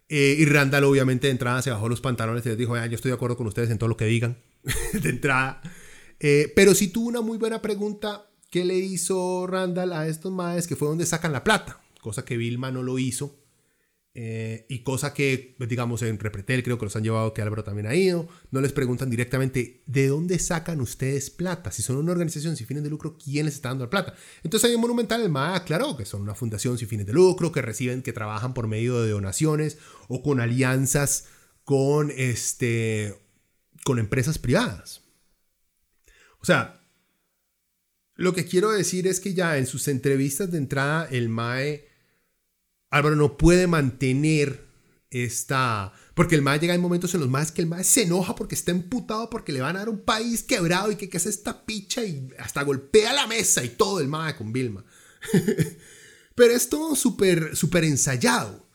Eh, 0.08 0.36
y 0.38 0.46
Randall, 0.46 0.84
obviamente, 0.84 1.26
de 1.26 1.32
entrada 1.32 1.60
se 1.60 1.70
bajó 1.70 1.86
los 1.90 2.00
pantalones 2.00 2.46
y 2.46 2.48
les 2.48 2.56
dijo: 2.56 2.74
Yo 2.86 2.94
estoy 2.94 3.10
de 3.10 3.14
acuerdo 3.14 3.36
con 3.36 3.46
ustedes 3.46 3.68
en 3.68 3.76
todo 3.76 3.90
lo 3.90 3.96
que 3.98 4.06
digan. 4.06 4.38
de 4.94 5.10
entrada. 5.10 5.60
Eh, 6.18 6.50
pero 6.56 6.74
sí 6.74 6.88
tuvo 6.88 7.08
una 7.08 7.20
muy 7.20 7.36
buena 7.36 7.60
pregunta 7.60 8.30
que 8.48 8.64
le 8.64 8.76
hizo 8.76 9.46
Randall 9.46 9.92
a 9.92 10.08
estos 10.08 10.32
maes, 10.32 10.66
que 10.66 10.76
fue 10.76 10.88
donde 10.88 11.04
sacan 11.04 11.32
la 11.32 11.44
plata, 11.44 11.82
cosa 12.00 12.24
que 12.24 12.38
Vilma 12.38 12.70
no 12.70 12.82
lo 12.82 12.98
hizo. 12.98 13.38
Eh, 14.18 14.64
y 14.70 14.78
cosa 14.78 15.12
que, 15.12 15.54
pues, 15.58 15.68
digamos, 15.68 16.00
en 16.00 16.18
Repretel 16.18 16.62
creo 16.62 16.78
que 16.78 16.86
los 16.86 16.96
han 16.96 17.04
llevado, 17.04 17.34
que 17.34 17.42
Álvaro 17.42 17.62
también 17.64 17.86
ha 17.86 17.94
ido, 17.94 18.26
no 18.50 18.62
les 18.62 18.72
preguntan 18.72 19.10
directamente 19.10 19.82
de 19.84 20.08
dónde 20.08 20.38
sacan 20.38 20.80
ustedes 20.80 21.28
plata. 21.28 21.70
Si 21.70 21.82
son 21.82 21.98
una 21.98 22.12
organización 22.12 22.56
sin 22.56 22.66
fines 22.66 22.82
de 22.82 22.88
lucro, 22.88 23.18
¿quién 23.22 23.44
les 23.44 23.56
está 23.56 23.68
dando 23.68 23.84
la 23.84 23.90
plata? 23.90 24.14
Entonces 24.42 24.70
ahí 24.70 24.74
en 24.74 24.80
Monumental 24.80 25.20
el 25.20 25.28
MAE 25.28 25.56
aclaró 25.56 25.98
que 25.98 26.06
son 26.06 26.22
una 26.22 26.34
fundación 26.34 26.78
sin 26.78 26.88
fines 26.88 27.04
de 27.04 27.12
lucro, 27.12 27.52
que 27.52 27.60
reciben, 27.60 28.00
que 28.00 28.14
trabajan 28.14 28.54
por 28.54 28.68
medio 28.68 29.02
de 29.02 29.10
donaciones 29.10 29.76
o 30.08 30.22
con 30.22 30.40
alianzas 30.40 31.26
con, 31.64 32.10
este, 32.10 33.20
con 33.84 33.98
empresas 33.98 34.38
privadas. 34.38 35.02
O 36.40 36.46
sea, 36.46 36.80
lo 38.14 38.32
que 38.32 38.46
quiero 38.46 38.70
decir 38.70 39.06
es 39.06 39.20
que 39.20 39.34
ya 39.34 39.58
en 39.58 39.66
sus 39.66 39.88
entrevistas 39.88 40.50
de 40.50 40.56
entrada, 40.56 41.06
el 41.10 41.28
MAE, 41.28 41.95
Álvaro 42.90 43.16
no 43.16 43.36
puede 43.36 43.66
mantener 43.66 44.66
esta... 45.10 45.92
Porque 46.14 46.34
el 46.34 46.42
MAE 46.42 46.60
llega 46.60 46.74
en 46.74 46.80
momentos 46.80 47.14
en 47.14 47.20
los 47.20 47.28
MAE 47.28 47.46
que 47.54 47.62
el 47.62 47.68
MAE 47.68 47.84
se 47.84 48.02
enoja 48.02 48.34
porque 48.34 48.54
está 48.54 48.70
emputado 48.70 49.28
porque 49.28 49.52
le 49.52 49.60
van 49.60 49.76
a 49.76 49.80
dar 49.80 49.88
un 49.88 50.04
país 50.04 50.42
quebrado 50.42 50.90
y 50.90 50.96
que 50.96 51.08
qué 51.08 51.18
es 51.18 51.26
esta 51.26 51.66
picha 51.66 52.04
y 52.04 52.30
hasta 52.38 52.62
golpea 52.62 53.12
la 53.12 53.26
mesa 53.26 53.62
y 53.62 53.70
todo 53.70 54.00
el 54.00 54.08
MAE 54.08 54.36
con 54.36 54.52
Vilma. 54.52 54.84
Pero 56.34 56.54
es 56.54 56.68
todo 56.68 56.96
súper, 56.96 57.56
súper 57.56 57.84
ensayado. 57.84 58.66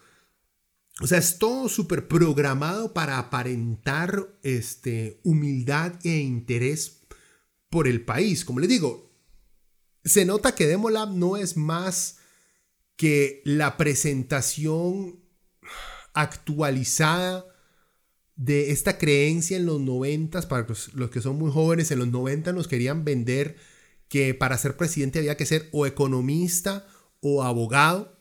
O 1.01 1.07
sea, 1.07 1.17
es 1.17 1.39
todo 1.39 1.67
súper 1.67 2.07
programado 2.07 2.93
para 2.93 3.17
aparentar 3.17 4.27
este, 4.43 5.19
humildad 5.23 5.93
e 6.03 6.17
interés 6.17 7.01
por 7.69 7.87
el 7.87 8.05
país. 8.05 8.45
Como 8.45 8.59
les 8.59 8.69
digo, 8.69 9.11
se 10.03 10.25
nota 10.25 10.53
que 10.53 10.67
Demolab 10.67 11.13
no 11.13 11.37
es 11.37 11.57
más 11.57 12.17
que 13.01 13.41
la 13.45 13.77
presentación 13.77 15.19
actualizada 16.13 17.47
de 18.35 18.69
esta 18.69 18.99
creencia 18.99 19.57
en 19.57 19.65
los 19.65 19.81
noventas, 19.81 20.45
para 20.45 20.67
los, 20.67 21.09
que 21.09 21.19
son 21.19 21.35
muy 21.39 21.51
jóvenes, 21.51 21.89
en 21.89 21.97
los 21.97 22.09
90 22.09 22.53
nos 22.53 22.67
querían 22.67 23.03
vender 23.03 23.57
que 24.07 24.35
para 24.35 24.55
ser 24.59 24.77
presidente 24.77 25.17
había 25.17 25.35
que 25.35 25.47
ser 25.47 25.67
o 25.71 25.87
economista 25.87 26.85
o 27.21 27.41
abogado. 27.41 28.20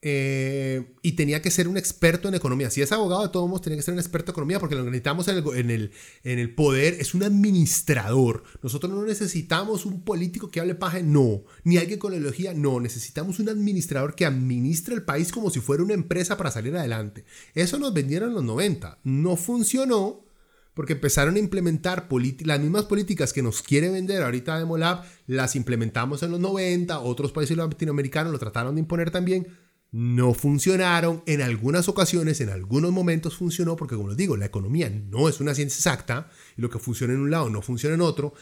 Eh, 0.00 0.94
y 1.02 1.12
tenía 1.12 1.42
que 1.42 1.50
ser 1.50 1.66
un 1.66 1.76
experto 1.76 2.28
en 2.28 2.34
economía. 2.34 2.70
Si 2.70 2.80
es 2.80 2.92
abogado, 2.92 3.22
de 3.22 3.30
todos 3.30 3.48
modos, 3.48 3.62
tenía 3.62 3.78
que 3.78 3.82
ser 3.82 3.94
un 3.94 4.00
experto 4.00 4.30
en 4.30 4.34
economía 4.34 4.60
porque 4.60 4.76
lo 4.76 4.84
que 4.84 4.90
necesitamos 4.90 5.26
en 5.26 5.38
el, 5.38 5.44
en, 5.56 5.70
el, 5.70 5.92
en 6.22 6.38
el 6.38 6.54
poder 6.54 6.94
es 7.00 7.14
un 7.14 7.24
administrador. 7.24 8.44
Nosotros 8.62 8.92
no 8.92 9.04
necesitamos 9.04 9.86
un 9.86 10.02
político 10.02 10.50
que 10.50 10.60
hable 10.60 10.76
paja, 10.76 11.00
no. 11.00 11.42
Ni 11.64 11.78
alguien 11.78 11.98
con 11.98 12.12
ideología, 12.12 12.54
no. 12.54 12.78
Necesitamos 12.78 13.40
un 13.40 13.48
administrador 13.48 14.14
que 14.14 14.24
administre 14.24 14.94
el 14.94 15.02
país 15.02 15.32
como 15.32 15.50
si 15.50 15.60
fuera 15.60 15.82
una 15.82 15.94
empresa 15.94 16.36
para 16.36 16.52
salir 16.52 16.76
adelante. 16.76 17.24
Eso 17.54 17.78
nos 17.78 17.92
vendieron 17.92 18.28
en 18.28 18.34
los 18.36 18.44
90. 18.44 19.00
No 19.02 19.36
funcionó 19.36 20.28
porque 20.74 20.92
empezaron 20.92 21.34
a 21.34 21.40
implementar 21.40 22.06
las 22.44 22.60
mismas 22.60 22.84
políticas 22.84 23.32
que 23.32 23.42
nos 23.42 23.62
quiere 23.62 23.90
vender 23.90 24.22
ahorita 24.22 24.60
Demolab, 24.60 25.02
las 25.26 25.56
implementamos 25.56 26.22
en 26.22 26.30
los 26.30 26.38
90, 26.38 27.00
otros 27.00 27.32
países 27.32 27.56
latinoamericanos 27.56 28.30
lo 28.30 28.38
trataron 28.38 28.76
de 28.76 28.82
imponer 28.82 29.10
también 29.10 29.48
no 29.90 30.34
funcionaron. 30.34 31.22
En 31.26 31.42
algunas 31.42 31.88
ocasiones, 31.88 32.40
en 32.40 32.50
algunos 32.50 32.92
momentos 32.92 33.36
funcionó, 33.36 33.76
porque 33.76 33.96
como 33.96 34.08
les 34.08 34.16
digo, 34.16 34.36
la 34.36 34.46
economía 34.46 34.90
no 34.90 35.28
es 35.28 35.40
una 35.40 35.54
ciencia 35.54 35.78
exacta 35.78 36.30
y 36.56 36.62
lo 36.62 36.70
que 36.70 36.78
funciona 36.78 37.14
en 37.14 37.20
un 37.20 37.30
lado 37.30 37.50
no 37.50 37.62
funciona 37.62 37.94
en 37.94 38.02
otro. 38.02 38.34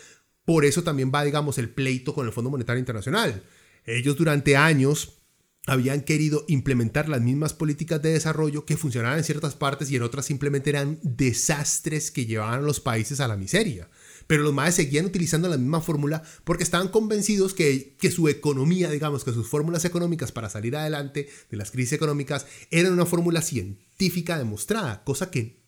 Por 0.45 0.65
eso 0.65 0.83
también 0.83 1.11
va, 1.15 1.25
digamos, 1.25 1.59
el 1.59 1.71
pleito 1.71 2.15
con 2.15 2.27
el 2.27 2.33
Fondo 2.33 2.51
Monetario 2.51 2.79
Internacional. 2.79 3.43
Ellos 3.85 4.17
durante 4.17 4.57
años 4.57 5.23
habían 5.67 6.03
querido 6.03 6.45
implementar 6.47 7.09
las 7.09 7.21
mismas 7.21 7.53
políticas 7.53 8.01
de 8.01 8.13
desarrollo 8.13 8.65
que 8.65 8.77
funcionaban 8.77 9.19
en 9.19 9.25
ciertas 9.25 9.57
partes 9.57 9.91
y 9.91 9.97
en 9.97 10.03
otras 10.03 10.27
simplemente 10.27 10.71
eran 10.71 11.01
desastres 11.03 12.13
que 12.13 12.27
llevaban 12.27 12.61
a 12.61 12.63
los 12.63 12.81
países 12.81 13.19
a 13.21 13.29
la 13.29 13.37
miseria. 13.37 13.89
Pero 14.27 14.43
los 14.43 14.53
maes 14.53 14.75
seguían 14.75 15.07
utilizando 15.07 15.49
la 15.49 15.57
misma 15.57 15.81
fórmula 15.81 16.23
porque 16.45 16.65
estaban 16.65 16.89
convencidos 16.89 17.55
que, 17.55 17.97
que 17.99 18.11
su 18.11 18.29
economía, 18.29 18.91
digamos, 18.91 19.25
que 19.25 19.33
sus 19.33 19.49
fórmulas 19.49 19.85
económicas 19.85 20.33
para 20.33 20.51
salir 20.51 20.77
adelante 20.77 21.29
de 21.51 21.57
las 21.57 21.71
crisis 21.71 21.93
económicas 21.93 22.47
eran 22.71 22.93
una 22.93 23.07
fórmula 23.07 23.43
científica 23.43 24.39
demostrada, 24.39 25.05
cosa 25.05 25.31
que 25.31 25.63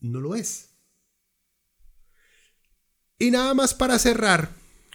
no 0.00 0.20
lo 0.20 0.34
es. 0.34 0.70
Y 3.18 3.30
nada 3.30 3.52
más 3.54 3.74
para 3.74 3.98
cerrar 3.98 4.50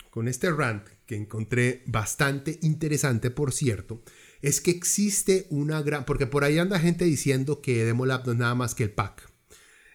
con 0.09 0.27
este 0.27 0.51
rant 0.51 0.87
que 1.05 1.15
encontré 1.15 1.83
bastante 1.85 2.57
interesante, 2.61 3.29
por 3.29 3.53
cierto, 3.53 4.01
es 4.41 4.61
que 4.61 4.71
existe 4.71 5.45
una 5.49 5.81
gran... 5.81 6.05
Porque 6.05 6.25
por 6.25 6.43
ahí 6.43 6.57
anda 6.57 6.79
gente 6.79 7.05
diciendo 7.05 7.61
que 7.61 7.85
Demolab 7.85 8.25
no 8.25 8.31
es 8.31 8.37
nada 8.37 8.55
más 8.55 8.75
que 8.75 8.83
el 8.83 8.91
pack. 8.91 9.29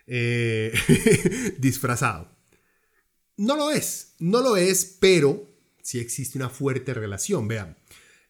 Eh, 0.07 0.73
disfrazado. 1.59 2.37
No 3.41 3.57
lo 3.57 3.71
es, 3.71 4.17
no 4.19 4.43
lo 4.43 4.59
es, 4.59 4.99
pero 5.01 5.49
sí 5.81 5.99
existe 5.99 6.37
una 6.37 6.51
fuerte 6.51 6.93
relación. 6.93 7.49
Vean, 7.49 7.75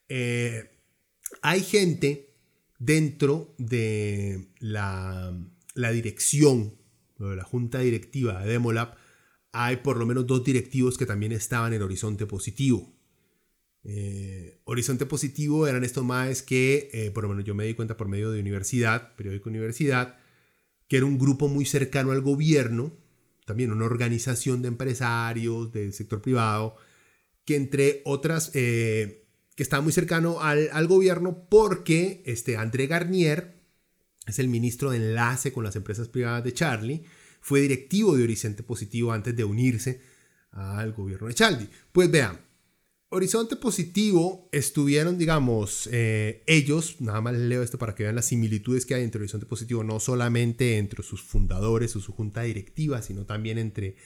eh, 0.08 0.70
hay 1.42 1.64
gente 1.64 2.32
dentro 2.78 3.52
de 3.58 4.52
la, 4.60 5.36
dirección, 5.74 6.76
de 7.18 7.34
la 7.34 7.42
junta 7.42 7.80
directiva 7.80 8.40
de 8.40 8.52
Demolab, 8.52 8.94
hay 9.50 9.78
por 9.78 9.96
lo 9.96 10.06
menos 10.06 10.28
dos 10.28 10.44
directivos 10.44 10.96
que 10.96 11.06
también 11.06 11.32
estaban 11.32 11.72
en 11.72 11.82
Horizonte 11.82 12.26
Positivo. 12.26 12.94
Eh, 13.82 14.60
Horizonte 14.62 15.06
Positivo 15.06 15.66
eran 15.66 15.82
estos 15.82 16.04
más 16.04 16.40
que, 16.42 16.88
eh, 16.92 17.10
por 17.10 17.24
lo 17.24 17.30
menos 17.30 17.44
yo 17.44 17.56
me 17.56 17.66
di 17.66 17.74
cuenta 17.74 17.96
por 17.96 18.06
medio 18.06 18.30
de 18.30 18.38
universidad, 18.38 19.16
periódico 19.16 19.48
universidad, 19.48 20.20
que 20.86 20.98
era 20.98 21.06
un 21.06 21.18
grupo 21.18 21.48
muy 21.48 21.64
cercano 21.64 22.12
al 22.12 22.20
gobierno, 22.20 22.96
también 23.50 23.72
una 23.72 23.84
organización 23.84 24.62
de 24.62 24.68
empresarios 24.68 25.72
del 25.72 25.92
sector 25.92 26.22
privado, 26.22 26.76
que 27.44 27.56
entre 27.56 28.00
otras, 28.04 28.52
eh, 28.54 29.26
que 29.56 29.64
está 29.64 29.80
muy 29.80 29.92
cercano 29.92 30.40
al, 30.40 30.86
gobierno 30.86 31.48
porque 31.50 32.22
este 32.26 32.56
André 32.56 32.86
Garnier 32.86 33.60
es 34.24 34.38
el 34.38 34.46
ministro 34.46 34.92
de 34.92 34.98
enlace 34.98 35.50
con 35.50 35.64
las 35.64 35.74
empresas 35.74 36.06
privadas 36.06 36.44
de 36.44 36.54
Charlie, 36.54 37.02
fue 37.40 37.60
directivo 37.62 38.16
de 38.16 38.22
Horizonte 38.22 38.62
Positivo 38.62 39.12
antes 39.12 39.34
de 39.34 39.42
unirse 39.42 40.00
al 40.52 40.92
gobierno 40.92 41.26
de 41.26 41.34
Charlie. 41.34 41.68
Pues 41.90 42.08
vean, 42.08 42.38
Horizonte 43.12 43.56
Positivo 43.56 44.48
estuvieron, 44.52 45.18
digamos, 45.18 45.88
eh, 45.90 46.44
ellos, 46.46 47.00
nada 47.00 47.20
más 47.20 47.32
les 47.32 47.42
leo 47.42 47.60
esto 47.60 47.76
para 47.76 47.96
que 47.96 48.04
vean 48.04 48.14
las 48.14 48.26
similitudes 48.26 48.86
que 48.86 48.94
hay 48.94 49.02
entre 49.02 49.18
Horizonte 49.18 49.46
Positivo, 49.46 49.82
no 49.82 49.98
solamente 49.98 50.78
entre 50.78 51.02
sus 51.02 51.20
fundadores 51.20 51.96
o 51.96 52.00
su 52.00 52.12
junta 52.12 52.42
directiva, 52.42 53.02
sino 53.02 53.26
también 53.26 53.58
entre 53.58 53.96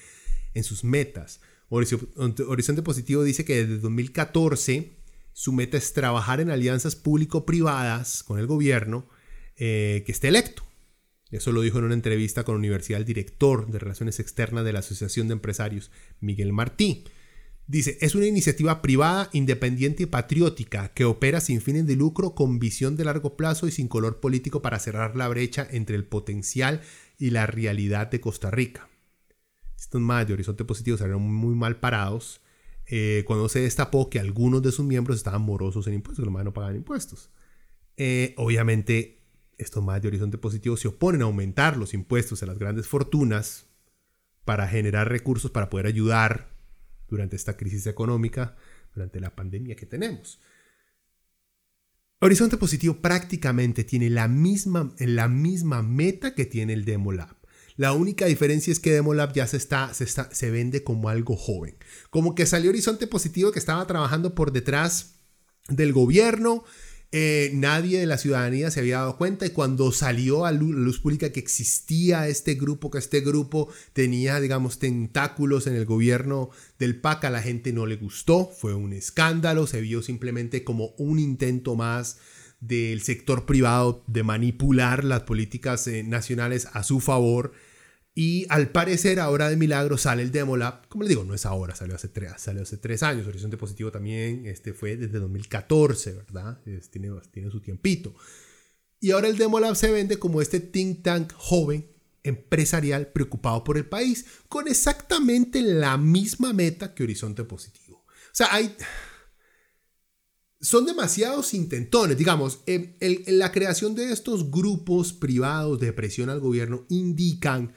en 0.55 0.65
sus 0.65 0.85
metas. 0.85 1.43
Horizonte 1.69 2.83
Positivo 2.83 3.23
dice 3.25 3.45
que 3.45 3.67
desde 3.67 3.79
2014 3.79 4.97
su 5.35 5.53
meta 5.53 5.77
es 5.77 5.93
trabajar 5.93 6.41
en 6.41 6.49
alianzas 6.49 6.97
público-privadas 6.97 8.23
con 8.23 8.39
el 8.39 8.47
gobierno 8.47 9.07
eh, 9.57 10.03
que 10.07 10.13
esté 10.13 10.29
electo. 10.29 10.63
Eso 11.31 11.53
lo 11.53 11.61
dijo 11.61 11.79
en 11.79 11.85
una 11.85 11.95
entrevista 11.95 12.43
con 12.45 12.55
la 12.55 12.61
universidad 12.61 13.01
el 13.01 13.07
director 13.07 13.71
de 13.71 13.81
Relaciones 13.81 14.19
Externas 14.19 14.65
de 14.65 14.73
la 14.73 14.79
Asociación 14.79 15.29
de 15.29 15.35
Empresarios, 15.35 15.91
Miguel 16.21 16.55
Martí. 16.55 17.05
Dice, 17.67 17.97
es 18.03 18.15
una 18.15 18.27
iniciativa 18.27 18.83
privada, 18.83 19.31
independiente 19.33 20.03
y 20.03 20.07
patriótica 20.07 20.93
que 20.93 21.07
opera 21.07 21.41
sin 21.41 21.63
fines 21.63 21.87
de 21.87 21.97
lucro, 21.97 22.35
con 22.35 22.59
visión 22.59 22.95
de 22.97 23.05
largo 23.05 23.37
plazo 23.37 23.67
y 23.67 23.71
sin 23.71 23.89
color 23.89 24.21
político 24.21 24.61
para 24.61 24.79
cerrar 24.79 25.17
la 25.17 25.29
brecha 25.29 25.67
entre 25.71 25.97
el 25.97 26.05
potencial 26.05 26.83
y 27.19 27.31
la 27.31 27.47
realidad 27.47 28.11
de 28.11 28.21
Costa 28.21 28.51
Rica. 28.51 28.91
Estos 29.79 30.01
más 30.01 30.27
de 30.27 30.35
Horizonte 30.35 30.65
Positivo 30.65 30.99
salieron 30.99 31.23
muy 31.23 31.55
mal 31.55 31.81
parados 31.81 32.43
eh, 32.87 33.25
cuando 33.27 33.49
se 33.49 33.61
destapó 33.61 34.11
que 34.11 34.21
algunos 34.21 34.63
de 34.63 34.71
sus 34.71 34.85
miembros 34.85 35.17
estaban 35.17 35.41
morosos 35.41 35.87
en 35.87 35.95
impuestos, 35.95 36.23
que 36.23 36.27
los 36.27 36.35
más 36.35 36.45
no 36.45 36.53
pagaban 36.53 36.77
impuestos. 36.77 37.31
Eh, 37.97 38.35
obviamente, 38.37 39.23
estos 39.57 39.83
más 39.83 40.03
de 40.03 40.09
Horizonte 40.09 40.37
Positivo 40.37 40.77
se 40.77 40.89
oponen 40.89 41.23
a 41.23 41.25
aumentar 41.25 41.79
los 41.79 41.95
impuestos 41.95 42.43
a 42.43 42.47
las 42.47 42.59
grandes 42.59 42.89
fortunas 42.89 43.67
para 44.45 44.69
generar 44.69 45.09
recursos 45.09 45.51
para 45.51 45.71
poder 45.71 45.87
ayudar 45.87 46.54
durante 47.09 47.37
esta 47.37 47.57
crisis 47.57 47.87
económica, 47.87 48.57
durante 48.95 49.21
la 49.21 49.35
pandemia 49.35 49.77
que 49.77 49.87
tenemos. 49.87 50.41
Horizonte 52.21 52.57
Positivo 52.57 53.03
prácticamente 53.03 53.85
tiene 53.85 54.09
la 54.09 54.29
misma, 54.29 54.95
la 54.99 55.29
misma 55.29 55.83
meta 55.83 56.35
que 56.35 56.47
tiene 56.47 56.73
el 56.73 56.85
Demolab. 56.85 57.37
La 57.77 57.93
única 57.93 58.27
diferencia 58.27 58.73
es 58.73 58.79
que 58.79 58.93
Demolab 58.93 59.35
ya 59.35 59.47
se, 59.47 59.57
está, 59.57 59.93
se, 59.93 60.05
está, 60.05 60.33
se 60.33 60.51
vende 60.51 60.85
como 60.85 61.09
algo 61.09 61.37
joven. 61.37 61.77
Como 62.11 62.35
que 62.35 62.47
salió 62.47 62.71
Horizonte 62.71 63.07
Positivo 63.07 63.53
que 63.53 63.59
estaba 63.59 63.87
trabajando 63.87 64.35
por 64.35 64.53
detrás 64.53 65.17
del 65.69 65.93
gobierno, 65.93 66.65
eh, 67.17 67.53
nadie 67.55 68.01
de 68.01 68.07
la 68.07 68.19
ciudadanía 68.19 68.73
se 68.73 68.81
había 68.81 68.99
dado 68.99 69.17
cuenta 69.17 69.47
y 69.47 69.51
cuando 69.51 69.93
salió 69.93 70.47
a 70.47 70.51
luz, 70.51 70.99
pública 70.99 71.31
que 71.31 71.39
existía 71.39 72.27
este 72.27 72.55
grupo, 72.55 72.91
que 72.91 72.99
este 72.99 73.21
grupo 73.21 73.69
tenía, 73.93 74.41
digamos, 74.41 74.81
tentáculos 74.81 75.69
en 75.69 75.77
el 75.77 75.85
gobierno 75.85 76.51
del 76.77 77.01
PAC, 77.01 77.27
a 77.27 77.31
la 77.31 77.41
gente 77.41 77.73
no 77.73 77.87
le 77.87 77.95
gustó, 77.95 78.47
fue 78.47 78.75
un 78.75 78.93
escándalo, 78.93 79.69
se 79.69 79.81
vio 79.81 80.03
simplemente 80.03 80.65
como 80.65 80.89
un 80.99 81.21
intento 81.21 81.77
más 81.77 82.19
del 82.59 83.01
sector 83.01 83.47
privado 83.47 84.03
de 84.09 84.25
manipular 84.25 85.05
las 85.05 85.23
políticas 85.23 85.87
eh, 85.87 86.03
nacionales 86.03 86.67
a 86.73 86.83
su 86.83 86.99
favor 86.99 87.53
y 88.17 88.47
al 88.49 88.71
parecer, 88.71 89.19
ahora 89.19 89.51
de 89.51 89.57
milagro 89.57 89.99
sale 89.99 90.23
el 90.23 90.31
Demolab. 90.31 90.87
Como 90.89 91.03
les 91.03 91.09
digo, 91.09 91.25
no 91.25 91.35
es 91.35 91.47
ahora, 91.47 91.75
salió 91.75 91.97
hace 91.97 92.07
tres, 92.07 92.33
salió 92.37 92.63
hace 92.63 92.77
tres 92.77 93.03
años. 93.03 93.27
Horizonte 93.27 93.57
Positivo 93.57 93.91
también 93.91 94.47
este, 94.47 94.73
fue 94.73 94.97
desde 94.97 95.19
2014, 95.19 96.13
¿verdad? 96.13 96.61
tiene, 96.91 97.11
tiene 97.33 97.51
su 97.51 97.61
tiempito. 97.61 98.15
Y 99.01 99.11
ahora 99.11 99.27
el 99.27 99.37
Demolab 99.37 99.75
se 99.75 99.91
vende 99.91 100.21
como 100.21 100.41
este 100.41 100.61
think 100.61 101.03
tank 101.03 101.33
joven, 101.35 101.91
empresarial, 102.23 103.09
preocupado 103.09 103.65
por 103.65 103.77
el 103.77 103.87
país, 103.87 104.25
con 104.49 104.69
exactamente 104.69 105.61
la 105.61 105.99
misma 105.99 106.53
meta 106.53 106.95
que 106.95 107.03
Horizonte 107.03 107.43
Positivo. 107.43 108.05
O 108.07 108.31
sea, 108.33 108.55
hay. 108.55 108.77
Son 110.61 110.87
demasiados 110.87 111.53
intentones, 111.53 112.17
digamos, 112.17 112.61
en 112.67 112.97
la 113.27 113.53
creación 113.53 113.95
de 113.95 114.13
estos 114.13 114.51
grupos 114.51 115.13
privados 115.13 115.79
de 115.81 115.93
presión 115.93 116.31
al 116.31 116.41
gobierno 116.41 116.87
indican 116.89 117.75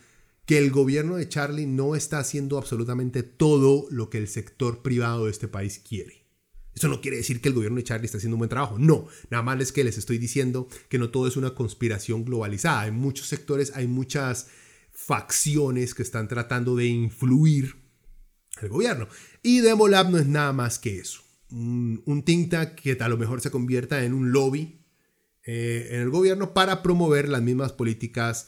que 0.48 0.58
el 0.58 0.72
gobierno 0.72 1.18
de 1.18 1.28
Charlie 1.28 1.68
no 1.68 1.94
está 1.94 2.20
haciendo 2.20 2.58
absolutamente 2.58 3.22
todo 3.22 3.86
lo 3.92 4.10
que 4.10 4.18
el 4.18 4.30
sector 4.30 4.82
privado 4.82 5.26
de 5.26 5.32
este 5.32 5.50
país 5.50 5.78
quiere. 5.78 6.26
Eso 6.74 6.88
no 6.88 7.02
quiere 7.02 7.18
decir 7.18 7.42
que 7.42 7.50
el 7.50 7.54
gobierno 7.54 7.78
de 7.78 7.84
Charlie 7.84 8.06
está 8.06 8.18
haciendo 8.18 8.36
un 8.36 8.40
buen 8.40 8.50
trabajo. 8.50 8.80
No, 8.80 9.08
nada 9.30 9.44
más 9.44 9.60
es 9.60 9.74
que 9.74 9.84
les 9.84 9.98
estoy 9.98 10.18
diciendo 10.20 10.70
que 10.88 11.00
no 11.00 11.10
todo 11.10 11.28
es 11.28 11.36
una 11.36 11.54
conspiración 11.54 12.24
globalizada. 12.24 12.88
En 12.88 12.96
muchos 12.96 13.28
sectores 13.28 13.74
hay 13.76 13.88
muchas 13.88 14.48
facciones 14.94 15.94
que 15.94 16.04
están 16.04 16.30
tratando 16.30 16.78
de 16.78 16.86
influir 16.86 17.76
el 18.62 18.70
gobierno. 18.70 19.10
Y 19.44 19.60
Demolab 19.60 20.10
no 20.12 20.18
es 20.18 20.28
nada 20.28 20.54
más 20.54 20.80
que 20.80 20.98
eso. 20.98 21.22
Un, 21.52 22.04
un 22.06 22.24
que 22.24 22.98
a 22.98 23.10
lo 23.10 23.18
mejor 23.18 23.42
se 23.42 23.52
convierta 23.52 24.06
en 24.06 24.14
un 24.14 24.32
lobby 24.32 24.80
eh, 25.44 25.90
en 25.92 26.02
el 26.02 26.10
gobierno 26.10 26.54
para 26.54 26.82
promover 26.84 27.28
las 27.28 27.42
mismas 27.42 27.74
políticas 27.74 28.48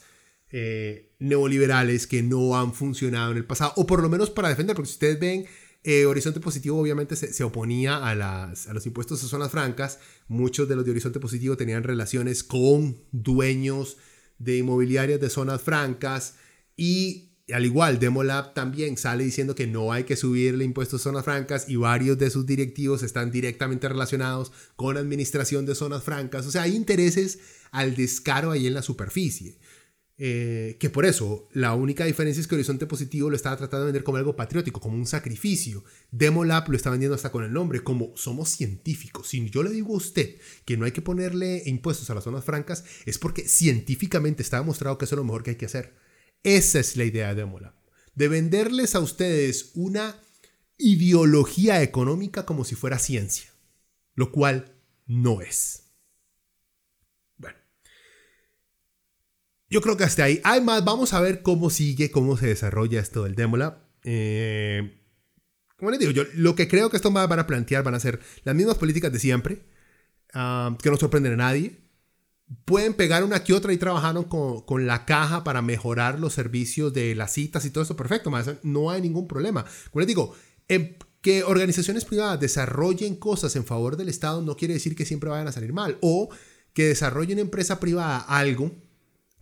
eh, 0.52 1.12
neoliberales 1.18 2.06
que 2.06 2.22
no 2.22 2.58
han 2.58 2.74
funcionado 2.74 3.32
en 3.32 3.36
el 3.36 3.44
pasado, 3.44 3.72
o 3.76 3.86
por 3.86 4.02
lo 4.02 4.08
menos 4.08 4.30
para 4.30 4.48
defender, 4.48 4.76
porque 4.76 4.88
si 4.88 4.94
ustedes 4.94 5.20
ven 5.20 5.46
eh, 5.82 6.04
Horizonte 6.04 6.40
Positivo 6.40 6.78
obviamente 6.78 7.16
se, 7.16 7.42
oponía 7.42 8.06
a, 8.06 8.14
las, 8.14 8.66
a 8.68 8.74
los 8.74 8.84
impuestos 8.84 9.24
a 9.24 9.28
zonas 9.28 9.50
francas. 9.50 9.98
Muchos 10.28 10.68
de 10.68 10.76
los 10.76 10.84
de 10.84 10.90
Horizonte 10.90 11.20
Positivo 11.20 11.56
tenían 11.56 11.84
relaciones 11.84 12.44
con 12.44 13.02
dueños 13.12 13.96
de 14.38 14.58
inmobiliarias 14.58 15.20
de 15.20 15.30
zonas 15.30 15.62
francas 15.62 16.34
y 16.76 17.30
al 17.52 17.64
igual, 17.64 17.98
Demolab 17.98 18.54
también 18.54 18.96
sale 18.96 19.24
diciendo 19.24 19.54
que 19.54 19.66
no 19.66 19.92
hay 19.92 20.04
que 20.04 20.16
subirle 20.16 20.64
impuestos 20.64 21.00
a 21.00 21.04
zonas 21.04 21.24
francas 21.24 21.68
y 21.68 21.76
varios 21.76 22.18
de 22.18 22.30
sus 22.30 22.46
directivos 22.46 23.02
están 23.02 23.30
directamente 23.30 23.88
relacionados 23.88 24.52
con 24.76 24.96
administración 24.96 25.66
de 25.66 25.74
zonas 25.74 26.02
francas. 26.04 26.46
O 26.46 26.50
sea, 26.50 26.62
hay 26.62 26.76
intereses 26.76 27.38
al 27.70 27.96
descaro 27.96 28.50
ahí 28.52 28.66
en 28.66 28.74
la 28.74 28.82
superficie. 28.82 29.56
Eh, 30.22 30.76
que 30.78 30.90
por 30.90 31.06
eso 31.06 31.48
la 31.50 31.74
única 31.74 32.04
diferencia 32.04 32.42
es 32.42 32.46
que 32.46 32.54
Horizonte 32.54 32.86
Positivo 32.86 33.30
lo 33.30 33.36
estaba 33.36 33.56
tratando 33.56 33.86
de 33.86 33.92
vender 33.92 34.04
como 34.04 34.18
algo 34.18 34.36
patriótico, 34.36 34.78
como 34.78 34.98
un 34.98 35.06
sacrificio. 35.06 35.82
Demolab 36.10 36.68
lo 36.68 36.76
está 36.76 36.90
vendiendo 36.90 37.14
hasta 37.14 37.32
con 37.32 37.42
el 37.42 37.54
nombre, 37.54 37.82
como 37.82 38.12
somos 38.16 38.50
científicos. 38.50 39.28
Si 39.28 39.48
yo 39.48 39.62
le 39.62 39.70
digo 39.70 39.94
a 39.94 39.96
usted 39.96 40.36
que 40.66 40.76
no 40.76 40.84
hay 40.84 40.92
que 40.92 41.00
ponerle 41.00 41.62
impuestos 41.64 42.10
a 42.10 42.14
las 42.14 42.24
zonas 42.24 42.44
francas, 42.44 42.84
es 43.06 43.16
porque 43.16 43.48
científicamente 43.48 44.42
está 44.42 44.58
demostrado 44.58 44.98
que 44.98 45.06
eso 45.06 45.14
es 45.14 45.20
lo 45.20 45.24
mejor 45.24 45.42
que 45.42 45.52
hay 45.52 45.56
que 45.56 45.64
hacer. 45.64 45.94
Esa 46.42 46.80
es 46.80 46.98
la 46.98 47.04
idea 47.04 47.28
de 47.28 47.36
Demolab. 47.36 47.72
De 48.14 48.28
venderles 48.28 48.94
a 48.94 49.00
ustedes 49.00 49.70
una 49.72 50.20
ideología 50.76 51.82
económica 51.82 52.44
como 52.44 52.66
si 52.66 52.74
fuera 52.74 52.98
ciencia, 52.98 53.54
lo 54.14 54.32
cual 54.32 54.76
no 55.06 55.40
es. 55.40 55.84
Yo 59.70 59.80
creo 59.80 59.96
que 59.96 60.04
hasta 60.04 60.24
ahí. 60.24 60.40
Además, 60.42 60.84
vamos 60.84 61.14
a 61.14 61.20
ver 61.20 61.42
cómo 61.42 61.70
sigue, 61.70 62.10
cómo 62.10 62.36
se 62.36 62.48
desarrolla 62.48 63.00
esto 63.00 63.22
del 63.22 63.36
Demolab. 63.36 63.78
Eh, 64.02 65.00
como 65.76 65.92
les 65.92 66.00
digo, 66.00 66.10
yo 66.10 66.24
lo 66.34 66.56
que 66.56 66.66
creo 66.66 66.90
que 66.90 66.96
esto 66.96 67.12
van 67.12 67.38
a 67.38 67.46
plantear 67.46 67.84
van 67.84 67.94
a 67.94 68.00
ser 68.00 68.20
las 68.42 68.54
mismas 68.54 68.76
políticas 68.76 69.12
de 69.12 69.20
siempre, 69.20 69.62
ah, 70.34 70.76
que 70.82 70.90
no 70.90 70.96
sorprenden 70.96 71.34
a 71.34 71.36
nadie. 71.36 71.78
Pueden 72.64 72.94
pegar 72.94 73.22
una 73.22 73.44
que 73.44 73.52
otra 73.52 73.72
y 73.72 73.76
trabajaron 73.76 74.24
con, 74.24 74.62
con, 74.62 74.88
la 74.88 75.06
caja 75.06 75.44
para 75.44 75.62
mejorar 75.62 76.18
los 76.18 76.34
servicios 76.34 76.92
de 76.92 77.14
las 77.14 77.32
citas 77.32 77.64
y 77.64 77.70
todo 77.70 77.84
eso. 77.84 77.94
Perfecto, 77.94 78.32
no 78.64 78.90
hay 78.90 79.00
ningún 79.00 79.28
problema. 79.28 79.64
Como 79.92 80.00
les 80.00 80.08
digo, 80.08 80.34
em, 80.66 80.96
que 81.20 81.44
organizaciones 81.44 82.04
privadas 82.04 82.40
desarrollen 82.40 83.14
cosas 83.14 83.54
en 83.54 83.64
favor 83.64 83.96
del 83.96 84.08
Estado 84.08 84.42
no 84.42 84.56
quiere 84.56 84.74
decir 84.74 84.96
que 84.96 85.06
siempre 85.06 85.30
vayan 85.30 85.46
a 85.46 85.52
salir 85.52 85.72
mal. 85.72 85.96
O 86.00 86.28
que 86.72 86.88
desarrollen 86.88 87.38
empresa 87.38 87.78
privada 87.78 88.18
algo 88.18 88.72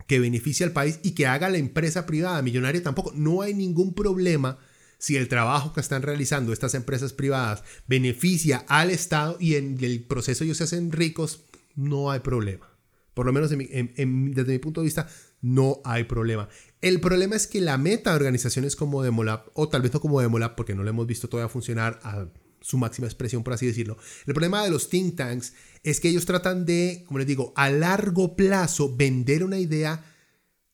que 0.09 0.19
beneficie 0.19 0.65
al 0.65 0.71
país 0.71 0.99
y 1.03 1.11
que 1.11 1.27
haga 1.27 1.51
la 1.51 1.59
empresa 1.59 2.07
privada 2.07 2.41
millonaria 2.41 2.81
tampoco. 2.81 3.13
No 3.15 3.43
hay 3.43 3.53
ningún 3.53 3.93
problema 3.93 4.57
si 4.97 5.15
el 5.15 5.27
trabajo 5.27 5.71
que 5.71 5.81
están 5.81 6.01
realizando 6.01 6.51
estas 6.51 6.73
empresas 6.73 7.13
privadas 7.13 7.63
beneficia 7.87 8.65
al 8.67 8.89
Estado 8.89 9.37
y 9.39 9.53
en 9.53 9.77
el 9.81 10.01
proceso 10.01 10.43
ellos 10.43 10.57
se 10.57 10.63
hacen 10.63 10.91
ricos, 10.91 11.43
no 11.75 12.09
hay 12.09 12.21
problema. 12.21 12.67
Por 13.13 13.27
lo 13.27 13.33
menos 13.33 13.51
desde 13.51 14.51
mi 14.51 14.57
punto 14.57 14.81
de 14.81 14.85
vista, 14.85 15.07
no 15.41 15.79
hay 15.85 16.05
problema. 16.05 16.49
El 16.81 17.01
problema 17.01 17.35
es 17.35 17.45
que 17.45 17.61
la 17.61 17.77
meta 17.77 18.09
de 18.09 18.15
organizaciones 18.15 18.75
como 18.75 19.03
Demolab, 19.03 19.43
o 19.53 19.69
tal 19.69 19.83
vez 19.83 19.93
no 19.93 20.01
como 20.01 20.21
Demolab, 20.21 20.55
porque 20.55 20.73
no 20.73 20.83
le 20.83 20.89
hemos 20.89 21.05
visto 21.05 21.29
todavía 21.29 21.49
funcionar 21.49 21.99
a 22.01 22.25
su 22.61 22.77
máxima 22.77 23.07
expresión, 23.07 23.43
por 23.43 23.53
así 23.53 23.65
decirlo. 23.65 23.97
El 24.25 24.33
problema 24.33 24.63
de 24.63 24.71
los 24.71 24.89
think 24.89 25.15
tanks 25.15 25.53
es 25.83 25.99
que 25.99 26.09
ellos 26.09 26.25
tratan 26.25 26.65
de, 26.65 27.03
como 27.07 27.19
les 27.19 27.27
digo, 27.27 27.53
a 27.55 27.69
largo 27.69 28.35
plazo 28.35 28.95
vender 28.95 29.43
una 29.43 29.59
idea 29.59 30.05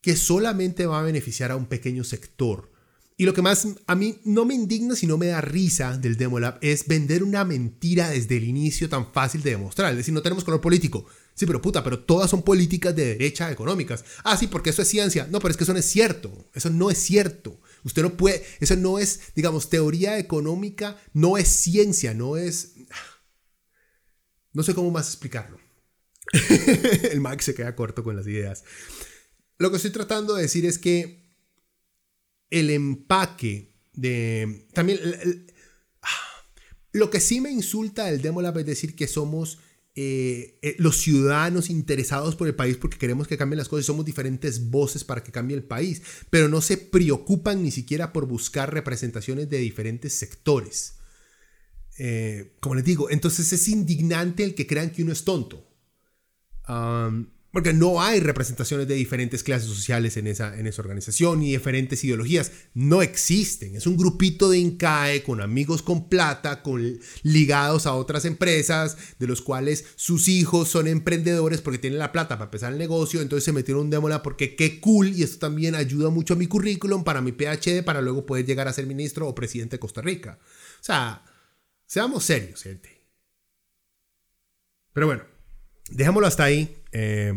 que 0.01 0.15
solamente 0.15 0.85
va 0.85 0.99
a 0.99 1.03
beneficiar 1.03 1.51
a 1.51 1.55
un 1.55 1.65
pequeño 1.65 2.03
sector. 2.03 2.71
Y 3.17 3.25
lo 3.25 3.33
que 3.33 3.41
más 3.41 3.67
a 3.87 3.95
mí 3.95 4.19
no 4.25 4.43
me 4.43 4.53
indigna, 4.53 4.95
sino 4.95 5.17
me 5.17 5.27
da 5.27 5.39
risa 5.39 5.97
del 5.97 6.17
Demolab 6.17 6.57
es 6.61 6.85
vender 6.85 7.23
una 7.23 7.45
mentira 7.45 8.09
desde 8.09 8.35
el 8.35 8.43
inicio 8.43 8.89
tan 8.89 9.13
fácil 9.13 9.41
de 9.41 9.51
demostrar. 9.51 9.91
Es 9.91 9.97
decir, 9.97 10.13
no 10.13 10.21
tenemos 10.21 10.43
color 10.43 10.59
político. 10.59 11.05
Sí, 11.33 11.45
pero 11.45 11.61
puta, 11.61 11.81
pero 11.81 11.99
todas 11.99 12.29
son 12.29 12.43
políticas 12.43 12.93
de 12.93 13.05
derecha 13.05 13.49
económicas. 13.51 14.03
Ah, 14.23 14.35
sí, 14.35 14.47
porque 14.47 14.71
eso 14.71 14.81
es 14.81 14.89
ciencia. 14.89 15.27
No, 15.31 15.39
pero 15.39 15.51
es 15.51 15.57
que 15.57 15.63
eso 15.63 15.71
no 15.71 15.79
es 15.79 15.85
cierto. 15.85 16.49
Eso 16.53 16.69
no 16.69 16.91
es 16.91 16.97
cierto. 16.97 17.59
Usted 17.85 18.01
no 18.01 18.17
puede, 18.17 18.43
eso 18.59 18.75
no 18.75 18.97
es, 18.97 19.33
digamos, 19.35 19.69
teoría 19.69 20.17
económica, 20.17 20.99
no 21.13 21.37
es 21.37 21.47
ciencia, 21.47 22.15
no 22.15 22.35
es... 22.35 22.73
No 24.53 24.63
sé 24.63 24.73
cómo 24.73 24.89
más 24.89 25.07
explicarlo. 25.07 25.59
el 27.11 27.21
Max 27.21 27.45
se 27.45 27.53
queda 27.53 27.75
corto 27.75 28.03
con 28.03 28.15
las 28.15 28.25
ideas. 28.25 28.63
Lo 29.59 29.69
que 29.69 29.77
estoy 29.77 29.91
tratando 29.91 30.33
de 30.33 30.41
decir 30.41 30.65
es 30.65 30.79
que 30.79 31.29
el 32.49 32.71
empaque 32.71 33.77
de... 33.93 34.67
También... 34.73 34.99
Lo 36.91 37.11
que 37.11 37.19
sí 37.19 37.39
me 37.39 37.51
insulta 37.51 38.05
del 38.05 38.21
Demolab 38.21 38.57
es 38.57 38.65
decir 38.65 38.95
que 38.95 39.07
somos 39.07 39.59
eh, 39.97 40.59
eh, 40.61 40.75
los 40.77 40.97
ciudadanos 40.97 41.69
interesados 41.69 42.35
por 42.35 42.49
el 42.49 42.55
país 42.55 42.75
porque 42.75 42.97
queremos 42.97 43.29
que 43.29 43.37
cambien 43.37 43.59
las 43.59 43.69
cosas, 43.69 43.85
somos 43.85 44.03
diferentes 44.03 44.69
voces 44.69 45.05
para 45.05 45.23
que 45.23 45.31
cambie 45.31 45.55
el 45.55 45.63
país, 45.63 46.01
pero 46.29 46.49
no 46.49 46.59
se 46.59 46.75
preocupan 46.77 47.63
ni 47.63 47.71
siquiera 47.71 48.11
por 48.11 48.27
buscar 48.27 48.73
representaciones 48.73 49.49
de 49.49 49.59
diferentes 49.59 50.13
sectores. 50.13 50.97
Eh, 51.97 52.57
como 52.59 52.75
les 52.75 52.83
digo, 52.83 53.09
entonces 53.09 53.53
es 53.53 53.69
indignante 53.69 54.43
el 54.43 54.53
que 54.53 54.67
crean 54.67 54.89
que 54.89 55.01
uno 55.01 55.13
es 55.13 55.23
tonto. 55.23 55.65
Porque 57.55 57.71
no 57.71 58.01
hay 58.01 58.19
representaciones 58.19 58.85
de 58.85 58.95
diferentes 58.95 59.41
clases 59.41 59.69
sociales 59.69 60.17
en 60.17 60.27
esa, 60.27 60.59
en 60.59 60.67
esa 60.67 60.81
organización 60.81 61.39
ni 61.39 61.51
diferentes 61.51 62.03
ideologías. 62.03 62.51
No 62.73 63.01
existen. 63.01 63.77
Es 63.77 63.87
un 63.87 63.95
grupito 63.95 64.49
de 64.49 64.57
INCAE 64.57 65.23
con 65.23 65.39
amigos 65.39 65.81
con 65.81 66.09
plata, 66.09 66.61
con, 66.61 66.99
ligados 67.23 67.85
a 67.85 67.93
otras 67.93 68.25
empresas, 68.25 68.97
de 69.19 69.27
los 69.27 69.41
cuales 69.41 69.85
sus 69.95 70.27
hijos 70.27 70.67
son 70.67 70.87
emprendedores 70.87 71.61
porque 71.61 71.79
tienen 71.79 71.97
la 71.97 72.11
plata 72.11 72.35
para 72.35 72.47
empezar 72.47 72.73
el 72.73 72.77
negocio. 72.77 73.21
Entonces 73.21 73.45
se 73.45 73.53
metieron 73.53 73.83
un 73.83 73.89
démola 73.89 74.21
porque 74.21 74.57
qué 74.57 74.81
cool. 74.81 75.13
Y 75.13 75.23
esto 75.23 75.39
también 75.39 75.75
ayuda 75.75 76.09
mucho 76.09 76.33
a 76.33 76.37
mi 76.37 76.47
currículum, 76.47 77.05
para 77.05 77.21
mi 77.21 77.31
PhD, 77.31 77.85
para 77.85 78.01
luego 78.01 78.25
poder 78.25 78.45
llegar 78.45 78.67
a 78.67 78.73
ser 78.73 78.85
ministro 78.85 79.29
o 79.29 79.33
presidente 79.33 79.77
de 79.77 79.79
Costa 79.79 80.01
Rica. 80.01 80.39
O 80.41 80.83
sea, 80.83 81.23
seamos 81.85 82.25
serios, 82.25 82.63
gente. 82.63 82.89
Pero 84.91 85.07
bueno, 85.07 85.23
dejémoslo 85.89 86.27
hasta 86.27 86.43
ahí. 86.43 86.81
Eh, 86.97 87.33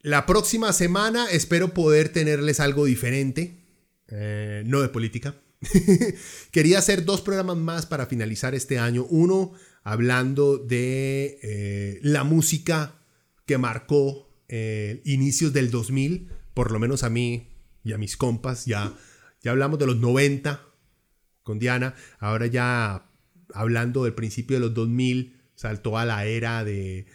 la 0.00 0.24
próxima 0.24 0.72
semana 0.72 1.30
espero 1.30 1.74
poder 1.74 2.08
tenerles 2.08 2.58
algo 2.58 2.86
diferente, 2.86 3.66
eh, 4.08 4.62
no 4.64 4.80
de 4.80 4.88
política. 4.88 5.34
Quería 6.50 6.78
hacer 6.78 7.04
dos 7.04 7.20
programas 7.20 7.58
más 7.58 7.84
para 7.84 8.06
finalizar 8.06 8.54
este 8.54 8.78
año. 8.78 9.04
Uno 9.10 9.52
hablando 9.82 10.56
de 10.56 11.38
eh, 11.42 11.98
la 12.00 12.24
música 12.24 12.94
que 13.44 13.58
marcó 13.58 14.26
inicios 15.04 15.52
del 15.52 15.70
2000, 15.70 16.30
por 16.54 16.72
lo 16.72 16.78
menos 16.78 17.02
a 17.02 17.10
mí 17.10 17.50
y 17.84 17.92
a 17.92 17.98
mis 17.98 18.16
compas. 18.16 18.64
Ya, 18.64 18.94
ya 19.42 19.50
hablamos 19.50 19.78
de 19.78 19.86
los 19.86 19.98
90 19.98 20.64
con 21.42 21.58
Diana, 21.58 21.94
ahora 22.18 22.46
ya 22.46 23.10
hablando 23.52 24.04
del 24.04 24.14
principio 24.14 24.56
de 24.56 24.60
los 24.60 24.72
2000, 24.72 25.50
saltó 25.54 25.98
a 25.98 26.06
la 26.06 26.24
era 26.24 26.64
de 26.64 27.06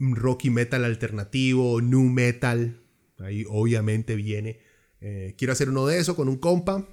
y 0.00 0.50
metal 0.50 0.84
alternativo, 0.84 1.80
new 1.80 2.04
metal. 2.04 2.80
Ahí 3.18 3.44
obviamente 3.48 4.16
viene. 4.16 4.60
Eh, 5.00 5.34
quiero 5.36 5.52
hacer 5.52 5.68
uno 5.68 5.86
de 5.86 5.98
eso 5.98 6.16
con 6.16 6.28
un 6.28 6.38
compa. 6.38 6.88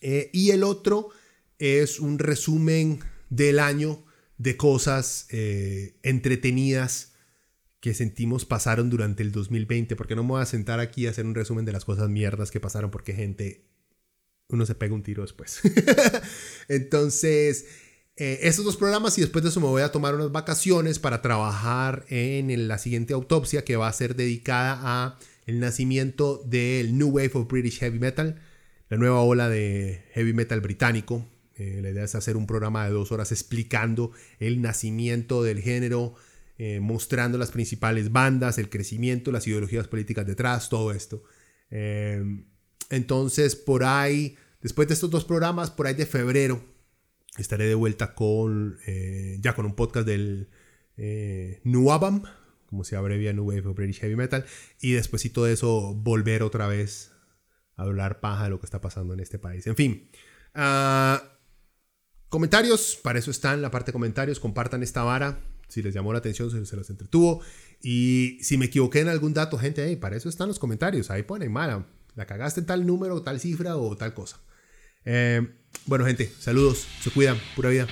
Eh, 0.00 0.30
y 0.32 0.50
el 0.50 0.64
otro 0.64 1.10
es 1.58 2.00
un 2.00 2.18
resumen 2.18 3.00
del 3.30 3.58
año 3.58 4.04
de 4.38 4.56
cosas 4.56 5.26
eh, 5.30 5.98
entretenidas 6.02 7.14
que 7.80 7.94
sentimos 7.94 8.44
pasaron 8.44 8.90
durante 8.90 9.22
el 9.22 9.30
2020. 9.30 9.94
Porque 9.94 10.16
no 10.16 10.24
me 10.24 10.30
voy 10.30 10.42
a 10.42 10.46
sentar 10.46 10.80
aquí 10.80 11.06
a 11.06 11.10
hacer 11.10 11.26
un 11.26 11.34
resumen 11.34 11.64
de 11.64 11.72
las 11.72 11.84
cosas 11.84 12.08
mierdas 12.08 12.50
que 12.50 12.60
pasaron 12.60 12.90
porque 12.90 13.14
gente, 13.14 13.68
uno 14.48 14.66
se 14.66 14.74
pega 14.74 14.94
un 14.94 15.04
tiro 15.04 15.22
después. 15.22 15.60
Entonces, 16.68 17.66
eh, 18.18 18.38
estos 18.48 18.64
dos 18.64 18.78
programas 18.78 19.18
y 19.18 19.20
después 19.20 19.44
de 19.44 19.50
eso 19.50 19.60
me 19.60 19.66
voy 19.66 19.82
a 19.82 19.92
tomar 19.92 20.14
unas 20.14 20.32
vacaciones 20.32 20.98
para 20.98 21.20
trabajar 21.20 22.06
en 22.08 22.66
la 22.66 22.78
siguiente 22.78 23.12
autopsia 23.12 23.62
que 23.62 23.76
va 23.76 23.88
a 23.88 23.92
ser 23.92 24.16
dedicada 24.16 24.80
a 24.82 25.18
el 25.44 25.60
nacimiento 25.60 26.42
del 26.46 26.96
New 26.96 27.08
Wave 27.08 27.32
of 27.34 27.46
British 27.46 27.78
Heavy 27.78 27.98
Metal, 27.98 28.40
la 28.88 28.96
nueva 28.96 29.20
ola 29.20 29.50
de 29.50 30.02
heavy 30.12 30.32
metal 30.32 30.62
británico. 30.62 31.26
Eh, 31.56 31.80
la 31.82 31.90
idea 31.90 32.04
es 32.04 32.14
hacer 32.14 32.38
un 32.38 32.46
programa 32.46 32.86
de 32.86 32.92
dos 32.92 33.12
horas 33.12 33.32
explicando 33.32 34.12
el 34.40 34.62
nacimiento 34.62 35.42
del 35.42 35.60
género, 35.60 36.14
eh, 36.56 36.80
mostrando 36.80 37.36
las 37.36 37.50
principales 37.50 38.12
bandas, 38.12 38.56
el 38.56 38.70
crecimiento, 38.70 39.30
las 39.30 39.46
ideologías 39.46 39.88
políticas 39.88 40.26
detrás, 40.26 40.70
todo 40.70 40.92
esto. 40.92 41.22
entonces, 42.88 43.56
por 43.56 43.84
ahí, 43.84 44.36
después 44.62 44.88
de 44.88 44.94
estos 44.94 45.10
dos 45.10 45.24
programas, 45.26 45.70
por 45.70 45.86
ahí 45.86 45.94
de 45.94 46.06
febrero, 46.06 46.75
estaré 47.38 47.66
de 47.66 47.74
vuelta 47.74 48.14
con 48.14 48.78
eh, 48.86 49.38
ya 49.40 49.54
con 49.54 49.66
un 49.66 49.74
podcast 49.74 50.06
del 50.06 50.48
eh, 50.96 51.60
Nuabam, 51.64 52.22
como 52.66 52.84
se 52.84 52.96
abrevia 52.96 53.32
New 53.32 53.44
Wave 53.44 53.66
of 53.66 53.76
British 53.76 54.00
Heavy 54.00 54.16
Metal, 54.16 54.44
y 54.80 54.92
después 54.92 55.22
de 55.32 55.52
eso 55.52 55.94
volver 55.94 56.42
otra 56.42 56.66
vez 56.66 57.12
a 57.76 57.82
hablar 57.82 58.20
paja 58.20 58.44
de 58.44 58.50
lo 58.50 58.60
que 58.60 58.66
está 58.66 58.80
pasando 58.80 59.14
en 59.14 59.20
este 59.20 59.38
país. 59.38 59.66
En 59.66 59.76
fin, 59.76 60.08
Ah, 60.58 61.22
comentarios, 62.30 62.98
para 63.02 63.18
eso 63.18 63.30
están 63.30 63.60
la 63.60 63.70
parte 63.70 63.90
de 63.90 63.92
comentarios. 63.92 64.40
Compartan 64.40 64.82
esta 64.82 65.04
vara 65.04 65.38
si 65.68 65.82
les 65.82 65.92
llamó 65.92 66.12
la 66.12 66.20
atención, 66.20 66.50
si 66.50 66.64
se 66.64 66.76
los 66.76 66.88
entretuvo. 66.88 67.42
Y 67.82 68.38
si 68.40 68.56
me 68.56 68.64
equivoqué 68.64 69.00
en 69.00 69.08
algún 69.08 69.34
dato, 69.34 69.58
gente, 69.58 69.82
ahí 69.82 69.96
para 69.96 70.16
eso 70.16 70.28
están 70.28 70.48
los 70.48 70.58
comentarios. 70.58 71.10
Ahí 71.10 71.22
ponen, 71.22 71.52
mala, 71.52 71.86
la 72.14 72.26
cagaste 72.26 72.60
en 72.60 72.66
tal 72.66 72.86
número, 72.86 73.22
tal 73.22 73.38
cifra 73.38 73.76
o 73.76 73.96
tal 73.96 74.14
cosa. 74.14 74.40
Eh, 75.06 75.46
bueno, 75.86 76.04
gente, 76.04 76.30
saludos, 76.40 76.86
se 77.00 77.10
cuidan, 77.10 77.40
pura 77.54 77.70
vida. 77.70 77.86